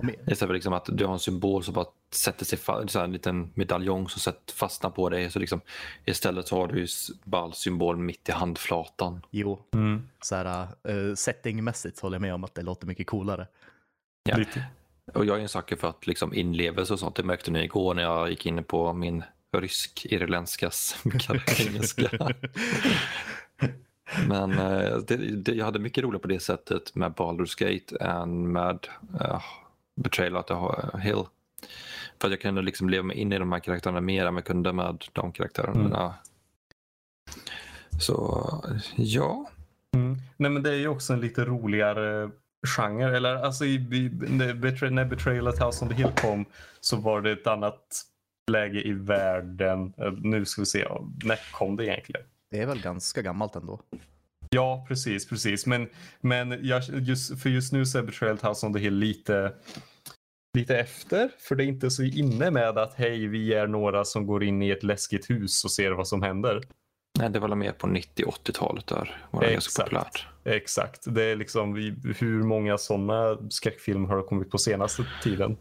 Istället 0.00 0.38
för 0.38 0.54
liksom 0.54 0.72
att 0.72 0.88
du 0.92 1.04
har 1.06 1.12
en 1.12 1.18
symbol 1.18 1.64
som 1.64 1.74
bara 1.74 1.86
sätter 2.10 2.44
sig 2.44 2.58
fast, 2.58 2.96
en 2.96 3.12
liten 3.12 3.50
medaljong 3.54 4.08
som 4.08 4.32
fastnar 4.54 4.90
på 4.90 5.08
dig. 5.08 5.30
Så 5.30 5.38
liksom, 5.38 5.60
istället 6.04 6.48
så 6.48 6.56
har 6.56 6.68
du 6.68 6.86
bara 7.24 7.52
symbol 7.52 7.96
mitt 7.96 8.28
i 8.28 8.32
handflatan. 8.32 9.22
Jo, 9.30 9.62
Mm. 9.74 10.08
så 10.22 10.34
här, 10.36 10.68
uh, 10.88 11.14
settingmässigt 11.14 12.00
håller 12.00 12.14
jag 12.14 12.22
med 12.22 12.34
om 12.34 12.44
att 12.44 12.54
det 12.54 12.62
låter 12.62 12.86
mycket 12.86 13.06
coolare. 13.06 13.46
Ja. 14.22 14.36
Lite. 14.36 14.64
Och 15.14 15.24
jag 15.24 15.38
är 15.38 15.42
en 15.42 15.48
sak 15.48 15.72
för 15.78 15.88
att 15.88 16.06
liksom 16.06 16.34
inlevelse 16.34 16.92
och 16.92 16.98
sånt, 16.98 17.16
det 17.16 17.22
märkte 17.22 17.50
ni 17.50 17.64
igår 17.64 17.94
när 17.94 18.02
jag 18.02 18.30
gick 18.30 18.46
in 18.46 18.64
på 18.64 18.92
min 18.92 19.24
rysk-irländska 19.56 20.70
engelska. 21.68 22.08
Men 24.28 24.58
eh, 24.58 24.96
det, 24.98 25.16
det, 25.16 25.52
jag 25.52 25.64
hade 25.64 25.78
mycket 25.78 26.04
roligt 26.04 26.22
på 26.22 26.28
det 26.28 26.40
sättet 26.40 26.94
med 26.94 27.12
Baldur's 27.12 27.58
Gate 27.58 28.04
än 28.04 28.52
med 28.52 28.88
uh, 29.20 29.42
Betrayal 29.96 30.36
at 30.36 30.46
the 30.46 30.98
Hill. 30.98 31.24
För 32.20 32.28
att 32.28 32.32
jag 32.32 32.40
kunde 32.40 32.62
liksom 32.62 32.88
leva 32.90 33.04
mig 33.04 33.16
in 33.16 33.32
i 33.32 33.38
de 33.38 33.52
här 33.52 33.60
karaktärerna 33.60 34.00
mer 34.00 34.26
än 34.26 34.34
jag 34.34 34.44
kunde 34.44 34.72
med 34.72 35.04
de 35.12 35.32
karaktärerna. 35.32 36.02
Mm. 36.02 36.12
Så 38.00 38.48
ja, 38.96 39.50
Mm. 39.94 40.16
Nej 40.36 40.50
men 40.50 40.62
det 40.62 40.70
är 40.70 40.76
ju 40.76 40.88
också 40.88 41.12
en 41.12 41.20
lite 41.20 41.44
roligare 41.44 42.30
genre. 42.66 43.16
Eller 43.16 43.34
alltså 43.34 43.64
i, 43.64 43.74
i, 43.74 44.10
när, 44.28 44.54
Betray, 44.54 44.90
när 44.90 45.04
Betrayal 45.04 45.48
at 45.48 45.58
House 45.62 45.84
on 45.84 45.88
the 45.88 45.94
Hill 45.94 46.12
kom 46.16 46.44
så 46.80 46.96
var 46.96 47.20
det 47.22 47.30
ett 47.32 47.46
annat 47.46 48.02
läge 48.50 48.82
i 48.86 48.92
världen. 48.92 49.92
Eh, 49.98 50.12
Nu 50.12 50.44
ska 50.44 50.62
vi 50.62 50.66
se, 50.66 50.88
när 51.24 51.38
kom 51.52 51.76
det 51.76 51.86
egentligen? 51.86 52.22
Det 52.50 52.58
är 52.60 52.66
väl 52.66 52.80
ganska 52.80 53.22
gammalt 53.22 53.56
ändå. 53.56 53.80
Ja, 54.50 54.84
precis, 54.88 55.28
precis. 55.28 55.66
Men, 55.66 55.88
men 56.20 56.58
jag, 56.66 56.82
just, 56.88 57.42
för 57.42 57.50
just 57.50 57.72
nu 57.72 57.86
så 57.86 57.98
är 57.98 58.02
Betrayal 58.02 58.34
at 58.34 58.42
House 58.44 58.66
on 58.66 58.72
the 58.74 58.78
Hill 58.80 58.94
lite, 58.94 59.52
lite 60.58 60.78
efter. 60.78 61.30
För 61.38 61.54
det 61.54 61.64
är 61.64 61.66
inte 61.66 61.90
så 61.90 62.02
inne 62.02 62.50
med 62.50 62.78
att 62.78 62.94
hej, 62.94 63.26
vi 63.26 63.54
är 63.54 63.66
några 63.66 64.04
som 64.04 64.26
går 64.26 64.44
in 64.44 64.62
i 64.62 64.70
ett 64.70 64.82
läskigt 64.82 65.30
hus 65.30 65.64
och 65.64 65.70
ser 65.70 65.90
vad 65.90 66.08
som 66.08 66.22
händer. 66.22 66.62
nej, 67.18 67.30
det 67.30 67.38
var 67.38 67.56
mer 67.56 67.72
på 67.72 67.86
90-80-talet 67.86 68.86
där 68.86 69.22
var 69.30 69.40
det 69.42 69.52
ganska 69.52 69.82
populärt. 69.82 70.26
Exakt. 70.48 71.14
Det 71.14 71.22
är 71.24 71.36
liksom 71.36 71.74
hur 72.18 72.42
många 72.42 72.78
sådana 72.78 73.38
skräckfilmer 73.50 74.08
har 74.08 74.16
det 74.16 74.22
kommit 74.22 74.50
på 74.50 74.58
senaste 74.58 75.06
tiden? 75.22 75.56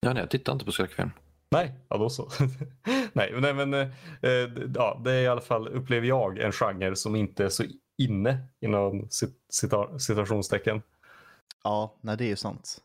Ja, 0.00 0.12
nej, 0.12 0.22
jag 0.22 0.30
tittar 0.30 0.52
inte 0.52 0.64
på 0.64 0.72
skräckfilm. 0.72 1.10
Nej, 1.50 1.74
ja 1.88 1.96
då 1.98 2.10
så. 2.10 2.28
nej, 3.12 3.34
nej, 3.40 3.54
men 3.54 3.74
eh, 3.74 3.88
ja, 4.74 5.00
det 5.04 5.12
är 5.12 5.22
i 5.22 5.26
alla 5.26 5.40
fall, 5.40 5.68
upplever 5.68 6.06
jag, 6.06 6.38
en 6.38 6.52
genre 6.52 6.96
som 6.96 7.16
inte 7.16 7.44
är 7.44 7.48
så 7.48 7.64
inne 8.02 8.38
inom 8.60 9.08
cit- 9.08 9.36
cita- 9.62 9.98
citationstecken. 9.98 10.82
Ja, 11.64 11.98
nej 12.00 12.16
det 12.16 12.24
är 12.24 12.28
ju 12.28 12.36
sant. 12.36 12.78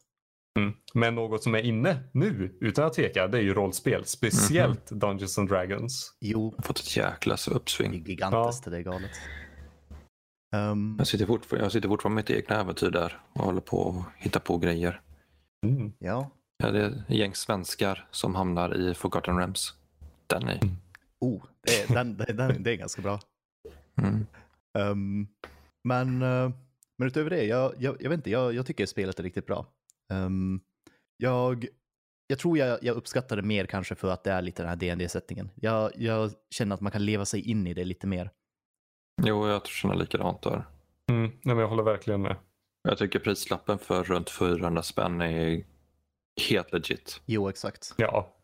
Mm. 0.60 0.74
Men 0.94 1.16
något 1.16 1.44
som 1.44 1.56
är 1.56 1.60
inne 1.62 2.04
nu, 2.12 2.58
utan 2.62 2.86
att 2.86 2.94
tveka, 2.94 3.28
det 3.28 3.38
är 3.38 3.42
ju 3.42 3.54
rollspel. 3.54 4.06
Speciellt 4.06 4.90
Dungeons 4.90 5.38
and 5.38 5.50
Dragons. 5.50 6.14
Jo, 6.20 6.56
Fått 6.64 6.80
ett 6.80 6.98
jäkla 6.98 7.36
det 7.36 7.52
är 7.52 7.56
uppsving. 7.56 8.04
gigantiskt, 8.06 8.66
det 8.72 8.78
är 8.78 8.82
galet. 8.82 9.12
Ehm, 10.56 10.96
Jag 10.98 11.08
sitter, 11.08 11.26
fortfarande, 11.26 11.66
jag 11.66 11.72
sitter 11.72 11.90
fortfarande 11.90 12.16
med 12.16 12.30
mitt 12.30 12.44
egna 12.44 12.62
äventyr 12.62 12.90
där 12.90 13.20
och 13.34 13.44
håller 13.46 13.62
på 13.62 13.90
att 13.90 14.24
hitta 14.24 14.40
på 14.40 14.58
grejer. 14.58 15.02
Mm. 15.66 15.94
ja, 16.00 16.32
Ja, 16.64 16.72
det 16.72 16.82
är 16.82 16.90
ett 16.90 17.10
gäng 17.10 17.36
svenskar 17.36 18.08
som 18.12 18.36
hamnar 18.36 18.78
i 18.78 18.94
Forgotten 18.94 19.38
Realms. 19.38 19.74
Den 20.28 20.48
är... 20.48 20.60
oh, 21.20 21.44
det 21.62 21.82
är, 21.82 21.94
den, 21.94 22.18
den, 22.18 22.38
den, 22.38 22.64
det 22.64 22.72
är 22.72 22.76
ganska 22.76 23.02
bra. 23.02 23.20
Mm. 24.02 24.26
Ehm, 24.80 25.28
men, 25.84 26.22
eh, 26.22 26.52
men 26.98 27.08
utöver 27.08 27.30
det, 27.30 27.44
jag, 27.44 27.74
jag, 27.80 27.98
jag 28.00 28.10
vet 28.10 28.18
inte, 28.18 28.30
jag, 28.30 28.54
jag 28.54 28.66
tycker 28.66 28.86
spelet 28.86 29.20
är 29.20 29.24
riktigt 29.24 29.46
bra. 29.46 29.66
Ehm, 30.14 30.62
jag, 31.18 31.68
jag 32.28 32.40
tror 32.40 32.58
jag, 32.58 32.84
jag 32.84 32.96
uppskattar 32.96 33.36
det 33.36 33.42
mer 33.42 33.66
kanske 33.66 33.96
för 33.96 34.12
att 34.12 34.24
det 34.24 34.32
är 34.32 34.42
lite 34.42 34.64
den 34.64 34.70
här 34.70 34.76
dd 34.76 35.12
sättningen 35.12 35.50
Jag, 35.56 35.92
jag 35.96 36.32
känner 36.50 36.76
att 36.76 36.82
man 36.82 36.92
kan 36.92 37.06
leva 37.06 37.26
sig 37.26 37.42
in 37.50 37.68
i 37.68 37.74
det 37.74 37.84
lite 37.84 38.08
mer. 38.08 38.32
Jo, 39.22 39.48
jag 39.48 39.68
känner 39.68 39.96
likadant 39.96 40.42
där. 40.42 40.66
Mm. 41.10 41.22
Nej, 41.32 41.40
men 41.44 41.58
jag 41.58 41.68
håller 41.68 41.84
verkligen 41.84 42.22
med. 42.22 42.36
Jag 42.84 42.98
tycker 42.98 43.20
prislappen 43.20 43.80
för 43.80 44.04
runt 44.04 44.30
400 44.30 44.84
spänn 44.84 45.22
är 45.22 45.66
helt 46.50 46.74
legit. 46.74 47.22
Jo, 47.26 47.50
exakt. 47.50 47.94
Ja. 47.98 48.36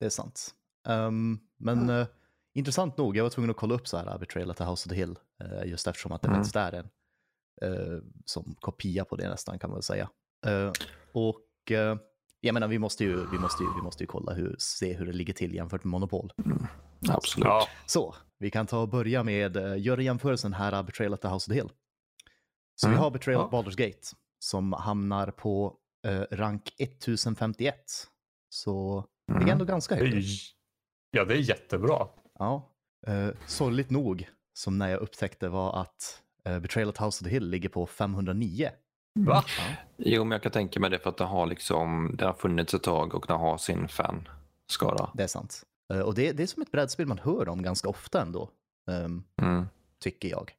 Det 0.00 0.06
är 0.06 0.10
sant. 0.10 0.54
Ehm, 0.88 1.38
men 1.56 1.90
eh, 1.90 2.06
intressant 2.54 2.96
nog, 2.96 3.16
jag 3.16 3.22
var 3.22 3.30
tvungen 3.30 3.50
att 3.50 3.56
kolla 3.56 3.74
upp 3.74 3.88
så 3.88 3.96
här, 3.96 4.06
at 4.06 4.56
the 4.56 4.64
House 4.64 4.88
of 4.88 4.88
the 4.88 4.94
Hill, 4.94 5.18
eh, 5.44 5.70
just 5.70 5.86
eftersom 5.86 6.12
att 6.12 6.22
det 6.22 6.28
Mm. 6.28 6.38
faktiskt 6.38 6.56
är 6.56 6.72
en 6.72 6.88
eh, 7.62 8.02
som 8.24 8.54
kopia 8.60 9.04
på 9.04 9.16
det 9.16 9.28
nästan 9.28 9.58
kan 9.58 9.70
man 9.70 9.76
väl 9.76 9.82
säga. 9.82 10.08
Och 11.12 11.42
jag 12.40 12.52
menar, 12.54 12.68
vi 12.68 12.78
måste 12.78 13.04
ju, 13.04 13.26
vi 13.30 13.38
måste 13.38 13.62
ju, 13.62 13.68
vi 13.76 13.82
måste 13.82 14.02
ju 14.02 14.06
kolla 14.06 14.32
hur, 14.32 14.56
se 14.58 14.92
hur 14.92 15.06
det 15.06 15.12
ligger 15.12 15.32
till 15.34 15.54
jämfört 15.54 15.84
med 15.84 15.90
Monopol. 15.90 16.32
Absolut. 17.08 17.44
ja. 17.46 17.66
Så, 17.86 18.14
vi 18.40 18.50
kan 18.50 18.66
ta 18.66 18.78
och 18.82 18.88
börja 18.88 19.22
med, 19.22 19.56
uh, 19.56 19.78
göra 19.80 20.02
jämförelsen 20.02 20.52
här, 20.52 20.82
Betrayal 20.82 21.14
at 21.14 21.20
the 21.22 21.28
House 21.28 21.50
of 21.50 21.56
Hill. 21.56 21.70
Så 22.74 22.86
vi 22.88 22.92
Mm. 22.92 23.02
har 23.02 23.10
Betrayal 23.10 23.40
Ja. 23.40 23.58
at 23.58 23.66
Baldur's 23.66 23.76
Gate 23.76 24.00
som 24.38 24.72
hamnar 24.72 25.30
på 25.30 25.76
eh, 26.06 26.20
rank 26.30 26.74
1051. 26.78 27.74
Så 28.48 29.04
det 29.26 29.32
är 29.32 29.36
Mm. 29.36 29.48
ändå 29.48 29.64
ganska 29.64 29.96
är 29.96 30.06
högt. 30.06 30.26
ja, 31.10 31.24
det 31.24 31.34
är 31.34 31.38
jättebra. 31.38 32.06
Ja, 32.38 32.70
eh, 33.06 33.28
sorgligt 33.46 33.90
nog, 33.90 34.28
som 34.52 34.78
när 34.78 34.88
jag 34.88 35.00
upptäckte 35.00 35.48
var 35.48 35.80
att 35.80 36.22
eh, 36.44 36.58
Betrayal 36.58 36.88
at 36.88 36.98
House 37.00 37.24
of 37.24 37.28
the 37.28 37.30
Hill 37.30 37.48
ligger 37.50 37.68
på 37.68 37.86
509. 37.86 38.70
Va? 39.18 39.44
Ja, 39.58 39.62
Jo, 39.96 40.24
men 40.24 40.32
jag 40.36 40.42
kan 40.42 40.52
tänka 40.52 40.80
mig 40.80 40.90
det 40.90 40.98
för 40.98 41.10
att 41.10 41.16
det 41.16 41.24
har, 41.24 41.46
liksom, 41.46 42.14
det 42.18 42.24
har 42.24 42.32
funnits 42.32 42.74
ett 42.74 42.82
tag 42.82 43.14
och 43.14 43.24
det 43.28 43.34
har 43.34 43.58
sin 43.58 43.88
fanskara. 43.88 45.10
det 45.14 45.22
är 45.22 45.26
sant. 45.26 45.62
Eh, 45.90 46.00
och 46.00 46.14
det, 46.14 46.32
det 46.32 46.42
är 46.42 46.46
som 46.46 46.62
ett 46.62 46.70
brädspel 46.70 47.06
man 47.06 47.18
hör 47.18 47.48
om 47.48 47.62
ganska 47.62 47.88
ofta 47.88 48.22
ändå, 48.22 48.50
ehm, 48.90 49.22
Mm. 49.42 49.64
tycker 50.02 50.28
jag. 50.28 50.52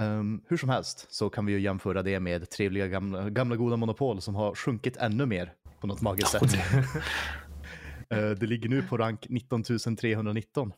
Ehm, 0.00 0.40
hur 0.48 0.56
som 0.56 0.68
helst 0.68 1.06
så 1.10 1.30
kan 1.30 1.46
vi 1.46 1.52
ju 1.52 1.60
jämföra 1.60 2.02
det 2.02 2.20
med 2.20 2.50
trevliga 2.50 2.86
gamla, 2.86 3.30
gamla 3.30 3.56
goda 3.56 3.76
Monopol 3.76 4.20
som 4.20 4.34
har 4.34 4.54
sjunkit 4.54 4.96
ännu 4.96 5.26
mer 5.26 5.52
på 5.80 5.86
något 5.86 6.00
magiskt 6.00 6.30
sätt. 6.30 6.42
Eh, 8.08 8.30
det 8.30 8.46
ligger 8.46 8.68
nu 8.68 8.82
på 8.82 8.96
rank 8.96 9.26
19 9.28 9.62
319. 9.96 10.72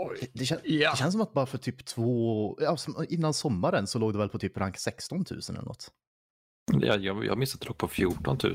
Oj. 0.00 0.30
Det, 0.32 0.44
kän, 0.46 0.58
Ja. 0.64 0.90
det 0.90 0.96
känns 0.96 1.12
som 1.12 1.20
att 1.20 1.32
bara 1.32 1.46
för 1.46 1.58
typ 1.58 1.84
två, 1.84 2.56
ja, 2.60 2.76
innan 3.08 3.34
sommaren 3.34 3.86
så 3.86 3.98
låg 3.98 4.12
det 4.12 4.18
väl 4.18 4.28
på 4.28 4.38
typ 4.38 4.56
rank 4.56 4.78
16 4.78 5.24
000 5.30 5.40
eller 5.50 5.62
något. 5.62 5.90
Jag, 6.72 7.00
jag, 7.04 7.24
jag 7.24 7.38
minns 7.38 7.54
att 7.54 7.60
det 7.60 7.66
låg 7.66 7.78
på 7.78 7.88
14 7.88 8.38
000. 8.44 8.54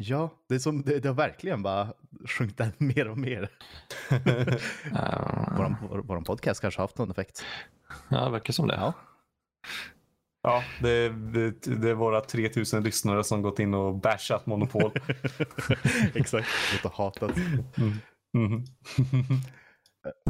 Ja, 0.00 0.30
det, 0.48 0.54
är 0.54 0.58
som, 0.58 0.82
det, 0.82 0.98
det 0.98 1.08
har 1.08 1.14
verkligen 1.14 1.62
bara 1.62 1.92
sjunkit 2.26 2.60
mer 2.80 3.08
och 3.08 3.18
mer. 3.18 3.42
Uh, 4.12 4.18
Våran, 5.56 5.76
vår, 5.90 5.98
våran 5.98 6.24
podcast 6.24 6.60
kanske 6.60 6.80
har 6.80 6.84
haft 6.84 6.98
någon 6.98 7.10
effekt. 7.10 7.44
ja, 8.08 8.24
det 8.24 8.30
verkar 8.30 8.52
som 8.52 8.68
det. 8.68 8.74
Ja, 8.74 8.92
Ja, 10.42 10.64
det, 10.80 11.08
det, 11.08 11.50
det 11.60 11.90
är 11.90 11.94
våra 11.94 12.20
3000 12.20 12.82
lyssnare 12.82 13.24
som 13.24 13.42
gått 13.42 13.58
in 13.58 13.74
och 13.74 13.94
bashat 13.94 14.46
Monopol. 14.46 14.92
exakt. 16.14 16.48
Lite 16.72 16.88
hatat. 16.94 17.36
Mm. 17.76 17.92
Mhm. 18.34 18.64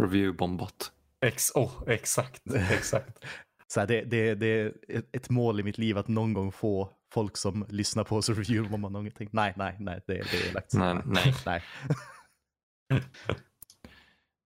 Review-bombat. 0.01 0.93
Ex, 1.27 1.51
oh, 1.55 1.71
exakt, 1.87 2.43
exakt. 2.55 3.25
Så 3.73 3.81
här, 3.81 3.87
det, 3.87 4.01
det, 4.05 4.35
det 4.35 4.47
är 4.47 4.73
ett- 5.13 5.31
mål 5.31 5.61
i 5.61 5.63
mitt 5.63 5.79
liv 5.79 5.99
att 5.99 6.09
någon 6.09 6.33
gång 6.33 6.53
få 6.53 6.93
folk 7.13 7.37
som 7.37 7.67
lyssnar 7.69 8.05
på 8.05 8.17
oss 8.17 8.29
och 8.29 8.37
review 8.37 8.75
om 8.75 8.81
man 8.81 8.93
någonting. 8.93 9.29
Nej, 9.33 9.55
nej, 9.57 9.77
nej, 9.81 10.01
det, 10.07 10.15
det 10.15 10.49
är 10.49 10.53
lagt. 10.55 10.75
Nej, 10.75 10.97
nej. 11.07 11.35
nej. 11.47 11.63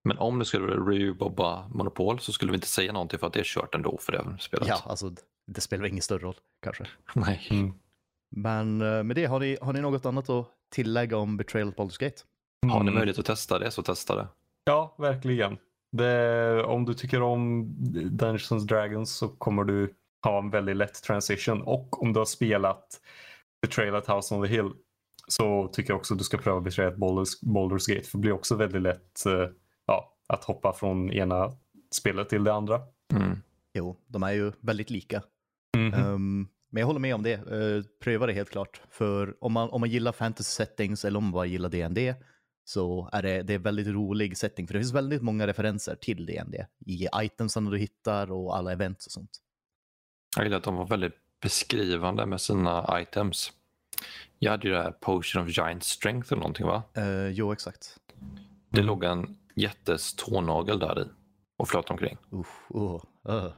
Men 0.04 0.18
om 0.18 0.38
du 0.38 0.44
skulle 0.44 0.72
review-bobba 0.76 1.68
Monopol 1.68 2.20
så 2.20 2.32
skulle 2.32 2.52
vi 2.52 2.56
inte 2.56 2.66
säga 2.66 2.92
någonting 2.92 3.18
för 3.18 3.26
att 3.26 3.32
det 3.32 3.40
är 3.40 3.44
kört 3.44 3.74
ändå 3.74 3.98
för 3.98 4.12
det 4.12 4.36
spelet. 4.40 4.68
Ja, 4.68 4.82
alltså 4.86 5.12
det 5.46 5.60
spelar 5.60 5.86
ingen 5.86 6.02
större 6.02 6.18
roll 6.22 6.36
kanske. 6.62 6.86
Nej. 7.14 7.46
Mm. 7.50 7.72
Men 8.36 8.80
eh, 8.80 9.02
med 9.02 9.16
det, 9.16 9.24
har 9.24 9.40
ni, 9.40 9.58
har 9.62 9.72
ni 9.72 9.80
något 9.80 10.06
annat 10.06 10.28
att 10.28 10.48
tillägga 10.70 11.16
om 11.16 11.36
Betrayal 11.36 11.68
of 11.68 11.74
Baldur's 11.74 12.00
Gate? 12.00 12.22
Har 12.66 12.74
ni 12.74 12.80
Mm. 12.80 12.94
möjlighet 12.94 13.18
att 13.18 13.24
testa 13.26 13.58
det 13.58 13.70
så 13.70 13.82
testa 13.82 14.16
det. 14.16 14.28
Ja, 14.64 14.94
verkligen. 14.98 15.58
Det, 15.92 16.64
om 16.64 16.84
du 16.84 16.94
tycker 16.94 17.22
om 17.22 17.66
Dungeons 18.10 18.66
Dragons 18.66 19.12
så 19.12 19.28
kommer 19.28 19.64
du 19.64 19.94
ha 20.24 20.38
en 20.38 20.50
väldigt 20.50 20.76
lätt 20.76 21.02
transition. 21.02 21.62
Och 21.62 22.02
om 22.02 22.12
du 22.12 22.20
har 22.20 22.24
spelat 22.24 23.00
Betrayal 23.62 23.94
at 23.94 24.06
House 24.06 24.34
on 24.34 24.42
the 24.42 24.48
Hill 24.48 24.70
så 25.28 25.68
tycker 25.72 25.90
jag 25.90 25.98
också 25.98 26.14
att 26.14 26.18
du 26.18 26.24
ska 26.24 26.38
pröva 26.38 26.60
Betrayal 26.60 26.92
at 26.92 26.98
Baldur's, 26.98 27.44
Baldur's 27.44 27.94
Gate. 27.94 28.08
För 28.08 28.18
det 28.18 28.20
blir 28.20 28.32
också 28.32 28.56
väldigt 28.56 28.82
lätt 28.82 29.26
eh, 29.26 29.48
ja, 29.86 30.16
att 30.28 30.44
hoppa 30.44 30.72
från 30.72 31.12
ena 31.12 31.52
spelet 31.94 32.28
till 32.28 32.44
det 32.44 32.52
andra. 32.52 32.80
Mm. 33.14 33.38
Jo, 33.74 33.96
de 34.06 34.22
är 34.22 34.32
ju 34.32 34.52
väldigt 34.60 34.90
lika. 34.90 35.22
Mhm. 35.76 35.94
Ehm, 35.94 36.48
men 36.70 36.80
jag 36.80 36.86
håller 36.86 37.00
med 37.00 37.14
om 37.14 37.22
det. 37.22 37.36
Uh, 37.52 37.84
pröva 38.04 38.26
det 38.26 38.32
helt 38.32 38.50
klart. 38.50 38.80
För 38.90 39.44
om 39.44 39.52
man, 39.52 39.70
om 39.70 39.80
man 39.80 39.90
gillar 39.90 40.12
fantasy 40.12 40.64
settings 40.64 41.04
eller 41.04 41.18
om 41.18 41.24
man 41.24 41.32
bara 41.32 41.46
gillar 41.46 41.68
D&D 41.68 42.14
så 42.64 43.08
är 43.12 43.22
det, 43.22 43.42
det 43.42 43.54
är 43.54 43.58
väldigt 43.58 43.86
rolig 43.86 44.36
setting. 44.36 44.66
För 44.66 44.74
det 44.74 44.80
finns 44.80 44.92
väldigt 44.92 45.22
många 45.22 45.46
referenser 45.46 45.94
till 45.94 46.26
D&D 46.26 46.66
i 46.86 47.08
itemsen 47.22 47.64
du 47.64 47.78
hittar 47.78 48.32
och 48.32 48.56
alla 48.56 48.72
events 48.72 49.06
och 49.06 49.12
sånt. 49.12 49.30
Jag 50.36 50.44
gillar 50.44 50.56
att 50.56 50.64
de 50.64 50.76
var 50.76 50.86
väldigt 50.86 51.14
beskrivande 51.42 52.26
med 52.26 52.40
sina 52.40 53.00
items. 53.00 53.52
Jag 54.38 54.50
hade 54.50 54.68
ju 54.68 54.74
det 54.74 54.82
här 54.82 54.90
Potion 54.90 55.42
of 55.42 55.48
Giant 55.48 55.84
Strength 55.84 56.32
eller 56.32 56.40
någonting 56.40 56.66
va? 56.66 56.82
Uh, 56.98 57.28
jo, 57.28 57.52
exakt. 57.52 57.98
Det 58.68 58.82
låg 58.82 59.04
en 59.04 59.36
jättes 59.54 60.14
tånagel 60.14 60.78
där 60.78 61.02
i 61.02 61.04
och 61.56 61.68
flöt 61.68 61.90
omkring. 61.90 62.16
Uh, 62.32 62.44
uh, 62.74 63.00
uh. 63.28 63.52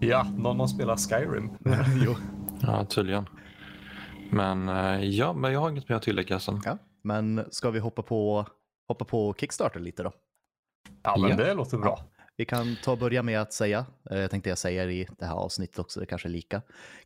Ja, 0.00 0.22
någon 0.22 0.60
har 0.60 0.66
spelat 0.66 1.00
Skyrim. 1.00 1.50
jo. 2.04 2.16
Ja, 2.60 2.84
tydligen. 2.84 3.28
Men 4.30 4.68
eh, 4.68 5.04
ja, 5.04 5.32
men 5.32 5.52
jag 5.52 5.60
har 5.60 5.70
inget 5.70 5.88
mer 5.88 5.96
att 5.96 6.02
tillägga 6.02 6.40
sen. 6.40 6.60
Ja. 6.64 6.78
Men 7.02 7.44
ska 7.50 7.70
vi 7.70 7.78
hoppa 7.78 8.02
på, 8.02 8.46
hoppa 8.88 9.04
på 9.04 9.34
Kickstarter 9.34 9.80
lite 9.80 10.02
då? 10.02 10.12
Ja, 11.02 11.16
men 11.18 11.30
Ja. 11.30 11.36
det 11.36 11.54
låter 11.54 11.78
bra. 11.78 12.04
Vi 12.36 12.44
kan 12.44 12.76
ta 12.84 12.92
och 12.92 12.98
börja 12.98 13.22
med 13.22 13.40
att 13.40 13.52
säga, 13.52 13.86
eh, 14.10 14.18
jag 14.18 14.30
tänkte 14.30 14.48
jag 14.48 14.58
säger 14.58 14.88
i 14.88 15.08
det 15.18 15.26
här 15.26 15.34
avsnittet 15.34 15.78
också, 15.78 16.00
det 16.00 16.06
kanske 16.06 16.28
är 16.28 16.30
lika. 16.30 16.62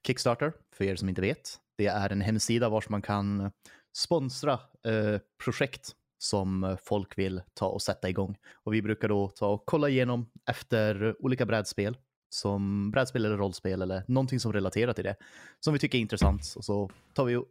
Kickstarter, 0.07 0.53
för 0.74 0.84
er 0.84 0.97
som 0.97 1.09
inte 1.09 1.20
vet, 1.20 1.59
det 1.78 1.86
är 1.86 2.11
en 2.11 2.20
hemsida 2.20 2.68
vars 2.68 2.88
man 2.88 3.03
kan 3.03 3.51
sponsra 3.97 4.53
eh, 4.86 5.20
projekt 5.45 5.93
som 6.18 6.76
folk 6.82 7.18
vill 7.18 7.43
ta 7.55 7.66
och 7.68 7.82
sätta 7.82 8.09
igång. 8.09 8.36
Och 8.55 8.74
vi 8.74 8.82
brukar 8.82 9.09
då 9.09 9.28
ta 9.28 9.49
och 9.49 9.62
kolla 9.66 9.88
igenom 9.88 10.30
efter 10.51 11.16
olika 11.24 11.47
brädspel, 11.47 11.97
som 12.30 12.90
brädspel 12.90 13.24
eller 13.24 13.36
rollspel 13.36 13.82
eller 13.82 14.05
någonting 14.09 14.40
som 14.40 14.53
relaterar 14.53 14.93
till 14.93 15.05
det, 15.05 15.16
som 15.61 15.72
vi 15.72 15.78
tycker 15.78 15.99
är 15.99 16.03
intressant. 16.03 16.55
Och 16.57 16.64
så 16.64 16.90
tar 17.14 17.24
vi 17.24 17.36
och 17.36 17.47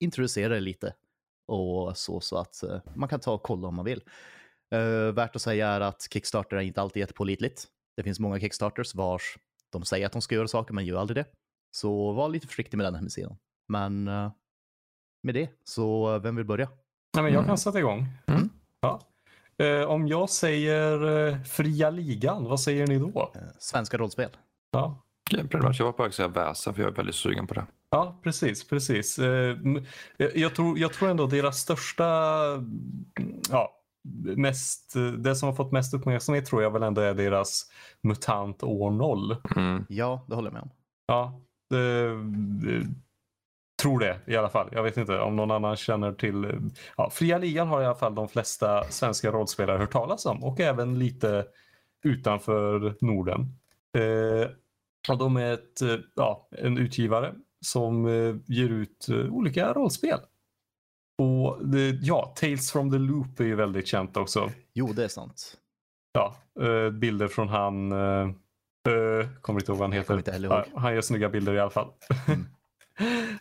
introducerar 0.00 0.54
det 0.54 0.60
lite 0.60 0.94
och 1.50 1.96
så, 1.96 2.20
så 2.20 2.36
att 2.36 2.62
eh, 2.62 2.78
man 2.94 3.08
kan 3.08 3.20
ta 3.20 3.32
och 3.32 3.42
kolla 3.42 3.68
om 3.68 3.74
man 3.74 3.84
vill. 3.84 4.02
Uh, 4.74 5.12
värt 5.12 5.36
att 5.36 5.42
säga 5.42 5.68
är 5.68 5.80
att 5.80 6.08
Kickstarter 6.12 6.56
är 6.56 6.60
inte 6.60 6.80
alltid 6.80 7.00
jättepålitligt. 7.00 7.64
Det 7.96 8.02
finns 8.02 8.20
många 8.20 8.40
Kickstarters 8.40 8.94
vars 8.94 9.38
de 9.72 9.84
säger 9.84 10.06
att 10.06 10.12
de 10.12 10.22
ska 10.22 10.34
göra 10.34 10.48
saker 10.48 10.74
men 10.74 10.84
gör 10.84 10.98
aldrig 11.00 11.16
det. 11.16 11.24
Så 11.70 12.12
var 12.12 12.28
lite 12.28 12.46
försiktig 12.46 12.76
med 12.76 12.86
den 12.86 12.94
hemsidan. 12.94 13.36
Men 13.68 14.08
eh, 14.08 14.30
med 15.22 15.34
det, 15.34 15.50
så 15.64 16.14
eh, 16.14 16.20
vem 16.20 16.36
vill 16.36 16.44
börja? 16.44 16.68
Nej, 17.14 17.22
men 17.22 17.32
jag 17.32 17.38
Mm. 17.40 17.46
kan 17.46 17.58
sätta 17.58 17.78
igång. 17.78 18.06
Mm. 18.26 18.50
Ja. 18.80 19.00
Eh, 19.58 19.82
om 19.84 20.08
jag 20.08 20.30
säger 20.30 21.26
eh, 21.28 21.42
fria 21.42 21.90
ligan, 21.90 22.44
vad 22.44 22.60
säger 22.60 22.86
ni 22.86 22.98
då? 22.98 23.32
Eh, 23.34 23.40
svenska 23.58 23.98
rollspel. 23.98 24.30
Ja. 24.70 25.02
Jag 25.30 25.42
var 25.62 25.92
på 25.92 26.02
väg 26.02 26.08
att 26.08 26.14
säga 26.14 26.28
väsen 26.28 26.74
för 26.74 26.82
jag 26.82 26.90
är 26.90 26.96
väldigt 26.96 27.14
sugen 27.14 27.46
på 27.46 27.54
det. 27.54 27.66
Ja, 27.90 28.20
precis, 28.22 28.68
precis. 28.68 29.18
Eh, 29.18 29.56
jag, 30.34 30.54
tror, 30.54 30.78
jag 30.78 30.92
tror 30.92 31.10
ändå 31.10 31.26
deras 31.26 31.58
största, 31.58 32.04
ja, 33.50 33.80
mest, 34.36 34.94
det 35.18 35.34
som 35.34 35.48
har 35.48 35.56
fått 35.56 35.72
mest 35.72 35.94
uppmärksamhet 35.94 36.46
tror 36.46 36.62
jag 36.62 36.70
väl 36.70 36.82
ändå 36.82 37.00
är 37.00 37.14
deras 37.14 37.66
MUTANT 38.02 38.62
år 38.62 38.90
0. 38.90 39.36
Mm. 39.56 39.86
Ja, 39.88 40.24
det 40.28 40.34
håller 40.34 40.48
jag 40.48 40.52
med 40.52 40.62
om. 40.62 40.70
Ja, 41.06 41.40
det, 41.70 42.08
det, 42.66 42.86
tror 43.82 43.98
det 43.98 44.20
i 44.26 44.36
alla 44.36 44.48
fall. 44.48 44.68
Jag 44.72 44.82
vet 44.82 44.96
inte 44.96 45.18
om 45.18 45.36
någon 45.36 45.50
annan 45.50 45.76
känner 45.76 46.12
till. 46.12 46.70
Ja, 46.96 47.10
Fria 47.10 47.38
ligan 47.38 47.68
har 47.68 47.82
i 47.82 47.84
alla 47.84 47.94
fall 47.94 48.14
de 48.14 48.28
flesta 48.28 48.84
svenska 48.84 49.30
rollspelare 49.30 49.78
hört 49.78 49.92
talas 49.92 50.26
om 50.26 50.44
och 50.44 50.60
även 50.60 50.98
lite 50.98 51.44
utanför 52.04 52.96
Norden. 53.00 53.40
Eh, 53.98 54.50
och 55.08 55.18
de 55.18 55.36
är 55.36 55.52
ett, 55.52 55.82
eh, 55.82 55.96
ja, 56.14 56.48
en 56.50 56.78
utgivare 56.78 57.34
som 57.66 58.06
eh, 58.06 58.36
ger 58.46 58.68
ut 58.68 59.08
eh, 59.08 59.16
olika 59.16 59.72
rollspel. 59.72 60.18
Och 61.22 61.66
det, 61.66 61.90
ja, 62.02 62.32
Tales 62.36 62.72
from 62.72 62.90
the 62.90 62.98
Loop 62.98 63.40
är 63.40 63.44
ju 63.44 63.54
väldigt 63.54 63.86
känt 63.86 64.16
också. 64.16 64.50
Jo, 64.74 64.92
det 64.92 65.04
är 65.04 65.08
sant. 65.08 65.56
Ja, 66.12 66.36
eh, 66.60 66.90
bilder 66.90 67.28
från 67.28 67.48
han, 67.48 67.92
eh, 67.92 68.28
eh, 68.88 69.28
kommer 69.40 69.60
inte 69.60 69.72
ihåg 69.72 69.78
vad 69.78 69.88
han 69.88 69.92
heter. 69.92 70.16
inte 70.18 70.32
heller 70.32 70.48
ihåg. 70.48 70.64
Ja, 70.74 70.80
han 70.80 70.94
gör 70.94 71.00
snygga 71.00 71.28
bilder 71.28 71.54
i 71.54 71.60
alla 71.60 71.70
fall. 71.70 71.92
Mm. 72.28 72.46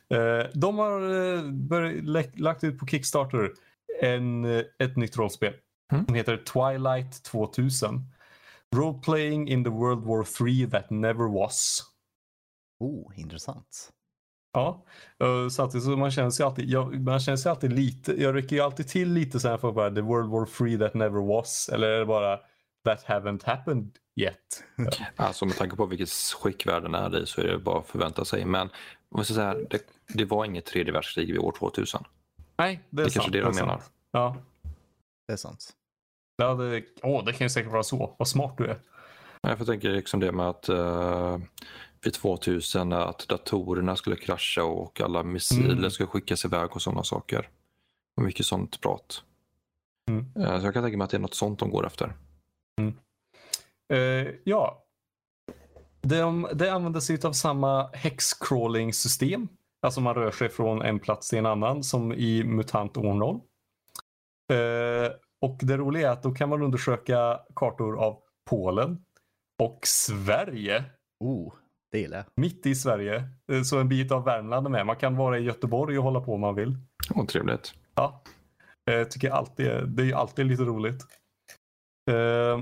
Eh, 0.09 0.45
de 0.53 0.77
har 0.77 1.01
eh, 1.01 1.43
bör- 1.51 2.01
lä- 2.01 2.31
lagt 2.35 2.63
ut 2.63 2.79
på 2.79 2.87
Kickstarter 2.87 3.51
en, 4.01 4.45
ett 4.79 4.95
nytt 4.97 5.17
rollspel 5.17 5.53
Mm. 5.93 6.05
som 6.05 6.15
heter 6.15 6.37
Twilight 6.37 7.23
2000. 7.23 8.05
Role 8.75 8.99
playing 9.03 9.49
in 9.49 9.63
the 9.63 9.69
World 9.69 10.03
War 10.05 10.23
3 10.23 10.67
that 10.71 10.89
never 10.89 11.33
was. 11.33 11.81
Oh, 12.79 13.19
intressant. 13.19 13.89
Ja, 14.53 14.85
eh, 15.23 15.49
samtidigt 15.49 15.85
så 15.85 15.89
man 15.89 16.11
känner 16.11 16.29
sig 16.29 16.45
alltid, 16.45 16.69
jag, 16.69 17.01
man 17.01 17.19
känner 17.19 17.37
sig 17.37 17.49
alltid 17.49 17.73
lite, 17.73 18.21
jag 18.21 18.35
rycker 18.35 18.55
ju 18.55 18.61
alltid 18.61 18.87
till 18.87 19.13
lite 19.13 19.39
så 19.39 19.47
här 19.49 19.57
för 19.57 19.71
bara 19.71 19.91
the 19.91 20.01
World 20.01 20.29
War 20.29 20.45
3 20.45 20.77
that 20.77 20.93
never 20.93 21.27
was. 21.35 21.69
Eller 21.73 21.87
är 21.87 21.99
det 21.99 22.05
bara 22.05 22.37
that 22.85 23.05
haven't 23.07 23.45
happened 23.45 23.91
yet? 24.21 24.35
Alltså 25.15 25.45
med 25.45 25.55
tanke 25.55 25.75
på 25.75 25.85
vilket 25.85 26.09
skick 26.09 26.67
världen 26.67 26.95
är 26.95 27.23
i 27.23 27.25
så 27.25 27.41
är 27.41 27.47
det 27.47 27.59
bara 27.59 27.79
att 27.79 27.87
förvänta 27.87 28.25
sig. 28.25 28.45
Men 28.45 28.69
ska 29.23 29.33
säga, 29.33 29.53
det, 29.69 29.81
det 30.13 30.25
var 30.25 30.45
inget 30.45 30.65
tredje 30.65 30.93
världskrig 30.93 31.27
vid 31.27 31.39
år 31.39 31.51
2000. 31.59 32.03
Nej, 32.57 32.83
det 32.89 33.01
är 33.01 33.05
Det 33.05 33.09
är 33.09 33.11
sant. 33.11 33.13
kanske 33.13 33.31
det 33.31 33.41
de 33.41 33.57
är 33.57 33.61
menar. 33.61 33.81
Ja, 34.11 34.35
Det 35.27 35.33
är 35.33 35.37
sant. 35.37 35.69
ja 36.37 36.53
det, 36.53 36.83
åh, 37.03 37.25
det 37.25 37.33
kan 37.33 37.45
ju 37.45 37.49
säkert 37.49 37.71
vara 37.71 37.83
så. 37.83 38.15
Vad 38.19 38.27
smart 38.27 38.53
du 38.57 38.65
är. 38.65 38.79
Jag 39.41 39.57
får 39.57 39.65
tänka 39.65 39.87
liksom 39.87 40.19
det 40.19 40.31
med 40.31 40.49
att 40.49 40.69
uh, 40.69 41.37
vid 42.01 42.13
2000 42.13 42.93
att 42.93 43.27
datorerna 43.27 43.95
skulle 43.95 44.15
krascha 44.15 44.63
och 44.63 45.01
alla 45.01 45.23
missiler 45.23 45.71
Mm. 45.77 45.91
skulle 45.91 46.07
skickas 46.07 46.45
iväg 46.45 46.75
och 46.75 46.81
sådana 46.81 47.03
saker. 47.03 47.49
Och 48.17 48.23
mycket 48.23 48.45
sånt 48.45 48.81
prat. 48.81 49.23
Mm. 50.09 50.25
Eh, 50.35 50.59
så 50.59 50.65
jag 50.65 50.73
kan 50.73 50.83
tänka 50.83 50.97
mig 50.97 51.05
att 51.05 51.11
det 51.11 51.17
är 51.17 51.21
något 51.21 51.33
sånt 51.33 51.59
de 51.59 51.69
går 51.69 51.85
efter. 51.87 52.13
Eh, 53.93 54.27
ja. 54.43 54.83
De, 56.01 56.47
det 56.53 56.69
använder 56.73 56.99
sig 56.99 57.19
av 57.23 57.33
samma 57.33 57.87
hexcrawling 57.93 58.93
system. 58.93 59.47
Alltså 59.81 60.01
man 60.01 60.15
rör 60.15 60.31
sig 60.31 60.49
från 60.49 60.81
en 60.81 60.99
plats 60.99 61.29
till 61.29 61.39
en 61.39 61.45
annan 61.45 61.83
som 61.83 62.13
i 62.13 62.43
MUTANT 62.43 62.97
år 62.97 63.13
0. 63.13 63.39
Eh, 64.51 65.11
och 65.41 65.57
det 65.61 65.77
roliga 65.77 66.07
är 66.09 66.11
att 66.13 66.23
då 66.23 66.31
kan 66.31 66.49
man 66.49 66.61
undersöka 66.61 67.39
kartor 67.55 67.99
av 67.99 68.17
Polen 68.49 69.05
och 69.59 69.79
Sverige. 69.83 70.83
Oh, 71.19 71.53
det 71.91 71.99
gillar 71.99 72.17
jag. 72.17 72.25
Mitt 72.35 72.65
i 72.65 72.75
Sverige. 72.75 73.23
Eh, 73.51 73.61
Så 73.61 73.79
en 73.79 73.89
bit 73.89 74.11
av 74.11 74.23
Värmland 74.23 74.67
är 74.67 74.71
med. 74.71 74.85
Man 74.85 74.95
kan 74.95 75.15
vara 75.15 75.39
i 75.39 75.43
Göteborg 75.43 75.97
och 75.97 76.03
hålla 76.03 76.21
på 76.21 76.33
om 76.33 76.41
man 76.41 76.55
vill. 76.55 76.77
Åh, 77.15 77.25
trevligt. 77.25 77.73
Ja, 77.95 78.23
eh, 78.91 79.03
tycker 79.07 79.27
jag 79.27 79.37
alltid 79.37 79.67
är, 79.67 79.85
det 79.85 80.03
är 80.03 80.15
alltid 80.15 80.45
lite 80.45 80.63
roligt. 80.63 81.05
Eh, 82.11 82.59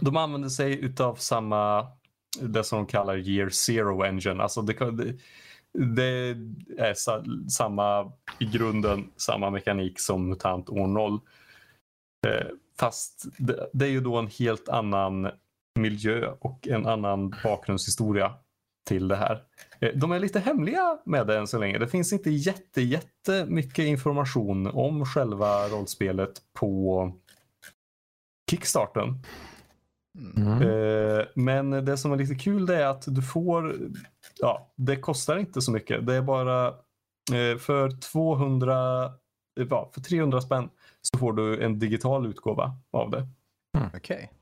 de 0.00 0.16
använder 0.16 0.48
sig 0.48 0.84
utav 0.84 1.14
samma, 1.14 1.86
det 2.40 2.64
som 2.64 2.78
de 2.78 2.86
kallar 2.86 3.28
year 3.28 3.48
zero 3.48 4.04
engine. 4.04 4.42
Alltså 4.42 4.62
det, 4.62 4.74
det, 5.78 6.36
är 6.78 6.94
sa, 6.94 7.24
samma, 7.50 8.12
i 8.38 8.44
grunden 8.44 9.10
samma 9.16 9.50
mekanik 9.50 10.00
som 10.00 10.28
MUTANT 10.28 10.70
år 10.70 10.86
0. 10.86 11.20
Eh, 12.26 12.46
fast 12.78 13.26
det, 13.38 13.70
det 13.72 13.84
är 13.84 13.90
ju 13.90 14.00
då 14.00 14.16
en 14.16 14.26
helt 14.26 14.68
annan 14.68 15.30
miljö 15.80 16.34
och 16.40 16.68
en 16.68 16.86
annan 16.86 17.34
bakgrundshistoria 17.44 18.32
till 18.88 19.08
det 19.08 19.16
här. 19.16 19.42
Eh, 19.80 19.90
De 19.94 20.12
är 20.12 20.18
lite 20.20 20.40
hemliga 20.40 20.98
med 21.04 21.26
det 21.26 21.38
än 21.38 21.46
så 21.46 21.58
länge. 21.58 21.78
Det 21.78 21.88
finns 21.88 22.12
inte 22.12 22.30
jätte, 22.30 22.82
jätte 22.82 23.46
mycket 23.48 23.84
information 23.84 24.66
om 24.66 25.04
själva 25.06 25.68
rollspelet 25.68 26.30
på 26.58 27.12
Kickstarten. 28.50 29.22
Mm. 30.36 30.52
Mm. 30.52 31.18
Eh, 31.18 31.24
Men 31.34 31.70
det 31.84 31.96
som 31.96 32.12
är 32.12 32.16
lite 32.16 32.34
kul 32.34 32.66
det 32.66 32.76
är 32.76 32.86
att 32.86 33.04
du 33.06 33.22
får, 33.22 33.76
ja, 34.38 34.72
det 34.76 34.96
kostar 34.96 35.36
inte 35.38 35.60
så 35.62 35.72
mycket. 35.72 36.06
Det 36.06 36.14
är 36.14 36.22
bara 36.22 36.66
eh, 36.68 37.58
för 37.58 37.90
200, 37.90 39.04
eh, 39.04 39.66
ja, 39.70 39.90
för 39.94 40.00
300 40.00 40.40
spänn 40.40 40.68
så 41.02 41.18
får 41.18 41.32
du 41.32 41.64
en 41.64 41.78
digital 41.78 42.26
utgåva 42.26 42.76
av 42.92 43.10
det. 43.10 43.26
Okej. 43.94 44.30
Eh, 44.32 44.36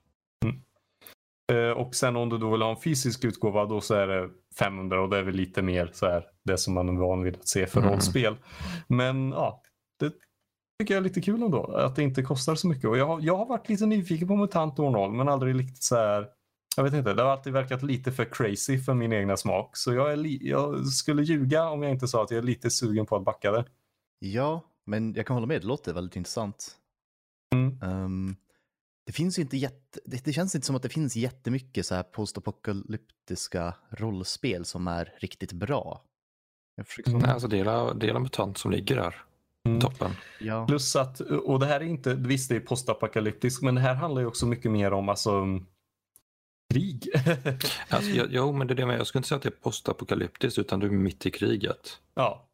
Och 1.77 1.95
sen 1.95 2.17
om 2.17 2.29
du 2.29 2.39
då 2.39 2.51
vill 2.51 2.63
ha 2.63 2.71
en 2.71 2.81
fysisk 2.81 3.25
utgåva 3.25 3.67
då 3.67 3.81
så 3.81 3.95
är 3.95 4.07
det 4.07 4.31
500 4.59 5.03
och 5.03 5.09
det 5.09 5.19
är 5.19 5.23
väl 5.23 5.35
lite 5.35 5.63
mer 5.63 5.91
så 5.93 6.07
här 6.07 6.25
det 6.45 6.59
som 6.59 6.75
man 6.75 6.89
är 6.89 6.93
van 6.93 7.23
vid 7.23 7.37
att 7.37 7.49
se 7.49 7.67
för 7.67 7.81
Mm. 7.81 7.93
rollspel. 7.93 8.37
Men 8.87 9.31
ja, 9.31 9.63
det 10.01 10.13
tycker 10.81 10.95
jag 10.95 11.01
är 11.01 11.05
lite 11.05 11.21
kul 11.21 11.43
ändå 11.43 11.65
att 11.65 11.97
det 11.97 12.03
inte 12.03 12.23
kostar 12.23 12.55
så 12.55 12.69
mycket. 12.69 12.85
Och 12.91 12.99
jag 12.99 13.07
har, 13.07 13.21
jag 13.23 13.37
har 13.37 13.47
varit 13.47 13.69
lite 13.69 13.87
nyfiken 13.87 14.29
på 14.29 14.37
MUTANT 14.37 14.79
år 14.79 14.91
0 14.91 15.13
men 15.13 15.29
aldrig 15.29 15.59
riktigt 15.59 15.83
så 15.83 15.97
här 15.97 16.29
jag 16.77 16.85
vet 16.85 16.95
inte, 16.95 17.15
det 17.15 17.23
har 17.23 17.31
alltid 17.31 17.53
verkat 17.53 17.83
lite 17.83 18.13
för 18.13 18.25
crazy 18.25 18.79
för 18.79 18.95
min 18.95 19.13
egna 19.13 19.37
smak. 19.37 19.77
Så 19.77 19.95
jag, 19.95 20.13
är 20.13 20.47
jag 20.49 20.87
skulle 20.87 21.23
ljuga 21.23 21.69
om 21.69 21.83
jag 21.83 21.93
inte 21.93 22.09
sa 22.09 22.23
att 22.23 22.31
jag 22.31 22.39
är 22.39 22.43
lite 22.43 22.71
sugen 22.71 23.07
på 23.07 23.17
att 23.17 23.25
backa 23.25 23.53
det. 23.53 23.65
Ja, 24.19 24.65
men 24.87 25.15
jag 25.15 25.27
kan 25.27 25.35
hålla 25.35 25.47
med, 25.47 25.61
det 25.61 25.67
låter 25.67 25.93
väldigt 25.93 26.17
intressant. 26.17 26.77
Mm. 27.55 27.83
Ehm, 27.83 28.37
det 29.09 29.13
finns 29.13 29.39
ju 29.39 29.43
inte 29.43 29.57
jätte, 29.57 30.01
det, 30.05 30.25
det 30.25 30.33
känns 30.33 30.55
inte 30.55 30.67
som 30.67 30.77
att 30.77 30.83
det 30.83 30.89
finns 30.89 31.17
jättemycket 31.17 31.87
så 31.87 31.95
här 31.95 32.03
postapokalyptiska 32.03 33.75
rollspel 33.91 34.65
som 34.65 34.89
är 34.89 35.15
riktigt 35.19 35.53
bra. 35.53 36.03
Mm. 37.07 37.19
Nej, 37.21 37.31
alltså 37.31 37.49
det 37.49 37.57
är 37.57 37.59
hela- 37.59 37.95
det 37.95 38.07
är 38.07 38.09
hela 38.09 38.19
MUTANT 38.21 38.59
som 38.59 38.71
ligger 38.71 38.97
där. 38.97 39.15
Mm. 39.67 39.81
Toppen. 39.81 40.11
ja. 40.41 40.67
Plus 40.67 40.97
att, 40.97 41.21
och 41.21 41.61
det 41.61 41.67
här 41.67 41.81
är 41.81 41.85
inte, 41.85 42.15
visst 42.15 42.49
det 42.49 42.57
är 42.57 42.61
postapokalyptiskt, 42.61 43.63
men 43.63 43.75
det 43.75 43.81
här 43.81 43.95
handlar 43.95 44.21
ju 44.23 44.27
också 44.29 44.47
mycket 44.47 44.71
mer 44.71 44.93
om 44.93 45.09
alltså 45.09 45.45
krig. 46.75 47.09
Alltså, 47.89 48.11
jag, 48.11 48.27
jo, 48.31 48.53
men 48.53 48.67
det 48.67 48.75
är 48.75 48.77
det 48.77 48.87
med. 48.87 48.99
Jag 48.99 49.07
skulle 49.07 49.19
inte 49.19 49.29
säga 49.29 49.37
att 49.37 49.43
det 49.43 49.49
är 49.49 49.61
postapokalyptiskt 49.63 50.59
utan 50.59 50.81
du 50.81 50.87
är 50.87 50.91
mitt 50.91 51.27
i 51.27 51.31
kriget. 51.31 52.01
ja. 52.15 52.48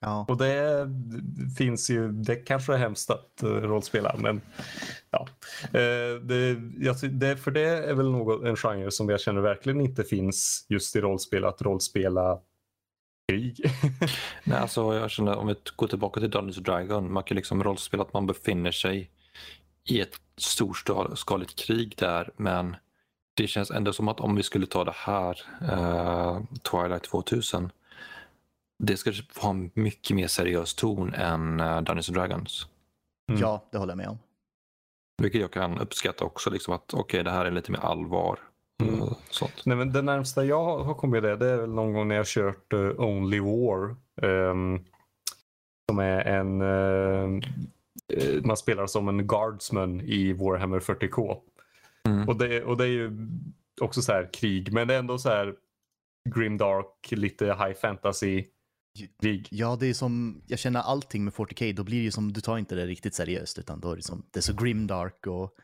Ja. 0.00 0.26
Och 0.28 0.36
det 0.36 0.88
finns 1.56 1.90
ju, 1.90 2.12
det 2.12 2.36
kanske 2.36 2.74
är 2.74 2.78
hemskt 2.78 3.10
att 3.10 3.40
uh, 3.42 3.48
rollspela 3.48 4.14
men 4.18 4.40
ja. 5.10 5.28
Uh, 5.64 6.20
det, 6.20 6.54
det, 7.08 7.36
för 7.36 7.50
det 7.50 7.68
är 7.68 7.94
väl 7.94 8.10
något, 8.10 8.44
en 8.44 8.56
genre 8.56 8.90
som 8.90 9.08
jag 9.08 9.20
känner 9.20 9.40
verkligen 9.40 9.80
inte 9.80 10.04
finns 10.04 10.66
just 10.68 10.96
i 10.96 11.00
rollspel, 11.00 11.44
att 11.44 11.62
rollspela 11.62 12.38
krig. 13.28 13.60
Nej, 14.44 14.58
alltså 14.58 14.94
jag 14.94 15.10
känner 15.10 15.36
om 15.36 15.46
vi 15.46 15.54
går 15.76 15.86
tillbaka 15.86 16.20
till 16.20 16.30
Dungeons 16.30 16.56
Dragon, 16.56 17.12
man 17.12 17.22
kan 17.22 17.36
liksom 17.36 17.64
rollspela 17.64 18.02
att 18.02 18.12
man 18.12 18.26
befinner 18.26 18.72
sig 18.72 19.10
i 19.84 20.00
ett 20.00 20.14
storskaligt 20.36 21.58
krig 21.58 21.94
där 21.98 22.30
men 22.36 22.76
det 23.34 23.46
känns 23.46 23.70
ändå 23.70 23.92
som 23.92 24.08
att 24.08 24.20
om 24.20 24.36
vi 24.36 24.42
skulle 24.42 24.66
ta 24.66 24.84
det 24.84 24.94
här, 24.94 25.40
uh, 25.62 26.40
Twilight 26.70 27.02
2000, 27.02 27.70
det 28.78 28.96
ska 28.96 29.12
ha 29.36 29.50
en 29.50 29.70
mycket 29.74 30.16
mer 30.16 30.26
seriös 30.26 30.74
ton 30.74 31.14
än 31.14 31.60
uh, 31.60 31.82
Dungeons 31.82 32.06
Dragons. 32.06 32.66
Mm. 33.30 33.40
Ja, 33.40 33.68
det 33.72 33.78
håller 33.78 33.90
jag 33.90 33.96
med 33.98 34.08
om. 34.08 34.18
Vilket 35.22 35.40
jag 35.40 35.50
kan 35.50 35.78
uppskatta 35.78 36.24
också, 36.24 36.50
liksom 36.50 36.74
att 36.74 36.94
okej, 36.94 37.00
okay, 37.00 37.22
det 37.22 37.30
här 37.30 37.44
är 37.44 37.50
lite 37.50 37.72
mer 37.72 37.78
allvar. 37.78 38.38
Mm. 38.82 39.00
Sånt. 39.30 39.62
Nej, 39.64 39.76
men 39.76 39.92
det 39.92 40.02
närmsta 40.02 40.44
jag 40.44 40.78
har 40.78 40.94
kommit 40.94 41.22
det, 41.22 41.36
det 41.36 41.46
är 41.46 41.56
väl 41.56 41.70
någon 41.70 41.92
gång 41.92 42.08
när 42.08 42.14
jag 42.14 42.26
kört 42.26 42.72
uh, 42.72 43.00
Only 43.00 43.40
War. 43.40 43.96
Um, 44.22 44.84
som 45.90 45.98
är 45.98 46.20
en... 46.20 46.62
Uh, 46.62 47.42
man 48.44 48.56
spelar 48.56 48.86
som 48.86 49.08
en 49.08 49.26
guardsman 49.26 50.00
i 50.00 50.32
Warhammer 50.32 50.80
40K. 50.80 51.36
Mm. 52.06 52.28
Och, 52.28 52.36
det, 52.36 52.64
och 52.64 52.76
det 52.76 52.84
är 52.84 52.88
ju 52.88 53.28
också 53.80 54.02
så 54.02 54.12
här 54.12 54.28
krig, 54.32 54.72
men 54.72 54.88
det 54.88 54.94
är 54.94 54.98
ändå 54.98 55.18
så 55.18 55.28
här 55.28 55.54
grimdark, 56.34 57.10
lite 57.10 57.46
high 57.46 57.72
fantasy 57.80 58.44
krig. 59.20 59.48
Ja, 59.50 59.76
det 59.80 59.86
är 59.86 59.94
som, 59.94 60.42
jag 60.46 60.58
känner 60.58 60.80
allting 60.80 61.24
med 61.24 61.34
40K, 61.34 61.74
då 61.74 61.84
blir 61.84 61.98
det 61.98 62.04
ju 62.04 62.10
som, 62.10 62.32
du 62.32 62.40
tar 62.40 62.58
inte 62.58 62.74
det 62.74 62.86
riktigt 62.86 63.14
seriöst, 63.14 63.58
utan 63.58 63.80
då 63.80 63.92
är 63.92 63.96
det 63.96 64.02
som, 64.02 64.26
det 64.32 64.38
är 64.38 64.42
så 64.42 64.52
grimdark 64.52 65.26
och 65.26 65.54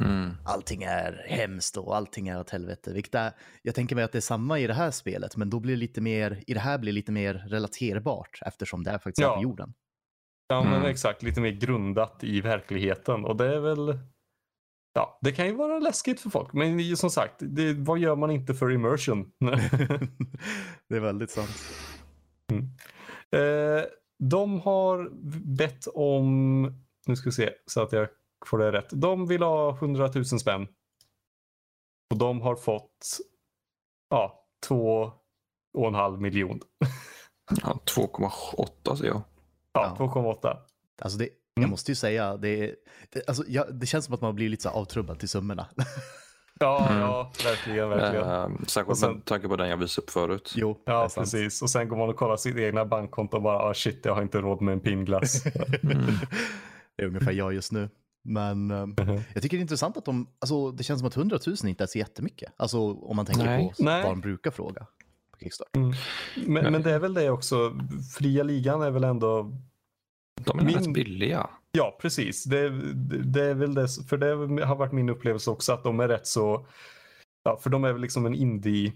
mm. 0.00 0.36
allting 0.44 0.82
är 0.82 1.26
hemskt 1.28 1.76
och 1.76 1.96
allting 1.96 2.28
är 2.28 2.40
åt 2.40 2.50
helvete. 2.50 2.92
Vilket 2.92 3.14
är, 3.14 3.32
jag 3.62 3.74
tänker 3.74 3.96
mig 3.96 4.04
att 4.04 4.12
det 4.12 4.18
är 4.18 4.20
samma 4.20 4.58
i 4.58 4.66
det 4.66 4.74
här 4.74 4.90
spelet, 4.90 5.36
men 5.36 5.50
då 5.50 5.60
blir 5.60 5.74
det 5.74 5.80
lite 5.80 6.00
mer, 6.00 6.42
i 6.46 6.54
det 6.54 6.60
här 6.60 6.78
blir 6.78 6.92
det 6.92 6.96
lite 6.96 7.12
mer 7.12 7.34
relaterbart 7.34 8.38
eftersom 8.46 8.84
det 8.84 8.90
är 8.90 8.98
faktiskt 8.98 9.22
ja. 9.22 9.36
på 9.36 9.42
jorden. 9.42 9.74
Ja, 10.48 10.64
men 10.64 10.74
mm. 10.74 10.90
exakt, 10.90 11.22
lite 11.22 11.40
mer 11.40 11.50
grundat 11.50 12.24
i 12.24 12.40
verkligheten 12.40 13.24
och 13.24 13.36
det 13.36 13.54
är 13.54 13.60
väl 13.60 13.98
Ja, 14.94 15.18
det 15.22 15.32
kan 15.32 15.46
ju 15.46 15.52
vara 15.52 15.78
läskigt 15.78 16.20
för 16.20 16.30
folk, 16.30 16.52
men 16.52 16.96
som 16.96 17.10
sagt, 17.10 17.34
det, 17.38 17.72
vad 17.72 17.98
gör 17.98 18.16
man 18.16 18.30
inte 18.30 18.54
för 18.54 18.72
immersion? 18.72 19.32
det 20.88 20.96
är 20.96 21.00
väldigt 21.00 21.30
sant. 21.30 21.64
Mm. 22.52 22.68
Eh, 23.30 23.84
de 24.18 24.60
har 24.60 25.10
bett 25.56 25.86
om, 25.94 26.62
nu 27.06 27.16
ska 27.16 27.28
vi 27.28 27.34
se 27.34 27.50
så 27.66 27.82
att 27.82 27.92
jag 27.92 28.08
får 28.46 28.58
det 28.58 28.72
rätt. 28.72 28.88
De 28.90 29.26
vill 29.26 29.42
ha 29.42 29.74
100 29.74 30.10
000 30.14 30.24
spänn. 30.24 30.66
Och 32.10 32.18
de 32.18 32.40
har 32.40 32.56
fått 32.56 33.18
ja, 34.10 34.46
två 34.66 35.12
och 35.74 35.88
en 35.88 35.94
halv 35.94 36.20
miljon. 36.20 36.60
ja, 37.62 37.80
2,8 37.96 38.96
säger 38.96 39.12
jag. 39.12 39.22
Ja, 39.72 39.96
ja. 39.98 40.06
2,8. 40.06 40.56
Alltså 41.02 41.18
det, 41.18 41.28
jag 41.54 41.62
mm. 41.62 41.70
måste 41.70 41.90
ju 41.90 41.94
säga, 41.94 42.36
det, 42.36 42.74
det, 43.10 43.28
alltså, 43.28 43.44
ja, 43.48 43.64
det 43.64 43.86
känns 43.86 44.04
som 44.04 44.14
att 44.14 44.20
man 44.20 44.34
blir 44.34 44.48
lite 44.48 44.62
så 44.62 44.68
avtrubbad 44.68 45.18
till 45.18 45.28
summorna. 45.28 45.66
Ja, 46.60 46.88
mm. 46.88 47.00
ja, 47.00 47.32
verkligen. 47.44 47.88
verkligen. 47.88 48.26
Uh, 48.26 48.58
särskilt 48.66 48.98
sen, 48.98 49.12
med 49.12 49.24
tanke 49.24 49.48
på 49.48 49.56
den 49.56 49.68
jag 49.68 49.76
visade 49.76 50.04
upp 50.04 50.10
förut. 50.10 50.52
Jo, 50.56 50.78
ja, 50.84 51.08
precis. 51.14 51.62
Och 51.62 51.70
sen 51.70 51.88
går 51.88 51.96
man 51.96 52.08
och 52.08 52.16
kollar 52.16 52.36
sitt 52.36 52.56
egna 52.56 52.84
bankkonto 52.84 53.36
och 53.36 53.42
bara, 53.42 53.58
ah, 53.58 53.74
shit, 53.74 54.00
jag 54.04 54.14
har 54.14 54.22
inte 54.22 54.38
råd 54.38 54.62
med 54.62 54.72
en 54.72 54.80
pingglass. 54.80 55.46
mm. 55.82 56.06
Det 56.96 57.02
är 57.02 57.06
ungefär 57.06 57.32
jag 57.32 57.54
just 57.54 57.72
nu. 57.72 57.88
Men 58.24 58.70
uh 58.70 58.76
-huh. 58.76 59.22
jag 59.34 59.42
tycker 59.42 59.56
det 59.56 59.60
är 59.60 59.62
intressant 59.62 59.96
att 59.96 60.04
de, 60.04 60.26
alltså 60.38 60.70
det 60.70 60.84
känns 60.84 61.00
som 61.00 61.08
att 61.08 61.16
100 61.16 61.38
000 61.46 61.56
inte 61.64 61.84
är 61.84 61.86
så 61.86 61.98
jättemycket. 61.98 62.52
Alltså 62.56 62.92
om 62.92 63.16
man 63.16 63.26
tänker 63.26 63.44
Nej. 63.44 63.72
på 63.76 63.84
Nej. 63.84 64.02
vad 64.02 64.12
de 64.12 64.20
brukar 64.20 64.50
fråga 64.50 64.86
på 65.32 65.38
Kickstarter. 65.40 65.80
Mm. 65.80 65.92
Men, 66.46 66.72
men 66.72 66.82
det 66.82 66.90
är 66.92 66.98
väl 66.98 67.14
det 67.14 67.30
också, 67.30 67.72
fria 68.18 68.42
ligan 68.42 68.82
är 68.82 68.90
väl 68.90 69.04
ändå 69.04 69.52
de 70.44 70.58
är 70.58 70.64
min... 70.64 70.74
rätt 70.74 70.92
billiga. 70.92 71.50
Ja, 71.72 71.98
precis. 72.00 72.44
Det, 72.44 72.70
det, 72.94 73.22
det, 73.22 73.44
är 73.44 73.54
väl 73.54 73.74
det, 73.74 73.88
för 74.08 74.16
det 74.16 74.64
har 74.64 74.76
varit 74.76 74.92
min 74.92 75.08
upplevelse 75.08 75.50
också 75.50 75.72
att 75.72 75.84
de 75.84 76.00
är 76.00 76.08
rätt 76.08 76.26
så, 76.26 76.66
ja, 77.42 77.56
för 77.56 77.70
de 77.70 77.84
är 77.84 77.92
väl 77.92 78.02
liksom 78.02 78.26
en 78.26 78.34
indie, 78.34 78.92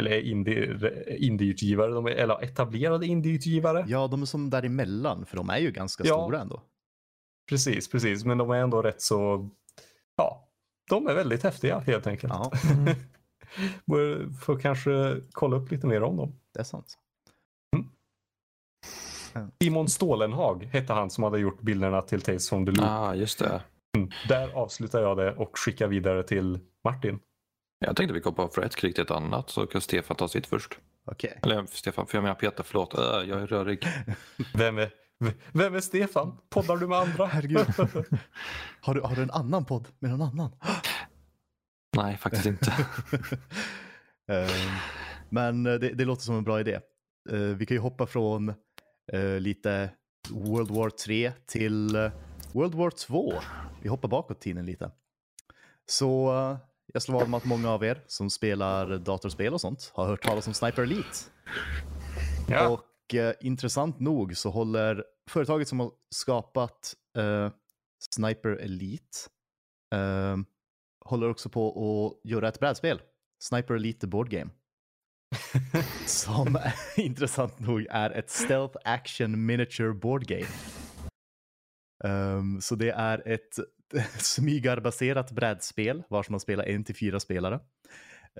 eller 0.00 0.20
indie, 0.20 1.16
indieutgivare, 1.18 1.92
de 1.92 2.06
är, 2.06 2.10
eller 2.10 2.42
etablerade 2.42 3.06
indieutgivare. 3.06 3.84
Ja, 3.88 4.06
de 4.06 4.22
är 4.22 4.26
som 4.26 4.50
däremellan, 4.50 5.26
för 5.26 5.36
de 5.36 5.50
är 5.50 5.58
ju 5.58 5.70
ganska 5.70 6.04
ja, 6.06 6.14
stora 6.14 6.40
ändå. 6.40 6.62
Precis, 7.48 7.90
precis, 7.90 8.24
men 8.24 8.38
de 8.38 8.50
är 8.50 8.58
ändå 8.58 8.82
rätt 8.82 9.02
så, 9.02 9.50
ja, 10.16 10.48
de 10.90 11.06
är 11.06 11.14
väldigt 11.14 11.42
häftiga 11.42 11.78
helt 11.78 12.06
enkelt. 12.06 12.32
Ja. 12.32 12.52
Mm. 13.88 14.34
får 14.34 14.58
kanske 14.60 15.20
kolla 15.32 15.56
upp 15.56 15.70
lite 15.70 15.86
mer 15.86 16.02
om 16.02 16.16
dem. 16.16 16.40
Det 16.54 16.60
är 16.60 16.64
sant. 16.64 16.98
Simon 19.62 19.88
Stålenhag 19.88 20.68
hette 20.72 20.92
han 20.92 21.10
som 21.10 21.24
hade 21.24 21.38
gjort 21.38 21.60
bilderna 21.60 22.02
till 22.02 22.20
Tales 22.20 22.48
from 22.48 22.66
the 22.66 22.72
Loop. 22.72 22.86
Ah, 22.88 23.14
just 23.14 23.38
det. 23.38 23.62
Mm. 23.96 24.10
Där 24.28 24.48
avslutar 24.48 25.02
jag 25.02 25.16
det 25.16 25.32
och 25.32 25.58
skickar 25.58 25.88
vidare 25.88 26.22
till 26.22 26.58
Martin. 26.84 27.18
Jag 27.86 27.96
tänkte 27.96 28.14
vi 28.14 28.20
hoppar 28.24 28.48
från 28.48 28.64
ett 28.64 28.76
krig 28.76 28.94
till 28.94 29.04
ett 29.04 29.10
annat 29.10 29.50
så 29.50 29.66
kan 29.66 29.80
Stefan 29.80 30.16
ta 30.16 30.28
sitt 30.28 30.46
först. 30.46 30.78
Okej. 31.04 31.34
Okay. 31.38 31.52
Eller 31.52 31.66
Stefan, 31.66 32.06
för 32.06 32.18
jag 32.18 32.22
menar 32.22 32.34
Peter, 32.34 32.62
förlåt. 32.62 32.94
Äh, 32.94 33.00
jag 33.00 33.42
är 33.42 33.46
rörig. 33.46 33.84
Vem 34.54 34.78
är, 34.78 34.90
vem 35.52 35.74
är 35.74 35.80
Stefan? 35.80 36.38
Poddar 36.50 36.76
du 36.76 36.86
med 36.86 36.98
andra? 36.98 37.26
Herregud. 37.26 37.58
Har 38.80 38.94
du, 38.94 39.00
har 39.00 39.16
du 39.16 39.22
en 39.22 39.30
annan 39.30 39.64
podd 39.64 39.88
med 39.98 40.10
någon 40.10 40.22
annan? 40.22 40.50
Nej, 41.96 42.16
faktiskt 42.16 42.46
inte. 42.46 42.72
Ehm, 44.32 44.70
men 45.28 45.62
det, 45.62 45.78
det, 45.78 46.04
låter 46.04 46.22
som 46.22 46.36
en 46.36 46.44
bra 46.44 46.60
idé. 46.60 46.80
Eh, 47.30 47.38
vi 47.38 47.66
kan 47.66 47.74
ju 47.74 47.80
hoppa 47.80 48.06
från 48.06 48.54
uh, 49.14 49.40
lite 49.40 49.90
World 50.30 50.70
War 50.70 50.90
3 50.90 51.32
till 51.46 51.96
uh, 51.96 52.10
World 52.52 52.74
War 52.74 52.90
2. 52.90 53.32
Vi 53.82 53.88
hoppar 53.88 54.08
bakåt 54.08 54.40
tiden 54.40 54.66
lite. 54.66 54.90
Så 55.86 56.32
uh, 56.32 56.56
jag 56.92 57.02
slår 57.02 57.20
vad 57.20 57.28
med 57.28 57.38
att 57.38 57.44
många 57.44 57.70
av 57.70 57.84
er 57.84 58.04
som 58.06 58.30
spelar 58.30 58.98
datorspel 58.98 59.54
och 59.54 59.60
sånt 59.60 59.90
har 59.94 60.06
hört 60.06 60.22
talas 60.22 60.46
om 60.46 60.54
Sniper 60.54 60.82
Elite. 60.82 61.18
Ja. 62.48 62.68
Och 62.68 62.84
intressant 63.40 64.00
nog 64.00 64.36
så 64.36 64.50
håller 64.50 65.04
företaget 65.30 65.68
som 65.68 65.80
har 65.80 65.90
skapat 66.10 66.94
Sniper 68.14 68.48
Elite 68.48 69.18
håller 71.04 71.30
också 71.30 71.48
på 71.48 71.68
att 71.68 72.30
göra 72.30 72.48
ett 72.48 72.60
brädspel. 72.60 73.00
Sniper 73.42 73.74
Elite 73.74 74.00
The 74.00 74.06
Board 74.06 74.30
Game 74.30 74.50
som 76.06 76.58
intressant 76.96 77.60
nog 77.60 77.86
är 77.90 78.10
ett 78.10 78.30
stealth 78.30 78.76
action 78.84 79.46
miniature 79.46 79.94
board 79.94 80.26
game. 80.26 80.46
Um, 82.04 82.60
så 82.60 82.74
det 82.74 82.90
är 82.90 83.28
ett 83.28 83.58
smygarbaserat 84.18 85.30
brädspel 85.30 86.02
vars 86.08 86.30
man 86.30 86.40
spelar 86.40 86.64
en 86.64 86.84
till 86.84 86.96
fyra 86.96 87.20
spelare. 87.20 87.60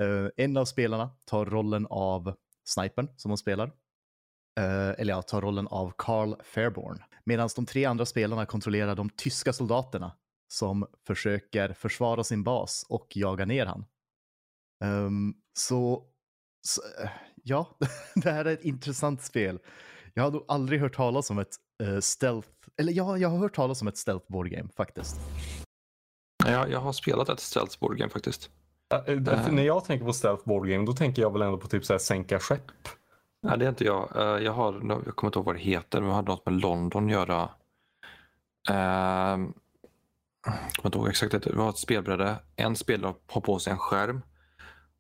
Uh, 0.01 0.29
en 0.37 0.57
av 0.57 0.65
spelarna 0.65 1.11
tar 1.27 1.47
rollen 1.47 1.87
av 1.91 2.35
snipern 2.65 3.09
som 3.17 3.29
man 3.29 3.39
spelar. 3.39 3.67
Uh, 4.61 4.95
eller 4.99 5.09
ja, 5.15 5.23
tar 5.23 5.41
rollen 5.41 5.69
av 5.69 5.93
Carl 5.99 6.35
Fairborn. 6.45 6.99
Medan 7.25 7.49
de 7.57 7.67
tre 7.67 7.85
andra 7.85 8.07
spelarna 8.07 8.47
kontrollerar 8.47 8.95
de 8.95 9.11
tyska 9.11 9.53
soldaterna 9.53 10.17
som 10.49 10.87
försöker 11.07 11.73
försvara 11.73 12.25
sin 12.25 12.45
bas 12.45 12.87
och 12.89 13.07
jaga 13.15 13.45
ner 13.45 13.67
han. 13.67 13.85
Um, 14.85 15.35
så 15.53 16.08
så, 16.69 16.83
ja, 17.43 17.77
det 18.15 18.31
här 18.31 18.45
är 18.45 18.53
ett 18.53 18.65
intressant 18.65 19.23
spel. 19.23 19.59
Jag 20.15 20.23
har 20.23 20.31
nog 20.31 20.45
aldrig 20.49 20.81
hört 20.81 20.97
talas 20.97 21.31
om 21.31 21.39
ett 21.39 21.57
uh, 21.83 22.01
stealth, 22.01 22.49
eller 22.77 22.93
ja, 22.93 23.19
jag 23.19 23.29
har 23.29 23.39
hört 23.39 23.55
talas 23.55 23.83
om 23.83 23.89
ett 23.89 23.97
stealth 23.97 24.27
board 24.29 24.51
game 24.51 24.69
faktiskt. 24.77 25.17
Ja, 26.47 26.69
jag 26.69 26.81
har 26.81 26.93
spelat 26.93 27.29
ett 27.29 27.41
stealth 27.41 27.79
board 27.81 27.99
game 27.99 28.11
faktiskt. 28.11 28.51
Uh, 29.09 29.15
uh, 29.15 29.53
när 29.53 29.63
jag 29.63 29.85
tänker 29.85 30.07
på 30.07 30.13
stealth 30.13 30.49
board 30.49 30.69
game, 30.69 30.87
då 30.87 30.93
tänker 30.93 31.23
jag 31.23 31.33
väl 31.33 31.43
ändå 31.43 31.59
på 31.59 31.69
typ 31.69 31.85
så 31.85 31.93
här 31.93 31.99
sänka 31.99 32.41
skepp. 32.41 32.73
Nej, 33.43 33.59
det 33.59 33.65
är 33.65 33.69
inte 33.69 33.85
jag. 33.85 34.09
jag, 34.43 34.53
har, 34.53 34.73
jag 34.73 35.17
kommer 35.17 35.29
inte 35.29 35.39
ihåg 35.39 35.47
vad 35.47 35.55
det 35.55 35.61
heter, 35.61 36.01
men 36.01 36.09
jag 36.09 36.17
hade 36.17 36.29
något 36.29 36.47
med 36.47 36.55
London 36.55 37.05
att 37.05 37.13
göra. 37.13 37.51
jag 38.69 39.39
kommer 40.77 40.85
inte 40.85 40.99
ihåg 40.99 41.09
exakt. 41.09 41.33
Det 41.33 41.53
var 41.55 41.69
ett 41.69 41.79
spelbräde. 41.79 42.37
En 42.57 42.77
spelare 42.77 43.15
har 43.27 43.41
på 43.41 43.59
sig 43.59 43.73
en 43.73 43.79
skärm 43.79 44.23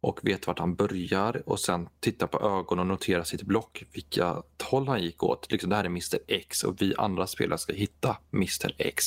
och 0.00 0.20
vet 0.22 0.46
vart 0.46 0.58
han 0.58 0.74
börjar 0.74 1.42
och 1.46 1.60
sen 1.60 1.88
tittar 2.00 2.26
på 2.26 2.38
ögonen 2.40 2.80
och 2.80 2.86
noterar 2.86 3.24
sitt 3.24 3.42
block, 3.42 3.84
vilka 3.92 4.42
håll 4.62 4.88
han 4.88 5.02
gick 5.02 5.22
åt. 5.22 5.52
Liksom, 5.52 5.70
det 5.70 5.76
här 5.76 5.84
är 5.84 5.88
Mr 5.88 6.18
X 6.26 6.64
och 6.64 6.82
vi 6.82 6.94
andra 6.98 7.26
spelare 7.26 7.58
ska 7.58 7.72
hitta 7.72 8.16
Mr 8.32 8.74
X 8.78 9.04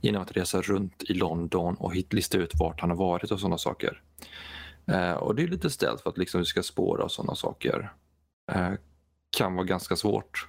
genom 0.00 0.22
att 0.22 0.36
resa 0.36 0.60
runt 0.60 1.02
i 1.02 1.14
London 1.14 1.74
och 1.74 1.94
lista 2.10 2.38
ut 2.38 2.52
vart 2.54 2.80
han 2.80 2.90
har 2.90 2.96
varit 2.96 3.30
och 3.30 3.40
sådana 3.40 3.58
saker. 3.58 4.02
Eh, 4.86 5.12
och 5.12 5.34
det 5.34 5.42
är 5.42 5.48
lite 5.48 5.70
ställt 5.70 6.00
för 6.00 6.10
att 6.10 6.18
liksom 6.18 6.40
vi 6.40 6.46
ska 6.46 6.62
spåra 6.62 7.04
och 7.04 7.12
sådana 7.12 7.34
saker. 7.34 7.92
Eh, 8.52 8.72
kan 9.36 9.54
vara 9.54 9.66
ganska 9.66 9.96
svårt. 9.96 10.48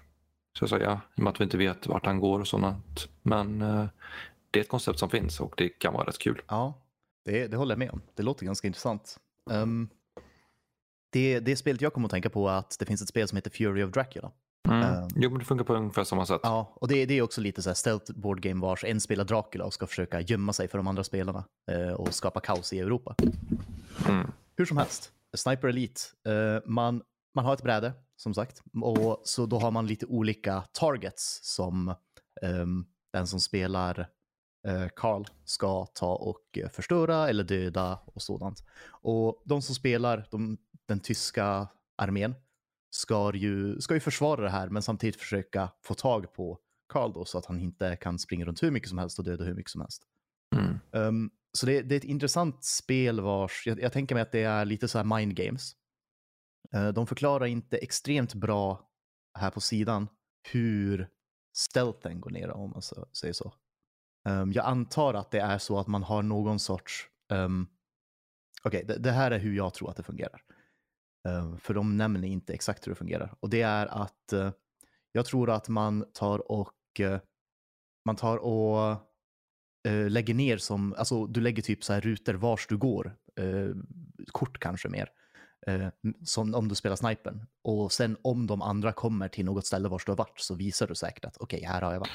så 0.58 0.66
att 0.66 0.70
säga. 0.72 1.02
I 1.16 1.20
och 1.20 1.24
med 1.24 1.32
att 1.32 1.40
vi 1.40 1.44
inte 1.44 1.58
vet 1.58 1.88
vart 1.88 2.06
han 2.06 2.20
går 2.20 2.40
och 2.40 2.48
sånt. 2.48 3.10
Men 3.22 3.62
eh, 3.62 3.86
det 4.52 4.60
är 4.60 4.64
ett 4.64 4.70
koncept 4.70 5.00
som 5.00 5.10
finns 5.10 5.40
och 5.40 5.54
det 5.58 5.70
kan 5.70 5.94
vara 5.94 6.08
rätt 6.08 6.20
kul. 6.20 6.42
Ja, 6.48 6.74
det, 7.26 7.48
det 7.48 7.58
håller 7.58 7.72
jag 7.72 7.80
med 7.80 7.92
om. 7.92 8.02
Det 8.16 8.24
låter 8.24 8.46
ganska 8.46 8.68
intressant. 8.68 9.20
Um, 9.50 9.90
det, 11.12 11.40
det 11.40 11.56
spelet 11.56 11.82
jag 11.82 11.94
kommer 11.94 12.08
att 12.08 12.12
tänka 12.12 12.30
på 12.30 12.50
är 12.50 12.54
att 12.54 12.76
det 12.80 12.86
finns 12.86 13.02
ett 13.02 13.10
spel 13.10 13.28
som 13.28 13.36
heter 13.36 13.50
Fury 13.50 13.84
of 13.84 13.92
Dracula. 13.92 14.32
Mm. 14.68 14.82
Eh. 14.82 15.08
Jo, 15.16 15.30
men 15.30 15.40
det 15.40 15.46
funkar 15.46 15.66
på 15.66 15.74
ungefär 15.74 16.04
samma 16.04 16.26
sätt. 16.26 16.40
Ja, 16.44 16.74
och 16.76 16.88
det, 16.88 17.06
det 17.06 17.14
är 17.14 17.22
också 17.22 17.42
lite 17.42 17.62
så 17.62 17.70
här 17.70 17.76
stealth 17.76 18.14
board 18.14 18.42
game 18.42 18.62
vars 18.62 18.84
en 18.84 19.02
spelar 19.02 19.26
Dracula 19.26 19.66
och 19.66 19.74
ska 19.74 19.88
försöka 19.88 20.22
gömma 20.22 20.54
sig 20.54 20.68
för 20.68 20.78
de 20.78 20.88
andra 20.88 21.04
spelarna 21.04 21.44
eh, 21.72 21.94
och 21.94 22.14
skapa 22.14 22.40
kaos 22.40 22.74
i 22.74 22.80
Europa. 22.80 23.16
Mm. 24.10 24.32
Hur 24.58 24.66
som 24.66 24.78
helst, 24.78 25.12
Sniper 25.38 25.68
Elite, 25.68 26.02
eh, 26.28 26.62
man, 26.66 27.02
man 27.36 27.46
har 27.46 27.54
ett 27.54 27.64
bräde 27.64 27.94
som 28.16 28.34
sagt 28.34 28.62
och 28.82 29.22
så 29.24 29.46
då 29.46 29.60
har 29.60 29.72
man 29.72 29.88
lite 29.88 30.06
olika 30.06 30.64
targets 30.72 31.40
som 31.44 31.96
ehm, 32.42 32.86
den 33.14 33.28
som 33.28 33.40
spelar 33.40 34.00
eh, 34.00 34.06
Carl 34.96 35.26
ska 35.46 35.86
ta 35.86 36.16
och 36.16 36.58
eh, 36.58 36.70
förstöra 36.70 37.30
eller 37.30 37.44
döda 37.44 38.00
och 38.06 38.22
sådant. 38.22 38.64
Och 38.90 39.44
de 39.46 39.62
som 39.62 39.76
spelar 39.76 40.28
de, 40.32 40.58
den 40.86 41.00
tyska 41.00 41.68
armén 41.98 42.36
ska 42.90 43.36
ju, 43.36 43.82
ska 43.82 43.94
ju 43.94 44.00
försvara 44.00 44.42
det 44.42 44.50
här 44.50 44.70
men 44.70 44.82
samtidigt 44.82 45.16
försöka 45.16 45.70
få 45.84 45.94
tag 45.94 46.34
på 46.34 46.60
Carl 46.94 47.14
då 47.14 47.26
så 47.26 47.38
att 47.38 47.46
han 47.46 47.60
inte 47.60 47.96
kan 47.96 48.20
springa 48.20 48.46
runt 48.46 48.64
hur 48.64 48.72
mycket 48.72 48.90
som 48.90 48.98
helst 48.98 49.20
och 49.20 49.26
döda 49.26 49.44
hur 49.44 49.54
mycket 49.54 49.72
som 49.72 49.82
helst. 49.82 50.04
Mm. 50.56 50.80
Um, 50.92 51.32
så 51.54 51.66
det, 51.66 51.82
det 51.82 51.96
är 51.96 51.98
ett 51.98 52.04
intressant 52.04 52.64
spel 52.64 53.22
vars, 53.22 53.64
jag, 53.68 53.82
jag 53.82 53.94
tänker 53.94 54.16
mig 54.16 54.22
att 54.22 54.32
det 54.32 54.44
är 54.44 54.66
lite 54.66 54.88
så 54.88 54.98
här 54.98 55.06
mind 55.18 55.36
games. 55.36 55.76
Uh, 56.76 56.90
de 56.90 57.08
förklarar 57.08 57.46
inte 57.46 57.78
extremt 57.78 58.34
bra 58.34 58.90
här 59.40 59.52
på 59.52 59.62
sidan 59.62 60.08
hur 60.52 61.10
stealthen 61.54 62.22
går 62.22 62.32
ner 62.32 62.50
om 62.52 62.70
man 62.72 62.82
så, 62.82 63.08
säger 63.14 63.34
så. 63.34 63.54
Um, 64.30 64.52
jag 64.52 64.66
antar 64.66 65.14
att 65.14 65.32
det 65.32 65.40
är 65.40 65.58
så 65.58 65.80
att 65.80 65.88
man 65.88 66.04
har 66.04 66.24
någon 66.24 66.60
sorts, 66.60 67.10
um, 67.30 67.68
okej 68.64 68.84
okay, 68.84 68.96
det, 68.96 69.04
det, 69.04 69.12
här 69.12 69.32
är 69.32 69.40
hur 69.40 69.56
jag 69.56 69.74
tror 69.74 69.90
att 69.90 69.98
det 69.98 70.04
fungerar. 70.04 70.42
Um, 71.28 71.58
för 71.58 71.74
de 71.74 71.98
nämner 71.98 72.28
inte 72.28 72.54
exakt 72.54 72.88
hur 72.88 72.92
det 72.92 72.96
fungerar. 72.96 73.34
Och 73.40 73.50
det 73.50 73.62
är 73.62 73.86
att 73.86 74.34
uh, 74.34 74.52
jag 75.12 75.26
tror 75.26 75.50
att 75.50 75.70
man 75.70 76.06
tar 76.14 76.52
och 76.52 76.74
uh, 77.00 77.18
man 78.06 78.16
tar 78.16 78.38
och 78.38 78.98
uh, 79.88 80.10
lägger 80.10 80.34
ner 80.34 80.58
som, 80.58 80.94
alltså 80.98 81.26
du 81.26 81.42
lägger 81.42 81.62
typ 81.62 81.84
så 81.84 81.94
här 81.94 82.02
rutor 82.02 82.34
vars 82.34 82.68
du 82.68 82.78
går, 82.78 83.16
kort 84.32 84.60
kanske 84.60 84.90
mer, 84.90 85.10
som 86.26 86.56
om 86.56 86.68
du 86.68 86.76
spelar 86.76 86.96
snipern. 86.96 87.46
Och 87.64 87.92
sen 87.92 88.18
om 88.22 88.48
de 88.48 88.62
andra 88.62 88.92
kommer 88.92 89.28
till 89.28 89.46
något 89.46 89.66
ställe 89.66 89.90
vars 89.90 90.06
du 90.06 90.12
har 90.12 90.18
varit 90.18 90.40
så 90.40 90.56
visar 90.56 90.88
du 90.88 90.96
säkert 90.96 91.26
att 91.26 91.38
okej, 91.38 91.58
okay, 91.58 91.70
här 91.70 91.82
har 91.82 91.94
jag 91.94 92.00
varit. 92.00 92.12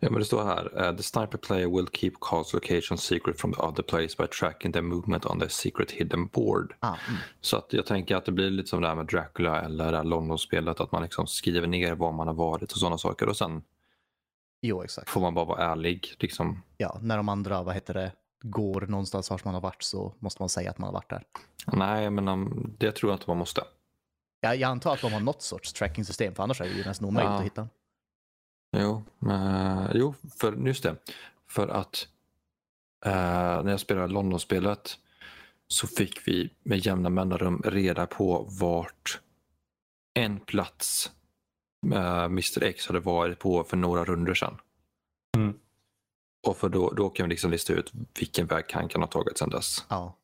Ja, 0.00 0.10
men 0.10 0.18
det 0.18 0.24
står 0.24 0.44
här. 0.44 0.82
Uh, 0.90 0.96
the 0.96 1.02
sniper 1.02 1.38
player 1.38 1.76
will 1.76 1.88
keep 1.92 2.12
calls 2.20 2.52
location 2.52 2.98
secret 2.98 3.40
from 3.40 3.52
the 3.52 3.62
other 3.62 3.82
players 3.82 4.16
by 4.16 4.26
tracking 4.26 4.72
their 4.72 4.82
movement 4.82 5.26
on 5.26 5.38
their 5.38 5.48
secret 5.48 5.90
hidden 5.90 6.26
board. 6.26 6.74
Ah, 6.80 6.96
mm. 7.08 7.20
Så 7.40 7.56
att 7.56 7.72
jag 7.72 7.86
tänker 7.86 8.16
att 8.16 8.24
det 8.24 8.32
blir 8.32 8.50
lite 8.50 8.68
som 8.68 8.80
det 8.80 8.88
här 8.88 8.94
med 8.94 9.06
Dracula 9.06 9.60
eller 9.60 9.90
det 9.90 9.96
här 9.96 10.04
London-spelet. 10.04 10.80
Att 10.80 10.92
man 10.92 11.02
liksom 11.02 11.26
skriver 11.26 11.66
ner 11.66 11.94
var 11.94 12.12
man 12.12 12.26
har 12.26 12.34
varit 12.34 12.72
och 12.72 12.78
sådana 12.78 12.98
saker. 12.98 13.28
Och 13.28 13.36
sen 13.36 13.62
jo, 14.62 14.82
exakt. 14.82 15.10
får 15.10 15.20
man 15.20 15.34
bara 15.34 15.44
vara 15.44 15.64
ärlig. 15.72 16.14
Liksom. 16.18 16.62
Ja, 16.76 16.98
när 17.02 17.16
de 17.16 17.28
andra, 17.28 17.62
vad 17.62 17.74
heter 17.74 17.94
det, 17.94 18.12
går 18.42 18.80
någonstans 18.80 19.30
vart 19.30 19.44
man 19.44 19.54
har 19.54 19.60
varit 19.60 19.82
så 19.82 20.14
måste 20.18 20.42
man 20.42 20.48
säga 20.48 20.70
att 20.70 20.78
man 20.78 20.86
har 20.86 20.92
varit 20.94 21.10
där. 21.10 21.22
Nej, 21.66 22.10
men 22.10 22.28
um, 22.28 22.74
det 22.78 22.92
tror 22.92 23.12
jag 23.12 23.16
inte 23.16 23.30
man 23.30 23.36
måste. 23.36 23.62
Ja, 24.40 24.54
jag 24.54 24.70
antar 24.70 24.92
att 24.94 25.00
de 25.00 25.12
har 25.12 25.20
något 25.20 25.42
sorts 25.42 25.72
tracking-system, 25.72 26.34
för 26.34 26.42
annars 26.42 26.60
är 26.60 26.64
det 26.64 26.70
ju 26.70 26.84
nästan 26.84 27.08
omöjligt 27.08 27.30
Ja. 27.30 27.38
att 27.38 27.44
hitta. 27.44 27.68
Jo, 28.76 29.02
men, 29.18 29.59
jo 29.94 30.14
för, 30.40 30.66
just 30.66 30.82
det. 30.82 30.96
För 31.48 31.68
att 31.68 32.08
eh, 33.04 33.62
när 33.62 33.70
jag 33.70 33.80
spelade 33.80 34.12
London-spelet 34.12 34.98
så 35.68 35.86
fick 35.86 36.28
vi 36.28 36.50
med 36.62 36.86
jämna 36.86 37.10
mellanrum 37.10 37.62
reda 37.64 38.06
på 38.06 38.48
vart 38.60 39.20
en 40.14 40.40
plats 40.40 41.10
eh, 41.92 42.24
Mr 42.24 42.62
X 42.62 42.86
hade 42.86 43.00
varit 43.00 43.38
på 43.38 43.64
för 43.64 43.76
några 43.76 44.04
runder 44.04 44.34
sedan. 44.34 44.56
Mm. 45.36 45.58
Och 46.46 46.56
för 46.56 46.68
då, 46.68 46.90
då 46.90 47.10
kan 47.10 47.24
vi 47.24 47.30
liksom 47.30 47.50
lista 47.50 47.72
ut 47.72 47.92
vilken 48.18 48.46
väg 48.46 48.64
han 48.72 48.88
kan 48.88 49.00
ha 49.00 49.08
tagit 49.08 49.38
sedan 49.38 49.50
dess. 49.50 49.84
Ja. 49.88 50.16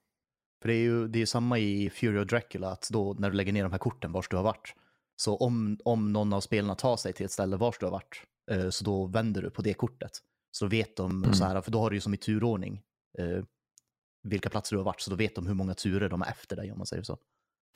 För 0.62 0.69
det 0.69 0.75
är 0.75 0.83
ju 0.83 1.09
det 1.09 1.23
är 1.23 1.27
samma 1.27 1.59
i 1.59 1.91
Fury 1.91 2.19
of 2.19 2.29
Dracula, 2.29 2.69
att 2.69 2.89
då 2.93 3.17
när 3.19 3.31
du 3.31 3.37
lägger 3.37 3.53
ner 3.53 3.62
de 3.62 3.73
här 3.73 3.79
korten 3.79 4.12
vars 4.12 4.29
du 4.29 4.37
har 4.37 4.43
varit, 4.43 4.75
så 5.17 5.37
om, 5.37 5.79
om 5.85 6.12
någon 6.12 6.33
av 6.33 6.41
spelarna 6.41 6.75
tar 6.75 6.97
sig 6.97 7.12
till 7.12 7.27
ett 7.27 7.33
ställe 7.33 7.57
vars 7.57 7.79
du 7.79 7.87
har 7.87 7.91
varit, 7.91 8.23
så 8.70 8.84
då 8.84 9.07
vänder 9.07 9.42
du 9.42 9.51
på 9.51 9.62
det 9.62 9.74
kortet. 9.74 10.11
Så 10.51 10.66
vet 10.66 10.97
de, 10.97 11.24
Mm. 11.24 11.34
så 11.34 11.44
här, 11.44 11.61
för 11.61 11.70
då 11.70 11.80
har 11.80 11.90
du 11.90 11.97
ju 11.97 12.01
som 12.01 12.14
i 12.14 12.16
turordning 12.16 12.82
eh, 13.18 13.44
vilka 14.22 14.49
platser 14.51 14.76
du 14.76 14.80
har 14.80 14.84
varit, 14.84 15.01
så 15.01 15.11
då 15.11 15.16
vet 15.16 15.34
de 15.34 15.47
hur 15.47 15.55
många 15.55 15.74
turer 15.74 16.09
de 16.09 16.22
är 16.22 16.26
efter 16.30 16.57
dig 16.57 16.72
om 16.72 16.78
man 16.78 16.86
säger 16.86 17.03
så. 17.03 17.18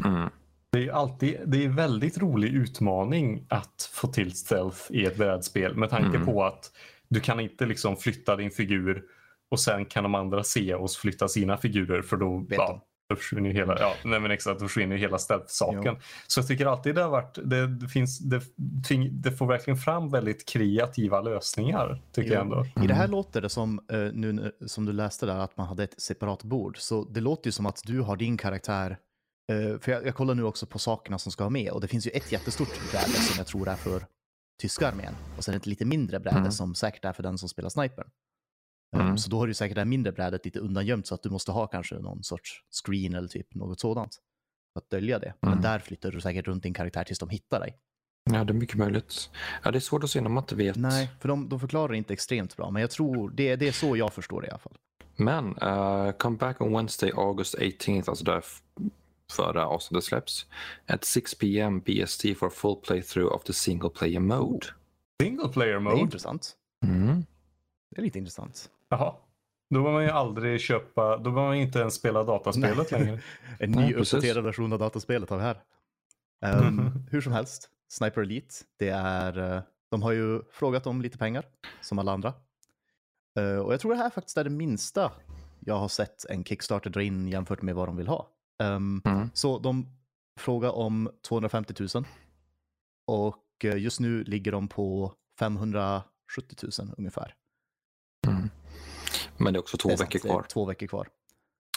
Mm. 0.05 0.29
Det 0.73 0.89
är 0.89 0.93
alltid 0.93 1.41
det 1.47 1.59
är 1.63 1.67
en 1.67 1.77
väldigt 1.77 2.19
rolig 2.19 2.49
utmaning 2.55 3.47
att 3.49 3.91
få 3.93 4.09
till 4.09 4.33
stealth 4.33 4.79
i 4.91 5.05
ett 5.07 5.17
brädspel 5.17 5.77
med 5.77 5.91
tanke 5.91 6.17
Mm. 6.17 6.25
på 6.27 6.45
att 6.45 6.73
du 7.09 7.21
kan 7.21 7.41
inte 7.41 7.67
liksom 7.67 7.97
flytta 7.97 8.37
din 8.37 8.51
figur 8.51 9.05
och 9.51 9.61
sen 9.61 9.85
kan 9.87 10.03
de 10.03 10.15
andra 10.15 10.45
se 10.45 10.75
och 10.75 10.91
flytta 10.91 11.29
sina 11.29 11.57
figurer 11.57 12.03
för 12.03 12.17
då, 12.17 12.39
Vet 12.39 12.59
ja, 12.59 12.67
de. 12.69 12.81
Då 13.11 13.17
försvinner 13.17 13.49
ju 13.51 13.55
hela, 13.57 13.79
ja, 13.81 13.95
nej 14.05 14.21
men 14.21 14.31
exakt, 14.31 14.61
då 14.61 14.69
försvinner 14.69 14.97
hela 14.97 15.19
stealth-saken. 15.19 15.97
Så 16.27 16.41
jag 16.41 16.47
tycker 16.49 16.67
alltid 16.67 16.95
det 16.95 17.03
har 17.03 17.11
varit, 17.11 17.39
det, 17.45 17.89
finns, 17.89 18.19
det, 18.19 18.41
det 19.11 19.33
får 19.33 19.47
verkligen 19.47 19.77
fram 19.77 20.11
väldigt 20.11 20.49
kreativa 20.49 21.21
lösningar 21.21 22.03
tycker 22.13 22.33
jag 22.33 22.41
ändå. 22.41 22.67
I 22.83 22.87
det 22.87 22.95
här 22.95 23.05
Mm. 23.05 23.11
låter 23.11 23.41
det 23.43 23.49
som, 23.49 23.81
eh, 23.93 23.99
nu 23.99 24.53
som 24.67 24.85
du 24.87 24.93
läste 24.93 25.27
där, 25.27 25.39
att 25.39 25.57
man 25.57 25.67
hade 25.67 25.85
ett 25.85 26.01
separat 26.03 26.43
bord. 26.43 26.79
Så 26.79 27.05
det 27.05 27.21
låter 27.21 27.49
ju 27.49 27.53
som 27.53 27.67
att 27.67 27.83
du 27.87 28.01
har 28.01 28.17
din 28.17 28.37
karaktär, 28.37 28.97
eh, 29.53 29.79
för 29.81 29.93
jag, 29.93 30.07
jag 30.07 30.15
kollar 30.15 30.35
nu 30.35 30.43
också 30.45 30.67
på 30.67 30.79
sakerna 30.79 31.19
som 31.19 31.33
ska 31.33 31.45
vara 31.45 31.51
med 31.51 31.71
och 31.73 31.81
det 31.81 31.89
finns 31.89 32.07
ju 32.07 32.11
ett 32.11 32.33
jättestort 32.33 32.91
bräde 32.93 33.05
som 33.13 33.35
jag 33.39 33.47
tror 33.47 33.69
är 33.69 33.77
för 33.77 34.03
tyska 34.63 34.89
armén 34.89 35.15
och 35.37 35.45
sen 35.45 35.55
ett 35.55 35.67
lite 35.67 35.85
mindre 35.85 36.21
bräde 36.21 36.39
Mm. 36.39 36.51
som 36.53 36.75
säkert 36.75 37.05
är 37.05 37.13
för 37.13 37.23
den 37.23 37.39
som 37.39 37.49
spelar 37.49 37.69
snipern. 37.69 38.09
Eh, 38.97 39.01
Mm. 39.01 39.19
Så 39.19 39.31
då 39.31 39.39
har 39.39 39.47
du 39.47 39.55
säkert 39.55 39.75
det 39.75 39.81
här 39.81 39.87
mindre 39.87 40.13
brädet 40.13 40.45
lite 40.45 40.59
undangömt 40.59 41.07
så 41.07 41.15
att 41.15 41.23
du 41.23 41.31
måste 41.31 41.53
ha 41.53 41.67
kanske 41.67 41.95
någon 41.95 42.23
sorts 42.23 42.65
screen 42.85 43.15
eller 43.15 43.29
typ 43.29 43.55
något 43.55 43.81
sådant 43.81 44.19
för 44.73 44.81
att 44.81 44.91
dölja 44.91 45.19
det. 45.19 45.35
Men 45.41 45.53
Mm. 45.53 45.63
där 45.63 45.79
flyttar 45.79 46.11
du 46.11 46.21
säkert 46.21 46.47
runt 46.47 46.63
din 46.63 46.75
karaktär 46.75 47.05
tills 47.05 47.19
de 47.19 47.29
hittar 47.29 47.61
dig. 47.61 47.77
Ja, 48.33 48.45
det 48.45 48.53
är 48.53 48.55
mycket 48.55 48.77
möjligt. 48.77 49.31
Ja, 49.63 49.71
det 49.71 49.79
är 49.79 49.81
svårt 49.81 50.05
att 50.05 50.11
se 50.11 50.21
när 50.21 50.29
man 50.29 50.43
inte 50.43 50.55
vet. 50.55 50.77
Nej, 50.77 51.11
för 51.21 51.29
de, 51.29 51.49
de 51.49 51.61
förklarar 51.61 51.95
inte 51.95 52.13
extremt 52.13 52.57
bra, 52.57 52.71
men 52.71 52.81
jag 52.81 52.91
tror 52.91 53.31
det, 53.31 53.57
det 53.57 53.69
är 53.69 53.73
så 53.73 53.97
jag 53.97 54.13
förstår 54.13 54.41
det 54.41 54.47
i 54.47 54.51
alla 54.51 54.59
fall. 54.59 54.77
Men 55.17 55.45
uh, 55.63 56.13
come 56.13 56.37
back 56.37 56.61
on 56.61 56.73
Wednesday, 56.73 57.11
August 57.15 57.55
18th, 57.55 58.09
alltså 58.09 58.25
där 58.25 58.39
f- 58.39 58.63
före 59.33 59.65
avsnittet 59.65 60.05
släpps. 60.05 60.47
At 60.87 61.05
6 61.05 61.35
p.m. 61.35 61.81
BST 61.81 62.25
for 62.39 62.47
a 62.47 62.51
full 62.55 62.77
playthrough 62.77 63.35
of 63.35 63.45
the 63.45 63.53
single 63.53 63.91
player 63.91 64.21
mode. 64.21 64.67
Single 65.23 65.49
player 65.49 65.73
Det 65.73 65.77
är 65.77 65.81
mode, 65.81 66.01
intressant. 66.01 66.57
Mm. 66.87 67.25
Det 67.91 68.01
är 68.01 68.03
lite 68.05 68.19
intressant. 68.19 68.71
Jaha. 68.91 69.15
Då 69.71 69.83
behöver 69.83 69.93
man 69.93 70.03
ju 70.05 70.11
aldrig 70.11 70.61
köpa, 70.61 71.17
då 71.17 71.23
behöver 71.31 71.47
man 71.47 71.55
inte 71.57 71.79
ens 71.79 71.95
spela 71.95 72.25
dataspelet 72.25 72.91
Nej. 72.91 73.01
längre. 73.05 73.21
En 73.59 73.71
ny 73.73 73.95
uppdaterad 73.95 74.45
version 74.45 74.73
av 74.73 74.79
dataspelet 74.79 75.31
har 75.31 75.37
vi 75.37 75.43
här. 75.43 75.63
Ehm, 76.45 76.91
hur 77.11 77.21
som 77.21 77.33
helst, 77.33 77.71
Sniper 77.89 78.21
Elite, 78.21 78.55
det 78.79 78.89
är, 78.89 79.57
eh, 79.57 79.63
de 79.91 80.03
har 80.03 80.13
ju 80.13 80.43
frågat 80.53 80.87
om 80.87 81.03
lite 81.03 81.19
pengar, 81.19 81.45
som 81.81 81.99
alla 81.99 82.13
andra. 82.13 82.35
Eh, 83.39 83.57
och 83.59 83.73
jag 83.73 83.81
tror 83.81 83.93
det 83.93 83.99
här 83.99 84.11
faktiskt 84.11 84.37
är 84.37 84.45
det 84.45 84.51
minsta 84.51 85.13
jag 85.61 85.79
har 85.79 85.89
sett 85.89 86.25
en 86.25 86.45
Kickstarter 86.45 86.91
dra 86.91 87.03
in 87.03 87.29
jämfört 87.29 87.63
med 87.63 87.75
vad 87.75 87.89
de 87.89 87.97
vill 87.97 88.09
ha. 88.09 88.29
Ehm, 88.63 89.03
Mm. 89.05 89.31
Så 89.35 89.59
de 89.59 89.87
frågar 90.39 90.71
om 90.71 91.11
250 91.29 91.75
000 91.95 92.05
och 93.07 93.65
eh, 93.65 93.77
just 93.79 94.01
nu 94.01 94.25
ligger 94.25 94.53
de 94.53 94.69
på 94.69 95.15
570 95.39 96.03
000 96.79 96.95
ungefär. 96.99 97.35
Mm. 98.29 98.51
Men 99.41 99.53
det 99.53 99.57
är 99.57 99.61
också 99.61 99.77
två 99.77 99.89
Det 99.89 99.93
är 99.93 99.97
sant, 99.97 100.15
veckor 100.15 100.29
kvar. 100.29 100.43
Två 100.43 100.65
veckor 100.65 100.87
kvar. 100.87 101.09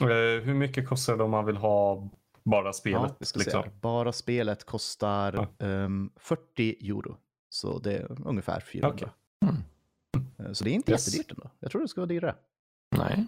Eh, 0.01 0.07
hur 0.43 0.53
mycket 0.53 0.87
kostar 0.89 1.17
det 1.17 1.23
om 1.23 1.31
man 1.31 1.45
vill 1.45 1.57
ha 1.57 2.09
bara 2.43 2.73
spelet? 2.73 3.15
Ja, 3.19 3.25
liksom? 3.39 3.63
Bara 3.81 4.11
spelet 4.13 4.63
kostar 4.63 5.47
ehm, 5.59 6.09
40 6.15 6.89
euro. 6.89 7.17
Så 7.49 7.79
det 7.79 7.93
är 7.97 8.27
ungefär 8.27 8.59
400. 8.59 8.95
Okej. 8.95 9.09
Mm. 9.51 9.63
Eh, 10.47 10.53
Så 10.53 10.63
det 10.63 10.69
är 10.69 10.73
inte 10.73 10.91
Yes. 10.91 11.07
jättedyrt 11.07 11.31
ändå. 11.31 11.49
Jag 11.59 11.71
tror 11.71 11.81
det 11.81 11.87
ska 11.87 12.01
vara 12.01 12.07
dyrare. 12.07 12.35
Nej. 12.97 13.25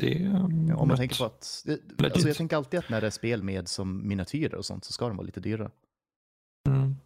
Det 0.00 0.14
är 0.22 0.26
um, 0.26 0.66
Ja, 0.68 0.76
om 0.76 0.88
man 0.88 0.96
tänker 0.96 1.16
på 1.18 1.24
att... 1.24 1.62
Det, 1.66 2.04
alltså 2.04 2.28
jag 2.28 2.36
tänker 2.36 2.56
alltid 2.56 2.80
att 2.80 2.88
när 2.88 3.00
det 3.00 3.06
är 3.06 3.10
spel 3.10 3.42
med 3.42 3.68
som 3.68 4.08
miniatyrer 4.08 4.54
och 4.54 4.64
sånt 4.64 4.84
så 4.84 4.92
ska 4.92 5.08
de 5.08 5.16
vara 5.16 5.24
lite 5.26 5.40
dyrare. 5.40 5.70
Mm. 6.68 6.96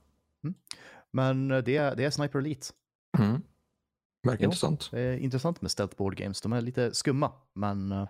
Men 1.10 1.50
eh, 1.50 1.58
det 1.58 1.76
är, 1.76 1.96
det 1.96 2.04
är 2.04 2.10
Sniper 2.10 2.38
Elite. 2.38 2.66
Mm. 3.18 3.42
Verkar 4.22 4.44
intressant. 4.44 4.88
Det 4.90 5.00
är 5.00 5.16
intressant 5.18 5.60
med 5.62 5.70
stealth 5.70 5.96
board 5.96 6.16
games. 6.16 6.40
De 6.40 6.52
är 6.52 6.60
lite 6.60 6.94
skumma, 6.94 7.32
men 7.54 7.92
eh, 7.92 8.08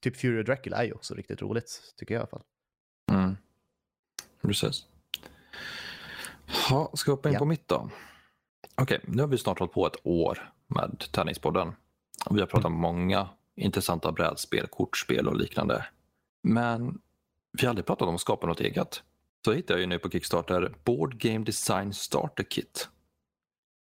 typ 0.00 0.16
Fury 0.16 0.40
of 0.40 0.46
Dracula 0.46 0.76
är 0.76 0.84
ju 0.84 0.92
också 0.92 1.14
riktigt 1.14 1.42
roligt, 1.42 1.94
tycker 1.96 2.14
jag 2.14 2.18
i 2.18 2.22
alla 2.22 2.28
fall. 2.28 2.42
Mm. 3.12 3.36
Precis. 4.42 4.86
Ha, 6.70 6.90
ska 6.94 7.10
vi 7.10 7.16
hoppa 7.16 7.28
in 7.28 7.32
Ja. 7.32 7.38
på 7.38 7.44
mitt 7.44 7.68
då? 7.68 7.90
Okej, 8.74 9.00
nu 9.04 9.22
har 9.22 9.28
vi 9.28 9.38
snart 9.38 9.58
hållit 9.58 9.72
på 9.74 9.86
ett 9.86 9.96
år 10.04 10.52
med 10.66 11.04
Tärningspodden. 11.12 11.72
Och 12.26 12.36
Vi 12.36 12.40
har 12.40 12.46
pratat 12.46 12.64
om 12.66 12.72
många 12.80 13.28
intressanta 13.54 14.12
brädspel, 14.12 14.66
kortspel 14.66 15.28
och 15.28 15.36
liknande. 15.36 15.86
Men 16.42 17.00
vi 17.52 17.62
har 17.66 17.68
aldrig 17.70 17.86
pratat 17.86 18.08
om 18.08 18.14
att 18.14 18.20
skapa 18.20 18.46
något 18.46 18.60
eget. 18.60 19.02
Så 19.44 19.52
hittade 19.52 19.72
jag 19.72 19.80
ju 19.80 19.86
nu 19.86 19.98
på 19.98 20.10
Kickstarter 20.10 20.74
Board 20.84 21.18
Game 21.20 21.44
Design 21.44 21.92
Starter 21.94 22.44
Kit. 22.44 22.88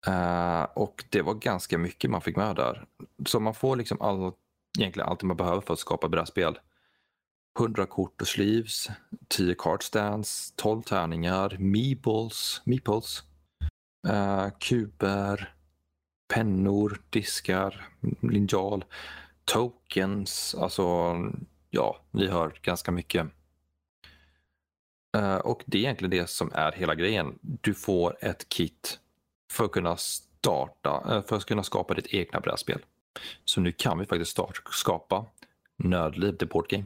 Uh, 0.09 0.63
och 0.63 1.05
det 1.11 1.23
var 1.23 1.35
ganska 1.35 1.79
mycket 1.79 2.11
man 2.11 2.21
fick 2.21 2.37
med 2.37 2.57
där. 2.57 2.87
Så 3.27 3.41
man 3.41 3.55
får 3.55 3.77
liksom 3.77 4.01
all, 4.01 4.33
egentligen 4.79 5.09
allt 5.09 5.23
man 5.23 5.37
behöver 5.37 5.61
för 5.61 5.73
att 5.73 5.81
skapa 5.81 6.09
brädspel. 6.09 6.59
100 7.59 7.87
kort 7.87 8.21
och 8.21 8.29
sleeves, 8.29 8.89
10 9.29 9.55
kartstands, 9.55 10.53
12 10.57 10.83
tärningar, 10.83 11.57
meeples, 11.59 12.63
meeples 12.65 13.23
uh, 14.09 14.49
kuber, 14.59 15.55
pennor, 16.35 17.01
diskar, 17.11 17.89
linjal, 18.23 18.85
tokens, 19.45 20.55
alltså 20.55 21.15
ja, 21.71 21.97
ni 22.11 22.27
hör 22.27 22.59
ganska 22.63 22.93
mycket. 22.93 23.27
Uh, 25.17 25.37
och 25.37 25.63
det 25.67 25.79
är 25.79 25.83
egentligen 25.83 26.11
det 26.11 26.31
som 26.31 26.51
är 26.55 26.73
hela 26.73 26.95
grejen. 26.95 27.39
Du 27.41 27.75
får 27.75 28.17
ett 28.21 28.49
kit 28.49 29.01
för 29.53 29.65
att 29.65 29.73
kunna 29.73 29.97
starta, 29.97 31.03
eh, 31.17 31.23
för 31.25 31.37
att 31.37 31.45
kunna 31.45 31.63
skapa 31.63 31.95
ditt 31.95 32.07
egna 32.07 32.41
brädspel. 32.41 32.85
Så 33.45 33.61
nu 33.61 33.73
kan 33.73 33.99
vi 33.99 34.07
faktiskt 34.07 34.31
start, 34.31 34.61
skapa 34.71 35.27
Nördliv, 35.77 36.37
the 36.37 36.47
board 36.47 36.69
game. 36.69 36.85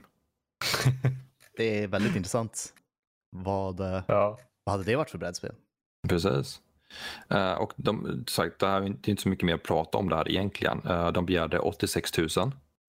Det 1.56 1.82
är 1.82 1.88
väldigt 1.88 2.16
intressant. 2.16 2.74
Vad, 3.30 3.80
eh, 3.80 4.02
Ja. 4.08 4.38
vad 4.64 4.72
hade 4.72 4.84
det 4.84 4.96
varit 4.96 5.10
för 5.10 5.18
brädspel? 5.18 5.54
Precis. 6.08 6.60
Eh, 7.28 7.52
och 7.52 7.72
de, 7.76 8.24
sagt, 8.28 8.58
det, 8.58 8.66
här, 8.66 8.80
det 8.80 8.86
är 8.86 9.10
inte 9.10 9.22
så 9.22 9.28
mycket 9.28 9.44
mer 9.46 9.54
att 9.54 9.62
prata 9.62 9.98
om 9.98 10.08
det 10.08 10.16
här 10.16 10.28
egentligen. 10.30 10.82
Eh, 10.86 11.12
de 11.12 11.26
begärde 11.26 11.58
86 11.58 12.18
000, 12.18 12.28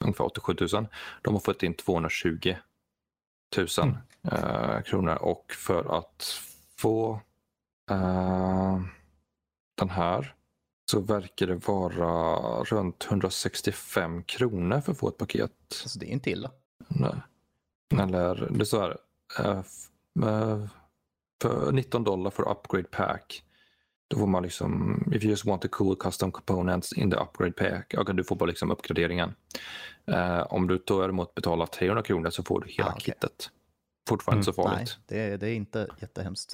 ungefär 0.03 0.25
87 0.25 0.55
000. 0.73 0.87
De 1.21 1.33
har 1.33 1.39
fått 1.39 1.63
in 1.63 1.73
220 1.73 2.55
000 3.57 3.67
eh, 4.31 4.81
kronor 4.81 5.15
och 5.15 5.51
för 5.51 5.97
att 5.97 6.41
få 6.77 7.21
den 9.79 9.89
här 9.89 10.35
så 10.91 10.99
verkar 10.99 11.47
det 11.47 11.55
vara 11.67 12.63
runt 12.63 13.05
165 13.09 14.23
kronor 14.23 14.81
för 14.81 14.91
att 14.91 14.97
få 14.97 15.07
ett 15.09 15.17
paket. 15.17 15.51
Alltså, 15.83 15.99
det 15.99 16.05
är 16.05 16.09
inte 16.11 16.29
illa. 16.31 16.51
Nej. 16.87 17.13
Eller 18.01 18.47
det 18.51 18.61
är 18.61 18.65
så 18.65 18.81
här. 18.81 18.97
eh, 19.39 19.59
eh, 20.27 20.65
för 21.41 21.71
19 21.71 22.03
dollar 22.03 22.31
för 22.31 22.49
upgrade 22.49 22.87
pack. 22.87 23.43
Då 24.09 24.17
får 24.17 24.27
man 24.27 24.43
liksom, 24.43 25.03
if 25.15 25.23
you 25.23 25.29
just 25.31 25.45
want 25.45 25.61
the 25.61 25.67
cool 25.67 25.95
custom 25.95 26.31
components 26.31 26.93
in 26.93 27.11
the 27.11 27.17
upgrade 27.17 27.51
pack, 27.51 27.93
ja, 27.93 28.03
du 28.03 28.23
får 28.23 28.35
bara 28.35 28.45
liksom 28.45 28.71
uppgraderingen. 28.71 29.35
Eh, 30.05 30.39
om 30.53 30.67
du 30.67 30.83
däremot 30.87 31.35
betalar 31.35 31.65
300 31.65 32.03
kronor 32.03 32.29
så 32.29 32.43
får 32.43 32.61
du 32.61 32.67
hela 32.71 32.89
Ah, 32.89 32.93
okej. 32.93 33.03
kittet. 33.05 33.49
Fortfarande 34.09 34.37
Mm, 34.45 34.53
så 34.53 34.61
Nej, 34.63 34.71
farligt. 34.71 34.97
det, 35.07 35.37
det 35.37 35.47
är 35.49 35.53
inte 35.53 35.87
jättehemskt. 36.01 36.53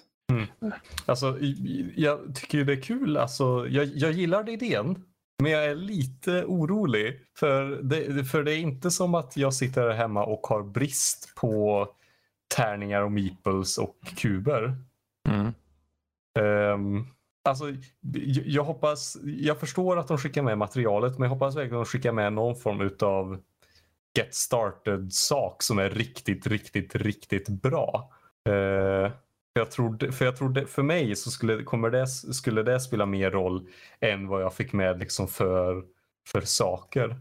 Alltså, 1.06 1.40
i- 1.40 1.46
i- 1.46 1.94
jag 1.98 2.36
tycker 2.36 2.58
ju 2.58 2.64
det 2.64 2.74
är 2.74 2.82
kul. 2.82 3.18
Alltså, 3.18 3.68
jag, 3.70 3.86
jag 3.86 4.12
gillar 4.12 4.50
idén. 4.50 5.04
Men 5.44 5.52
jag 5.52 5.66
är 5.66 5.76
lite 5.76 6.44
orolig. 6.46 7.20
För 7.38 7.66
det, 7.84 8.26
för 8.26 8.44
det 8.44 8.54
är 8.54 8.58
inte 8.58 8.92
som 8.92 9.16
att 9.16 9.38
jag 9.38 9.54
sitter 9.54 9.82
här 9.82 9.94
hemma 9.96 10.26
och 10.26 10.48
har 10.48 10.64
brist 10.64 11.34
på 11.36 11.88
tärningar 12.56 13.02
och 13.02 13.12
meeples 13.12 13.78
och 13.78 13.96
kuber. 14.18 14.78
Mm. 15.30 15.54
Um, 16.40 17.08
alltså, 17.50 17.66
jag, 18.46 18.64
hoppas, 18.64 19.18
jag 19.24 19.60
förstår 19.60 19.98
att 20.00 20.08
de 20.08 20.18
skickar 20.18 20.42
med 20.44 20.58
materialet 20.58 21.12
men 21.20 21.22
jag 21.22 21.30
hoppas 21.30 21.56
verkligen 21.56 21.82
att 21.82 21.86
de 21.88 21.90
skickar 21.92 22.12
med 22.12 22.34
någon 22.34 22.56
form 22.56 22.82
utav 22.82 23.42
get 24.18 24.36
started 24.36 25.14
sak 25.14 25.64
som 25.64 25.80
är 25.80 25.90
riktigt, 25.90 26.48
riktigt, 26.48 26.96
riktigt 26.96 27.50
bra. 27.50 28.12
För 28.48 29.12
jag 29.60 29.72
tror, 29.72 30.12
för, 30.12 30.26
jag 30.26 30.36
tror 30.36 30.50
det, 30.50 30.66
för 30.66 30.84
mig 30.84 31.16
så 31.16 31.32
skulle, 31.32 31.64
kommer 31.64 31.90
det, 31.90 32.08
skulle 32.08 32.64
det 32.64 32.80
spela 32.80 33.06
mer 33.06 33.32
roll 33.32 33.68
än 34.00 34.28
vad 34.28 34.42
jag 34.42 34.54
fick 34.54 34.74
med 34.74 35.00
liksom 35.00 35.28
för, 35.28 35.84
för 36.28 36.42
saker. 36.42 37.16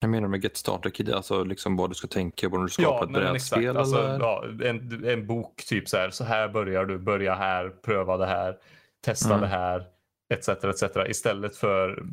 Jag 0.00 0.10
menar 0.10 0.28
med 0.28 0.42
Get 0.44 0.56
Starter 0.56 0.90
Kid, 0.90 1.10
alltså 1.10 1.44
liksom 1.44 1.76
vad 1.76 1.90
du 1.90 1.94
ska 1.94 2.06
tänka 2.06 2.50
på 2.50 2.56
när 2.56 2.64
du 2.64 2.70
skapar 2.70 3.04
ett 3.04 3.10
nej, 3.10 3.22
men 3.22 3.32
brädspel 3.32 3.76
Alltså, 3.76 4.18
ja, 4.20 4.44
en, 4.64 5.04
en 5.04 5.26
bok 5.26 5.64
typ 5.68 5.88
så 5.88 5.96
här. 5.96 6.10
Så 6.10 6.24
här 6.24 6.48
börjar 6.48 6.84
du. 6.84 6.98
Börja 6.98 7.34
här. 7.34 7.68
Pröva 7.68 8.16
det 8.16 8.26
här. 8.26 8.56
Testa 9.04 9.28
Mm. 9.28 9.40
det 9.40 9.46
här. 9.46 9.86
Etc. 10.34 10.48
etc. 10.48 10.82
Istället 11.08 11.56
för 11.56 12.04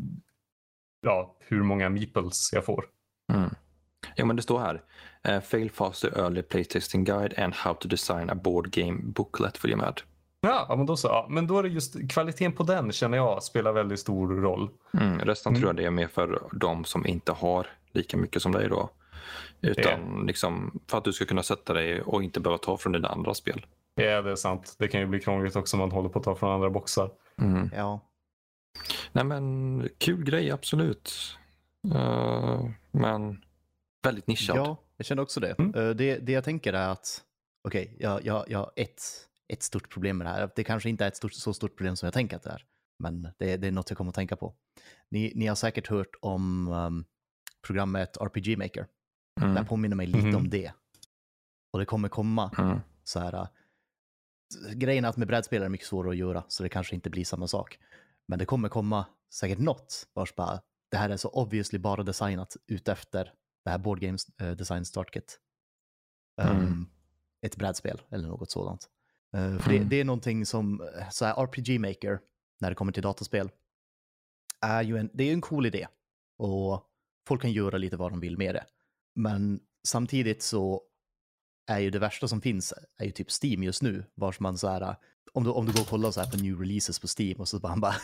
ja, 1.01 1.35
hur 1.39 1.63
många 1.63 1.89
meeples 1.89 2.49
jag 2.53 2.65
får. 2.65 2.85
Mm. 3.33 3.49
Ja, 4.15 4.25
men 4.25 4.35
det 4.35 4.41
står 4.41 4.59
här. 4.59 4.81
Eh, 5.27 5.41
fail 5.41 5.71
faster 5.71 6.17
early 6.19 6.41
playtesting 6.41 7.03
guide 7.05 7.33
and 7.39 7.53
how 7.53 7.73
to 7.73 7.87
design 7.87 8.29
a 8.29 8.35
board 8.35 8.71
game 8.71 8.99
booklet 9.03 9.57
följer 9.57 9.77
med. 9.77 10.01
Ja, 10.41 10.65
ja, 10.69 10.75
men 10.75 10.85
då 10.85 10.97
så. 10.97 11.07
Ja. 11.07 11.27
Men 11.29 11.47
då 11.47 11.59
är 11.59 11.63
det 11.63 11.69
just 11.69 12.09
kvaliteten 12.09 12.53
på 12.53 12.63
den 12.63 12.91
känner 12.91 13.17
jag 13.17 13.43
spelar 13.43 13.71
väldigt 13.73 13.99
stor 13.99 14.27
roll. 14.41 14.69
Mm, 14.93 15.19
resten 15.19 15.49
Mm. 15.49 15.61
tror 15.61 15.69
jag 15.69 15.75
det 15.75 15.85
är 15.85 15.91
mer 15.91 16.07
för 16.07 16.41
de 16.51 16.85
som 16.85 17.05
inte 17.07 17.31
har 17.31 17.67
lika 17.91 18.17
mycket 18.17 18.41
som 18.41 18.51
dig 18.51 18.69
då. 18.69 18.89
Utan 19.61 20.25
liksom 20.27 20.79
för 20.87 20.97
att 20.97 21.03
du 21.03 21.13
ska 21.13 21.25
kunna 21.25 21.43
sätta 21.43 21.73
dig 21.73 22.01
och 22.01 22.23
inte 22.23 22.39
behöva 22.39 22.57
ta 22.57 22.77
från 22.77 22.93
dina 22.93 23.07
andra 23.07 23.33
spel. 23.33 23.65
Ja, 23.95 24.21
det 24.21 24.31
är 24.31 24.35
sant. 24.35 24.75
Det 24.79 24.87
kan 24.87 25.01
ju 25.01 25.07
bli 25.07 25.19
krångligt 25.19 25.55
också 25.55 25.75
om 25.77 25.79
man 25.79 25.91
håller 25.91 26.09
på 26.09 26.19
att 26.19 26.25
ta 26.25 26.35
från 26.35 26.51
andra 26.51 26.69
boxar. 26.69 27.09
Mm. 27.41 27.69
Ja, 27.75 27.99
Nej 29.11 29.23
men 29.23 29.89
kul 29.97 30.23
grej 30.23 30.51
absolut. 30.51 31.37
Eh, 31.93 32.61
men 32.91 33.41
väldigt 34.03 34.27
nischad. 34.27 34.57
ja 34.57 34.77
jag 34.97 35.05
känner 35.05 35.23
också 35.23 35.39
det. 35.39 35.55
Mm. 35.59 35.75
Eh, 35.75 35.89
det. 35.95 36.17
Det 36.17 36.31
jag 36.31 36.43
tänker 36.43 36.73
är 36.73 36.89
att, 36.89 37.23
okej, 37.67 37.95
jag, 37.99 38.25
jag, 38.25 38.45
jag 38.49 38.59
har 38.59 38.71
ett, 38.75 39.01
ett 39.47 39.63
stort 39.63 39.89
problem 39.89 40.17
med 40.17 40.27
det 40.27 40.31
här. 40.31 40.49
Det 40.55 40.63
kanske 40.63 40.89
inte 40.89 41.03
är 41.03 41.07
ett 41.07 41.17
stort, 41.17 41.33
så 41.33 41.53
stort 41.53 41.77
problem 41.77 41.95
som 41.95 42.07
jag 42.07 42.13
tänker 42.13 42.35
att 42.37 42.43
det 42.43 42.49
är, 42.49 42.65
men 42.99 43.21
det, 43.37 43.57
det 43.57 43.67
är 43.67 43.71
något 43.71 43.89
jag 43.89 43.97
kommer 43.97 44.09
att 44.09 44.15
tänka 44.15 44.35
på. 44.35 44.55
Ni, 45.09 45.31
ni 45.35 45.47
har 45.47 45.55
säkert 45.55 45.87
hört 45.87 46.15
om 46.21 46.67
um, 46.67 47.05
programmet 47.67 48.17
RPG 48.17 48.57
Maker. 48.57 48.87
Det 49.39 49.45
Mm. 49.45 49.65
påminner 49.65 49.95
mig 49.95 50.07
lite 50.07 50.27
Mhm. 50.27 50.35
om 50.35 50.49
det. 50.49 50.71
Och 51.73 51.79
det 51.79 51.85
kommer 51.85 52.09
komma 52.09 52.51
Mm. 52.57 52.79
så 53.03 53.19
här. 53.19 53.33
äh, 53.33 53.47
Grejen 54.73 55.05
är 55.05 55.09
att 55.09 55.17
med 55.17 55.27
brädspel 55.27 55.61
är 55.61 55.65
det 55.65 55.69
mycket 55.69 55.87
svårare 55.87 56.11
att 56.11 56.17
göra, 56.17 56.43
så 56.47 56.63
det 56.63 56.69
kanske 56.69 56.95
inte 56.95 57.09
blir 57.09 57.25
samma 57.25 57.47
sak. 57.47 57.79
Men 58.27 58.39
det 58.39 58.45
kommer 58.45 58.69
komma 58.69 59.05
säkert 59.33 59.59
något 59.59 60.07
vars 60.13 60.35
bara, 60.35 60.61
det 60.91 60.97
här 60.97 61.09
är 61.09 61.17
så 61.17 61.29
obviously 61.29 61.79
bara 61.79 62.03
designat 62.03 62.57
utefter 62.67 63.33
det 63.67 63.71
här 63.71 63.77
Board 63.77 63.99
Games 63.99 64.27
eh, 64.41 64.51
Design 64.51 64.85
Start 64.85 65.13
Kit. 65.13 65.39
Um, 66.41 66.47
Mm. 66.57 66.85
Ett 67.41 67.55
brädspel 67.55 68.01
eller 68.09 68.27
något 68.27 68.51
sådant. 68.51 68.89
Eh, 69.33 69.57
för 69.59 69.69
det, 69.69 69.75
Mm. 69.75 69.89
det 69.89 69.95
är 69.99 70.05
någonting 70.05 70.45
som, 70.45 70.81
eh, 70.81 71.09
så 71.09 71.25
här 71.25 71.33
RPG 71.43 71.79
Maker, 71.79 72.19
när 72.59 72.69
det 72.69 72.75
kommer 72.75 72.91
till 72.91 73.03
dataspel, 73.03 73.49
är 74.61 74.81
ju 74.83 74.97
en, 74.97 75.09
det 75.13 75.23
är 75.23 75.33
en 75.33 75.41
cool 75.41 75.65
idé. 75.65 75.87
Och 76.37 76.83
folk 77.27 77.41
kan 77.41 77.51
göra 77.51 77.77
lite 77.77 77.97
vad 77.97 78.11
de 78.11 78.19
vill 78.19 78.37
med 78.37 78.55
det. 78.55 78.65
Men 79.15 79.59
samtidigt 79.87 80.43
så 80.43 80.81
är 81.67 81.79
ju 81.79 81.89
det 81.89 81.99
värsta 81.99 82.27
som 82.27 82.41
finns 82.41 82.73
är 82.97 83.05
ju 83.05 83.11
typ 83.11 83.27
Steam 83.43 83.63
just 83.63 83.81
nu, 83.81 84.05
vars 84.15 84.39
man 84.39 84.57
så 84.57 84.67
här, 84.67 84.95
om 85.33 85.43
du, 85.43 85.49
om 85.49 85.65
du 85.65 85.71
går 85.73 85.81
och 85.81 85.87
kollar 85.87 86.11
så 86.11 86.21
här 86.21 86.31
på 86.31 86.37
new 86.37 86.59
releases 86.59 86.99
på 86.99 87.07
Steam 87.19 87.39
och 87.39 87.47
så 87.47 87.59
bara, 87.59 87.69
han 87.69 87.81
bara 87.81 87.95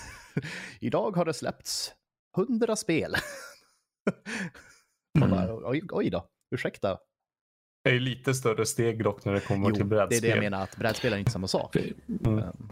idag 0.80 1.16
har 1.16 1.26
det 1.26 1.34
släppts 1.34 1.94
hundra 2.36 2.76
spel. 2.76 3.16
Man 5.20 5.32
Mm. 5.34 5.48
bara, 5.48 5.70
oj, 5.70 5.82
oj 5.92 6.10
då, 6.10 6.26
ursäkta. 6.56 6.98
Det 7.84 7.90
är 7.90 7.94
ju 7.94 8.00
lite 8.00 8.34
större 8.34 8.66
steg 8.66 9.04
dock 9.04 9.26
när 9.26 9.34
det 9.34 9.40
kommer 9.40 9.70
Jo, 9.70 9.76
till 9.76 9.90
det 9.90 9.96
är 9.96 10.08
brädspel. 10.08 10.22
det 10.22 10.28
jag 10.36 10.40
menar, 10.40 10.64
att 10.64 10.78
brädspel 10.78 11.14
är 11.14 11.18
inte 11.18 11.32
samma 11.32 11.48
sak. 11.48 11.76
Mm. 11.76 11.94
Um, 12.38 12.70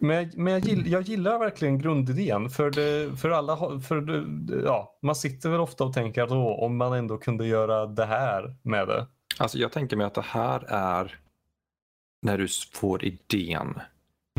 Men, 0.00 0.16
jag- 0.16 0.36
men 0.36 0.52
jag, 0.52 0.62
gill, 0.64 0.86
jag 0.92 1.02
gillar 1.02 1.38
verkligen 1.38 1.78
grundidén. 1.78 2.50
För, 2.50 2.70
det, 2.70 3.16
för 3.20 3.30
alla, 3.30 3.80
för 3.80 4.00
det, 4.00 4.62
ja, 4.64 4.98
man 5.02 5.14
sitter 5.14 5.50
väl 5.50 5.60
ofta 5.60 5.84
och 5.84 5.92
tänker 5.94 6.22
att 6.22 6.30
åh, 6.30 6.62
om 6.64 6.76
man 6.76 6.92
ändå 6.92 7.18
kunde 7.18 7.46
göra 7.46 7.86
det 7.86 8.04
här 8.06 8.54
med 8.62 8.88
det. 8.88 9.06
Alltså 9.38 9.58
jag 9.58 9.72
tänker 9.72 9.96
mig 9.96 10.06
att 10.06 10.14
det 10.14 10.22
här 10.22 10.64
är 10.68 11.18
när 12.22 12.38
du 12.38 12.48
får 12.72 13.04
idén. 13.04 13.80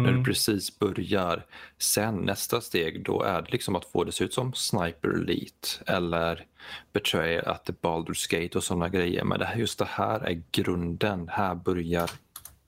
När 0.02 0.10
Mm. 0.10 0.24
du 0.24 0.24
precis 0.24 0.80
börjar. 0.80 1.46
Sen 1.78 2.16
nästa 2.16 2.62
steg 2.62 3.06
då 3.06 3.24
är 3.24 3.42
det 3.42 3.52
liksom 3.52 3.76
att 3.76 3.86
få 3.86 4.04
det 4.04 4.12
se 4.12 4.24
ut 4.24 4.34
som 4.34 4.54
Sniper 4.54 5.10
Elite 5.10 5.68
eller 5.86 6.46
Betrayal 6.94 7.48
at 7.48 7.66
the 7.66 7.74
Baldur's 7.74 8.32
Gate 8.42 8.58
och 8.58 8.64
sådana 8.64 8.90
grejer. 8.90 9.24
Men 9.24 9.40
det 9.40 9.46
här, 9.46 9.56
just 9.56 9.80
det 9.80 9.86
här 9.86 10.20
är 10.20 10.44
grunden. 10.52 11.28
Här 11.30 11.56
börjar 11.56 12.12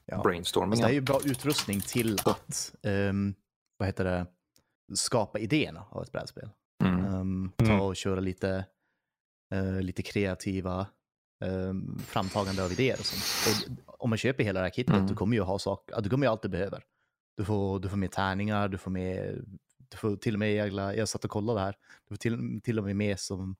ja. 0.06 0.22
Brainstormingen. 0.24 0.82
det 0.88 0.92
är 0.92 0.94
ju 0.94 1.02
bra 1.02 1.20
utrustning 1.26 1.82
till 1.82 2.18
att, 2.26 2.76
ehm, 2.84 3.34
vad 3.78 3.88
heter 3.88 4.04
det, 4.04 4.26
skapa 4.96 5.40
idéerna 5.40 5.86
av 5.90 6.04
ett 6.04 6.12
brädspel. 6.12 6.50
Mm. 6.84 7.06
Um, 7.16 7.52
ta 7.58 7.66
Mm. 7.66 7.82
och 7.82 7.96
köra 7.96 8.20
lite, 8.20 8.66
eh, 9.54 9.82
lite 9.82 10.02
kreativa 10.02 10.88
um, 11.44 12.00
framtagande 12.08 12.64
av 12.64 12.72
idéer 12.72 13.00
och 13.00 13.06
sånt. 13.06 13.76
Och 13.86 14.04
om 14.04 14.10
man 14.10 14.18
köper 14.18 14.44
hela 14.44 14.60
det 14.60 14.66
här 14.66 14.72
kittet, 14.72 14.94
Mm. 14.96 15.08
du 15.08 15.16
kommer 15.16 15.36
ju 15.36 15.42
ha 15.42 15.60
saker, 15.60 16.02
du 16.02 16.10
kommer 16.10 16.26
ju 16.26 16.32
allt 16.32 16.42
du 16.42 16.50
behöver. 16.50 16.84
Du 17.42 17.46
får, 17.46 17.80
du 17.80 17.90
får 17.90 17.98
med 17.98 18.12
tärningar, 18.12 18.68
du 18.68 18.78
får 18.78 18.92
med, 18.92 19.46
du 19.90 19.98
får 19.98 20.16
till 20.16 20.36
och 20.36 20.40
med, 20.40 20.56
jag, 20.56 20.98
jag 20.98 21.10
satt 21.10 21.26
och 21.26 21.32
kollade 21.32 21.60
här, 21.60 21.76
du 22.08 22.16
får 22.16 22.18
till, 22.18 22.62
till 22.64 22.80
och 22.80 22.86
med 22.86 22.96
med 22.96 23.20
som 23.20 23.56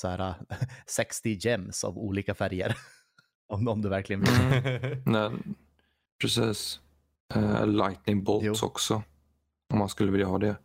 så 0.00 0.08
här, 0.08 0.34
60 0.86 1.38
gems 1.40 1.84
av 1.84 1.98
olika 1.98 2.34
färger. 2.34 2.76
om, 3.48 3.68
om 3.68 3.82
du 3.82 3.88
verkligen 3.88 4.20
vill. 4.20 4.30
Mm. 4.30 5.02
Nej, 5.06 5.30
precis. 6.20 6.80
Uh, 7.36 7.66
lightning 7.66 8.24
bolts 8.24 8.46
jo. 8.46 8.66
också. 8.66 9.02
Om 9.72 9.78
man 9.78 9.88
skulle 9.88 10.12
vilja 10.12 10.26
ha 10.26 10.38
det. 10.38 10.56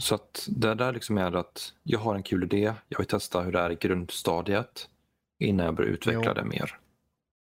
Så 0.00 0.14
att 0.14 0.48
det 0.50 0.74
där 0.74 0.92
liksom 0.92 1.18
är 1.18 1.32
att 1.36 1.74
jag 1.82 1.98
har 1.98 2.14
en 2.14 2.22
kul 2.22 2.42
idé. 2.42 2.74
Jag 2.88 2.98
vill 2.98 3.06
testa 3.06 3.40
hur 3.40 3.52
det 3.52 3.60
är 3.60 3.70
i 3.70 3.74
grundstadiet 3.74 4.88
innan 5.38 5.66
jag 5.66 5.74
börjar 5.74 5.90
utveckla 5.90 6.24
jo. 6.26 6.34
det 6.34 6.44
mer. 6.44 6.78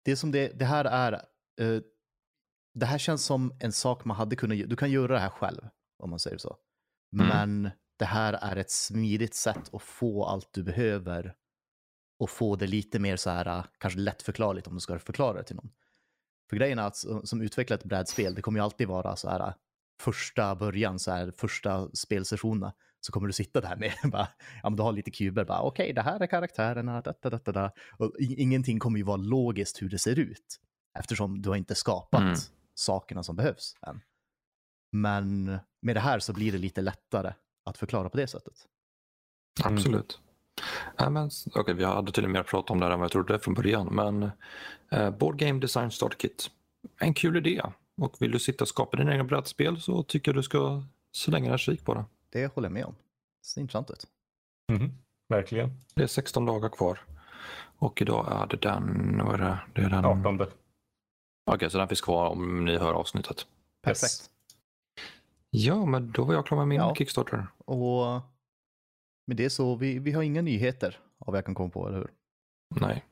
Det 0.06 0.16
som 0.16 0.32
det, 0.32 0.60
det 0.60 0.66
här 0.66 0.86
är, 0.86 1.14
uh, 1.62 1.82
det 2.74 2.86
här 2.86 2.98
känns 2.98 3.26
som 3.26 3.54
en 3.60 3.72
sak 3.72 4.06
man 4.06 4.18
hade 4.18 4.36
kunnat, 4.36 4.70
du 4.70 4.76
kan 4.76 4.92
göra 4.92 5.14
det 5.14 5.20
här 5.20 5.30
själv 5.30 5.62
om 6.00 6.10
man 6.10 6.20
säger 6.20 6.38
så. 6.38 6.58
Mm. 7.14 7.28
Men 7.28 7.72
det 8.00 8.06
här 8.06 8.34
är 8.34 8.56
ett 8.56 8.72
smidigt 8.72 9.36
sätt 9.36 9.74
att 9.74 9.82
få 9.82 10.26
allt 10.26 10.50
du 10.54 10.64
behöver 10.64 11.36
och 12.20 12.30
få 12.30 12.56
det 12.56 12.68
lite 12.68 13.00
mer 13.00 13.16
så 13.16 13.30
här, 13.30 13.66
kanske 13.78 14.00
lättförklarligt 14.00 14.68
om 14.68 14.74
du 14.74 14.80
ska 14.80 15.00
förklara 15.00 15.38
det 15.38 15.44
till 15.44 15.56
någon. 15.56 15.72
För 16.50 16.58
grejen 16.58 16.80
är 16.80 16.84
att 16.84 16.96
som 17.24 17.42
utvecklar 17.42 17.78
ett 17.78 17.84
brädspel, 17.84 18.36
det 18.36 18.42
kommer 18.42 18.60
ju 18.60 18.64
alltid 18.64 18.88
vara 18.88 19.16
så 19.16 19.30
här, 19.30 19.54
första 20.02 20.56
början, 20.56 21.00
så 21.00 21.12
här, 21.12 21.34
första 21.38 21.90
spelsessionerna, 21.94 22.74
så 23.00 23.12
kommer 23.12 23.28
du 23.28 23.34
sitta 23.34 23.62
där 23.62 23.76
med, 23.76 23.94
bara, 24.12 24.28
ja 24.64 24.70
men 24.70 24.76
du 24.76 24.84
har 24.84 24.92
lite 24.92 25.12
kuber, 25.12 25.46
bara 25.46 25.62
okej, 25.62 25.84
okay, 25.84 25.94
det 25.94 26.02
här 26.02 26.20
är 26.20 26.28
karaktärerna, 26.28 27.02
detta, 27.02 27.30
detta, 27.30 27.52
detta. 27.52 27.72
Och 27.98 28.16
ingenting 28.20 28.80
kommer 28.80 28.98
ju 28.98 29.04
vara 29.04 29.18
logiskt 29.18 29.82
hur 29.82 29.90
det 29.90 30.00
ser 30.00 30.20
ut, 30.20 30.60
eftersom 31.00 31.42
du 31.42 31.50
har 31.50 31.56
inte 31.56 31.76
skapat 31.76 32.22
mm. 32.22 32.36
Sakerna 32.76 33.24
som 33.24 33.36
behövs 33.36 33.76
än. 33.82 34.02
Men 34.92 35.46
med 35.82 35.96
det 35.96 36.00
här 36.00 36.20
så 36.20 36.34
blir 36.34 36.52
det 36.52 36.58
lite 36.58 36.82
lättare 36.82 37.34
att 37.66 37.78
förklara 37.78 38.10
på 38.10 38.18
det 38.18 38.28
sättet. 38.28 38.68
Mm. 39.66 39.74
Absolut. 39.74 40.20
Ja, 40.98 41.10
men, 41.10 41.30
okay, 41.56 41.76
vi 41.76 41.84
hade 41.84 42.12
till 42.12 42.24
och 42.24 42.30
med 42.30 42.46
pratat 42.46 42.72
om 42.72 42.80
det 42.80 42.86
här 42.86 42.94
än 42.94 43.00
vad 43.00 43.06
jag 43.06 43.12
trodde 43.12 43.40
från 43.40 43.54
början. 43.54 43.88
Men 43.88 44.32
eh, 44.92 45.10
Board 45.10 45.38
Game 45.38 45.60
Design 45.60 45.92
Start 45.92 46.18
Kit. 46.18 46.52
En 47.00 47.14
kul 47.14 47.38
idé. 47.38 47.62
Och 47.98 48.22
vill 48.22 48.32
du 48.32 48.40
sitta 48.40 48.64
och 48.64 48.68
skapa 48.68 48.98
dina 48.98 49.12
egna 49.12 49.24
brädspel 49.24 49.82
så 49.82 50.04
tycker 50.04 50.32
jag 50.32 50.36
du 50.36 50.44
ska 50.44 50.84
slänga 51.12 51.52
en 51.52 51.58
kik 51.58 51.86
på 51.86 51.94
det. 51.94 52.06
Det 52.30 52.54
håller 52.54 52.68
jag 52.68 52.74
med 52.74 52.86
om. 52.86 52.96
Det 53.42 53.48
ser 53.48 53.62
intressant 53.62 53.92
ut. 53.92 54.08
Mm, 54.72 54.92
verkligen. 55.30 55.70
Det 55.94 56.04
är 56.04 56.08
16 56.08 56.46
dagar 56.46 56.70
kvar. 56.70 57.00
Och 57.78 58.02
idag 58.02 58.42
är 58.42 58.48
det 58.48 58.58
den... 58.58 59.18
Vad 59.26 59.34
är 59.34 59.46
det? 59.46 59.60
det 59.74 59.82
är 59.82 59.90
den... 59.90 60.06
18. 60.06 60.38
Okej, 61.52 61.56
okay, 61.56 61.70
så 61.70 61.78
den 61.78 61.88
finns 61.88 62.02
kvar 62.02 62.30
om 62.30 62.66
ni 62.66 62.78
hör 62.78 62.94
avsnittet. 62.94 63.46
Perfekt. 63.82 64.04
Yes. 64.04 64.30
Ja, 65.50 65.86
men 65.86 66.12
då 66.12 66.24
var 66.24 66.34
jag 66.34 66.46
klar 66.46 66.58
med 66.58 66.68
min 66.68 66.78
ja. 66.78 66.96
Kickstarter. 66.96 67.48
Och 67.66 68.22
med 69.28 69.38
det 69.38 69.50
så, 69.50 69.76
vi, 69.76 70.00
vi 70.00 70.12
har 70.12 70.24
inga 70.24 70.42
nyheter 70.42 71.00
av 71.20 71.28
vad 71.28 71.38
jag 71.38 71.46
kan 71.46 71.56
komma 71.56 71.70
på, 71.70 71.88
eller 71.88 71.98
hur? 71.98 72.12
Nej, 72.82 73.06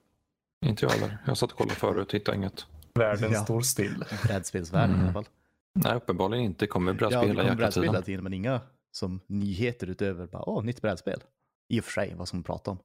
inte 0.66 0.86
jag 0.86 0.92
heller. 0.92 1.18
Jag 1.26 1.38
satt 1.38 1.52
och 1.52 1.58
kollade 1.58 1.76
förut, 1.76 2.14
hittade 2.14 2.38
inget. 2.38 2.66
Världen 2.94 3.32
ja. 3.32 3.44
står 3.44 3.62
still. 3.62 4.06
Brädspelsvärlden 4.24 4.96
mm. 4.96 5.02
i 5.02 5.04
alla 5.04 5.14
fall. 5.14 5.28
Nej, 5.74 5.96
uppenbarligen 5.96 6.46
inte. 6.46 6.68
kommer 6.68 6.94
brädspel 6.94 7.28
ja, 7.28 7.34
det 7.34 7.42
kommer 7.42 7.56
brädspel 7.56 7.84
hela 7.84 8.02
tiden, 8.02 8.24
men 8.24 8.34
inga 8.34 8.62
som 8.92 9.20
nyheter 9.28 9.88
utöver 9.88 10.28
bara, 10.28 10.50
åh, 10.50 10.64
nytt 10.64 10.82
brädspel. 10.82 11.24
I 11.70 11.80
och 11.80 11.84
för 11.84 11.92
sig, 11.92 12.14
vad 12.16 12.28
som 12.28 12.44
pratar 12.44 12.72
om. 12.72 12.80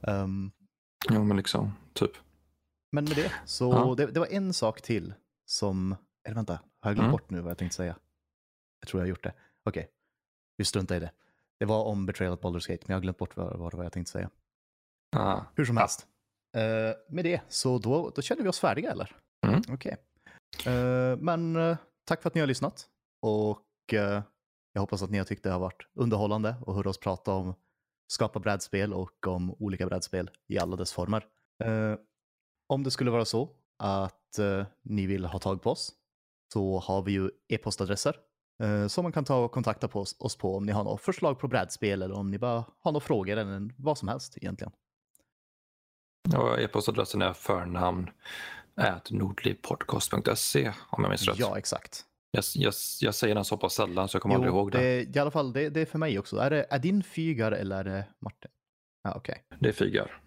Um, 0.00 0.52
ja, 1.08 1.24
men 1.24 1.36
liksom, 1.36 1.72
typ. 1.92 2.12
Men 2.92 3.04
med 3.04 3.16
det, 3.16 3.32
så 3.44 3.72
ja. 3.72 3.94
det, 3.94 4.12
det, 4.12 4.20
var 4.20 4.26
en 4.26 4.52
sak 4.52 4.82
till 4.82 5.14
som, 5.46 5.96
eller 6.24 6.34
vänta, 6.34 6.52
har 6.52 6.90
jag 6.90 6.94
glömt 6.94 7.06
mm. 7.06 7.12
bort 7.12 7.30
nu 7.30 7.40
vad 7.40 7.50
jag 7.50 7.58
tänkte 7.58 7.76
säga? 7.76 7.96
Jag 8.80 8.88
tror 8.88 9.00
jag 9.00 9.04
har 9.04 9.08
gjort 9.08 9.22
det. 9.22 9.34
Okej, 9.64 9.80
okay. 9.80 9.92
vi 10.56 10.64
struntar 10.64 10.96
i 10.96 11.00
det. 11.00 11.12
Det 11.58 11.66
var 11.66 11.84
om 11.84 12.06
Betrayal 12.06 12.34
at 12.34 12.40
Baldur's 12.40 12.68
Gate, 12.68 12.84
men 12.86 12.92
jag 12.92 12.96
har 12.96 13.02
glömt 13.02 13.18
bort 13.18 13.36
vad, 13.36 13.58
vad 13.58 13.84
jag 13.84 13.92
tänkte 13.92 14.12
säga. 14.12 14.30
Ah. 15.16 15.40
Hur 15.54 15.64
som 15.64 15.76
helst. 15.76 16.06
Uh, 16.56 17.14
med 17.14 17.24
det, 17.24 17.40
så 17.48 17.78
då, 17.78 18.10
då 18.14 18.22
känner 18.22 18.42
vi 18.42 18.48
oss 18.48 18.60
färdiga 18.60 18.90
eller? 18.90 19.16
Mm. 19.46 19.62
Okej. 19.68 19.96
Okay. 20.58 20.74
Uh, 20.74 21.12
eh, 21.12 21.16
men 21.16 21.56
uh, 21.56 21.76
tack 22.04 22.22
för 22.22 22.28
att 22.28 22.34
ni 22.34 22.40
har 22.40 22.48
lyssnat. 22.48 22.88
Och 23.22 23.66
jag 24.72 24.80
hoppas 24.80 25.02
att 25.02 25.10
ni 25.10 25.18
har 25.18 25.24
tyckt 25.24 25.42
det 25.42 25.50
har 25.50 25.58
varit 25.58 25.86
underhållande 25.94 26.56
och 26.60 26.74
hört 26.74 26.86
oss 26.86 26.98
prata 26.98 27.32
om 27.32 27.54
skapa 28.12 28.40
brädspel 28.40 28.94
och 28.94 29.26
om 29.26 29.54
olika 29.58 29.86
brädspel 29.86 30.30
i 30.48 30.58
alla 30.58 30.76
dess 30.76 30.92
former. 30.92 31.26
Om 32.70 32.82
det 32.82 32.90
skulle 32.90 33.10
vara 33.10 33.24
så 33.24 33.48
att 33.78 34.38
ni 34.82 35.06
vill 35.06 35.24
ha 35.24 35.38
tag 35.38 35.62
på 35.62 35.70
oss 35.70 35.92
så 36.52 36.78
har 36.78 37.02
vi 37.02 37.12
ju 37.12 37.30
e-postadresser 37.48 38.14
Eh, 38.60 38.86
som 38.86 39.02
man 39.02 39.12
kan 39.12 39.24
ta 39.24 39.36
och 39.36 39.52
kontakta 39.52 39.88
på 39.88 40.00
oss, 40.00 40.16
oss 40.18 40.36
på 40.36 40.56
om 40.56 40.66
ni 40.66 40.72
har 40.72 40.84
några 40.84 40.98
förslag 40.98 41.38
på 41.38 41.48
brädspel 41.48 42.02
eller 42.02 42.14
om 42.14 42.30
ni 42.30 42.38
bara 42.38 42.64
har 42.78 42.92
några 42.92 43.00
frågor 43.00 43.36
eller 43.36 43.70
vad 43.76 43.98
som 43.98 44.08
helst 44.08 44.36
egentligen. 44.36 44.72
Ja, 46.32 46.58
e-postadressen 46.58 47.22
är 47.22 47.32
förnamn 47.32 48.10
nordlivpodcast.se 49.10 50.72
om 50.90 51.02
jag 51.02 51.08
minns 51.08 51.28
rätt. 51.28 51.38
Ja, 51.38 51.58
exakt. 51.58 52.04
Jag, 52.30 52.44
jag, 52.54 52.74
jag 53.00 53.14
säger 53.14 53.34
den 53.34 53.44
så 53.44 53.56
pass 53.56 53.74
sällan 53.74 54.08
så 54.08 54.16
jag 54.16 54.22
kommer 54.22 54.34
jo, 54.34 54.38
aldrig 54.38 54.54
ihåg 54.54 54.72
det. 54.72 54.78
det. 54.78 55.16
I 55.16 55.18
alla 55.18 55.30
fall, 55.30 55.52
det, 55.52 55.68
det, 55.68 55.80
är 55.80 55.86
för 55.86 55.98
mig 55.98 56.18
också. 56.18 56.36
Är 56.36 56.50
det 56.50 56.66
är 56.70 56.78
din 56.78 57.02
Fygar 57.02 57.52
eller 57.52 57.76
är 57.76 57.84
det 57.84 58.06
Martin? 58.18 58.50
Ja, 59.02 59.14
okej. 59.16 59.44
Okay. 59.46 59.58
Det 59.60 59.68
är 59.68 59.72
Fygar. 59.72 60.22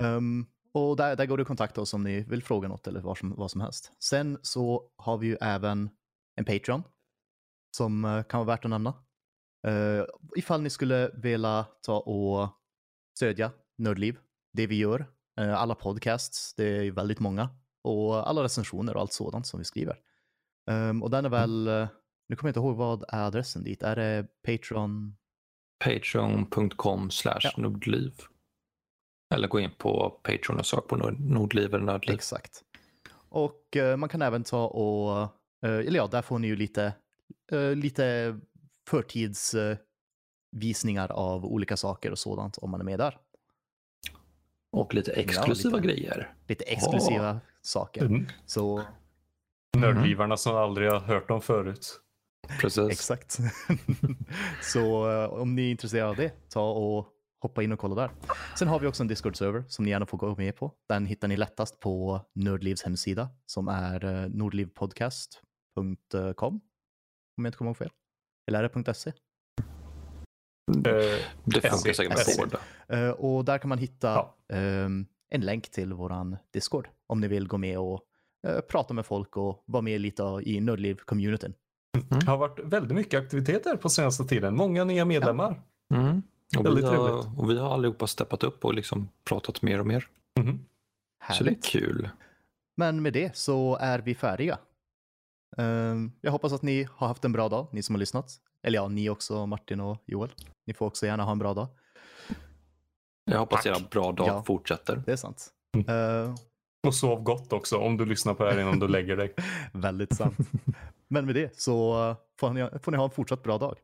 Um, 0.00 0.46
och 0.72 0.96
där, 0.96 1.16
där 1.16 1.26
går 1.26 1.36
det 1.36 1.40
att 1.40 1.46
kontakta 1.46 1.80
oss 1.80 1.94
om 1.94 2.02
ni 2.02 2.20
vill 2.20 2.42
fråga 2.42 2.68
något 2.68 2.86
eller 2.86 3.00
vad 3.00 3.18
som, 3.18 3.34
vad 3.36 3.50
som 3.50 3.60
helst. 3.60 3.92
Sen 3.98 4.38
så 4.42 4.90
har 4.96 5.18
vi 5.18 5.26
ju 5.26 5.36
även 5.40 5.90
en 6.36 6.44
Patreon 6.44 6.82
som 7.76 8.04
eh, 8.04 8.22
kan 8.22 8.38
vara 8.38 8.56
värt 8.56 8.64
att 8.64 8.70
nämna. 8.70 8.94
Uh, 9.68 10.04
ifall 10.36 10.62
ni 10.62 10.70
skulle 10.70 11.10
vilja 11.14 11.66
ta 11.82 11.98
och 12.00 12.48
stödja 13.16 13.52
Nördliv, 13.78 14.18
det 14.52 14.66
vi 14.66 14.76
gör, 14.76 15.00
uh, 15.40 15.54
alla 15.54 15.74
podcasts, 15.74 16.54
det 16.54 16.64
är 16.64 16.90
väldigt 16.90 17.20
många, 17.20 17.48
och 17.84 18.28
alla 18.28 18.42
recensioner 18.42 18.94
och 18.94 19.00
allt 19.00 19.12
sådant 19.12 19.46
som 19.46 19.58
vi 19.58 19.64
skriver. 19.64 19.98
Um, 20.70 21.02
och 21.02 21.10
den 21.10 21.24
är 21.24 21.28
väl, 21.28 21.68
uh, 21.68 21.88
nu 22.28 22.36
kommer 22.36 22.48
jag 22.48 22.50
inte 22.50 22.60
ihåg 22.60 22.76
vad 22.76 23.04
är 23.08 23.26
adressen 23.26 23.64
dit, 23.64 23.82
är 23.82 23.96
det 23.96 24.26
Patreon? 24.46 25.16
Patreon.com 25.84 27.10
slash 27.10 27.50
Nordliv. 27.56 28.12
Eller 29.30 29.48
gå 29.48 29.60
in 29.60 29.70
på 29.78 30.18
Patreon 30.22 30.58
och 30.58 30.66
sök 30.66 30.86
på 30.86 30.96
Nordliv 31.18 31.74
eller 31.74 31.84
Nördliv. 31.84 32.14
Exakt. 32.14 32.64
Och 33.28 33.76
man 33.98 34.08
kan 34.08 34.22
även 34.22 34.44
ta 34.44 34.66
och, 34.66 35.28
eller 35.62 35.96
ja, 35.96 36.06
där 36.06 36.22
får 36.22 36.38
ni 36.38 36.46
ju 36.46 36.56
lite 36.56 36.92
uh, 37.52 37.74
lite 37.74 38.38
förtidsvisningar 38.88 41.10
uh, 41.10 41.18
av 41.18 41.44
olika 41.44 41.76
saker 41.76 42.10
och 42.10 42.18
sådant 42.18 42.58
om 42.58 42.70
man 42.70 42.80
är 42.80 42.84
med 42.84 42.98
där. 42.98 43.18
Och 44.72 44.94
lite 44.94 45.12
exklusiva 45.12 45.78
ja, 45.78 45.82
lite, 45.82 45.94
grejer. 45.94 46.34
Lite 46.46 46.64
exklusiva 46.64 47.32
oh. 47.32 47.38
saker. 47.62 48.04
Mm. 48.04 48.26
Så... 48.46 48.82
Nördlivarna 49.76 50.36
som 50.36 50.56
aldrig 50.56 50.90
har 50.90 51.00
hört 51.00 51.28
dem 51.28 51.40
förut. 51.40 52.00
Precis. 52.60 52.90
Exakt. 52.90 53.38
så 54.62 55.10
uh, 55.10 55.24
om 55.24 55.54
ni 55.54 55.66
är 55.66 55.70
intresserade 55.70 56.10
av 56.10 56.16
det, 56.16 56.48
ta 56.48 56.70
och 56.70 57.08
hoppa 57.40 57.62
in 57.62 57.72
och 57.72 57.78
kolla 57.78 57.94
där. 57.94 58.10
Sen 58.58 58.68
har 58.68 58.80
vi 58.80 58.86
också 58.86 59.02
en 59.02 59.08
Discord-server 59.08 59.64
som 59.68 59.84
ni 59.84 59.90
gärna 59.90 60.06
får 60.06 60.18
gå 60.18 60.36
med 60.36 60.56
på. 60.56 60.72
Den 60.88 61.06
hittar 61.06 61.28
ni 61.28 61.36
lättast 61.36 61.80
på 61.80 62.20
Nördlivs 62.34 62.82
hemsida 62.82 63.28
som 63.46 63.68
är 63.68 64.04
uh, 64.04 64.28
nordlivpodcast.com 64.28 66.60
om 67.36 67.44
jag 67.44 67.48
inte 67.48 67.58
kommer 67.58 67.68
ihåg 67.68 67.76
fel. 67.76 67.90
Eller 68.48 68.64
är 68.64 68.82
det 68.84 68.94
.se? 68.94 69.10
Uh, 69.10 69.14
det 71.44 71.60
funkar 71.60 71.92
säkert 71.92 72.08
med 72.08 72.18
Ford. 72.36 72.56
Uh, 72.92 73.10
och 73.10 73.44
där 73.44 73.58
kan 73.58 73.68
man 73.68 73.78
hitta 73.78 74.08
ja. 74.08 74.36
um, 74.56 75.06
en 75.30 75.40
länk 75.40 75.70
till 75.70 75.92
våran 75.92 76.36
Discord 76.52 76.88
om 77.06 77.20
ni 77.20 77.28
vill 77.28 77.48
gå 77.48 77.58
med 77.58 77.78
och 77.78 78.00
uh, 78.48 78.60
prata 78.60 78.94
med 78.94 79.06
folk 79.06 79.36
och 79.36 79.64
vara 79.66 79.82
med 79.82 80.00
lite 80.00 80.22
i 80.22 80.60
Nördliv-communityn. 80.60 81.54
Mm. 81.94 82.06
Det 82.20 82.26
har 82.26 82.36
varit 82.36 82.58
väldigt 82.64 82.96
mycket 82.96 83.20
aktiviteter 83.20 83.76
på 83.76 83.88
senaste 83.88 84.24
tiden. 84.24 84.56
Många 84.56 84.84
nya 84.84 85.04
medlemmar. 85.04 85.62
Ja. 85.88 85.96
Mm. 85.96 86.22
Och, 86.58 86.66
väldigt 86.66 86.84
vi 86.84 86.88
har, 86.88 87.40
och 87.40 87.50
vi 87.50 87.58
har 87.58 87.74
allihopa 87.74 88.06
steppat 88.06 88.44
upp 88.44 88.64
och 88.64 88.74
liksom 88.74 89.08
pratat 89.24 89.62
mer 89.62 89.80
och 89.80 89.86
mer. 89.86 90.08
Mm. 90.38 90.58
Så 91.32 91.44
det 91.44 91.50
är 91.50 91.62
kul. 91.62 92.08
Men 92.76 93.02
med 93.02 93.12
det 93.12 93.36
så 93.36 93.76
är 93.80 93.98
vi 93.98 94.14
färdiga. 94.14 94.58
Ehm, 95.56 96.12
jag 96.20 96.32
hoppas 96.32 96.52
att 96.52 96.62
ni 96.62 96.88
har 96.94 97.06
haft 97.06 97.24
en 97.24 97.32
bra 97.32 97.48
dag, 97.48 97.66
ni 97.72 97.82
som 97.82 97.94
har 97.94 98.00
lyssnat. 98.00 98.40
Eller 98.62 98.78
ja, 98.78 98.88
ni 98.88 99.10
också, 99.10 99.46
Martin 99.46 99.80
och 99.80 100.02
Joel. 100.06 100.30
Ni 100.66 100.74
får 100.74 100.86
också 100.86 101.06
gärna 101.06 101.24
ha 101.24 101.32
en 101.32 101.38
bra 101.38 101.54
dag. 101.54 101.68
Jag 103.24 103.38
hoppas 103.38 103.62
Tack. 103.62 103.78
era 103.78 103.88
bra 103.90 104.12
dag 104.12 104.28
ja, 104.28 104.42
fortsätter. 104.42 105.02
Det 105.06 105.12
är 105.12 105.16
sant. 105.16 105.48
Mm. 105.76 105.88
Uh, 105.96 106.34
och 106.86 106.94
sov 106.94 107.22
gott 107.22 107.52
också 107.52 107.76
om 107.78 107.96
du 107.96 108.04
lyssnar 108.04 108.34
på 108.34 108.44
det 108.44 108.52
här 108.52 108.60
innan 108.60 108.78
du 108.78 108.88
lägger 108.88 109.16
dig. 109.16 109.34
Väldigt 109.72 110.16
sant. 110.16 110.36
Men 111.08 111.26
med 111.26 111.34
det 111.34 111.60
så 111.60 112.16
får 112.40 112.50
ni, 112.50 112.68
får 112.82 112.92
ni 112.92 112.98
ha 112.98 113.04
en 113.04 113.10
fortsatt 113.10 113.42
bra 113.42 113.58
dag. 113.58 113.78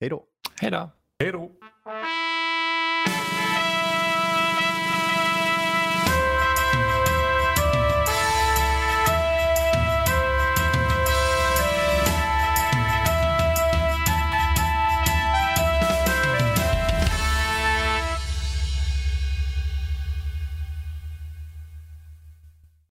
Hej 0.00 0.10
då. 0.10 0.24
Hej 0.60 0.70
då. 0.70 0.90
Hej 1.20 1.32
då. 1.32 1.50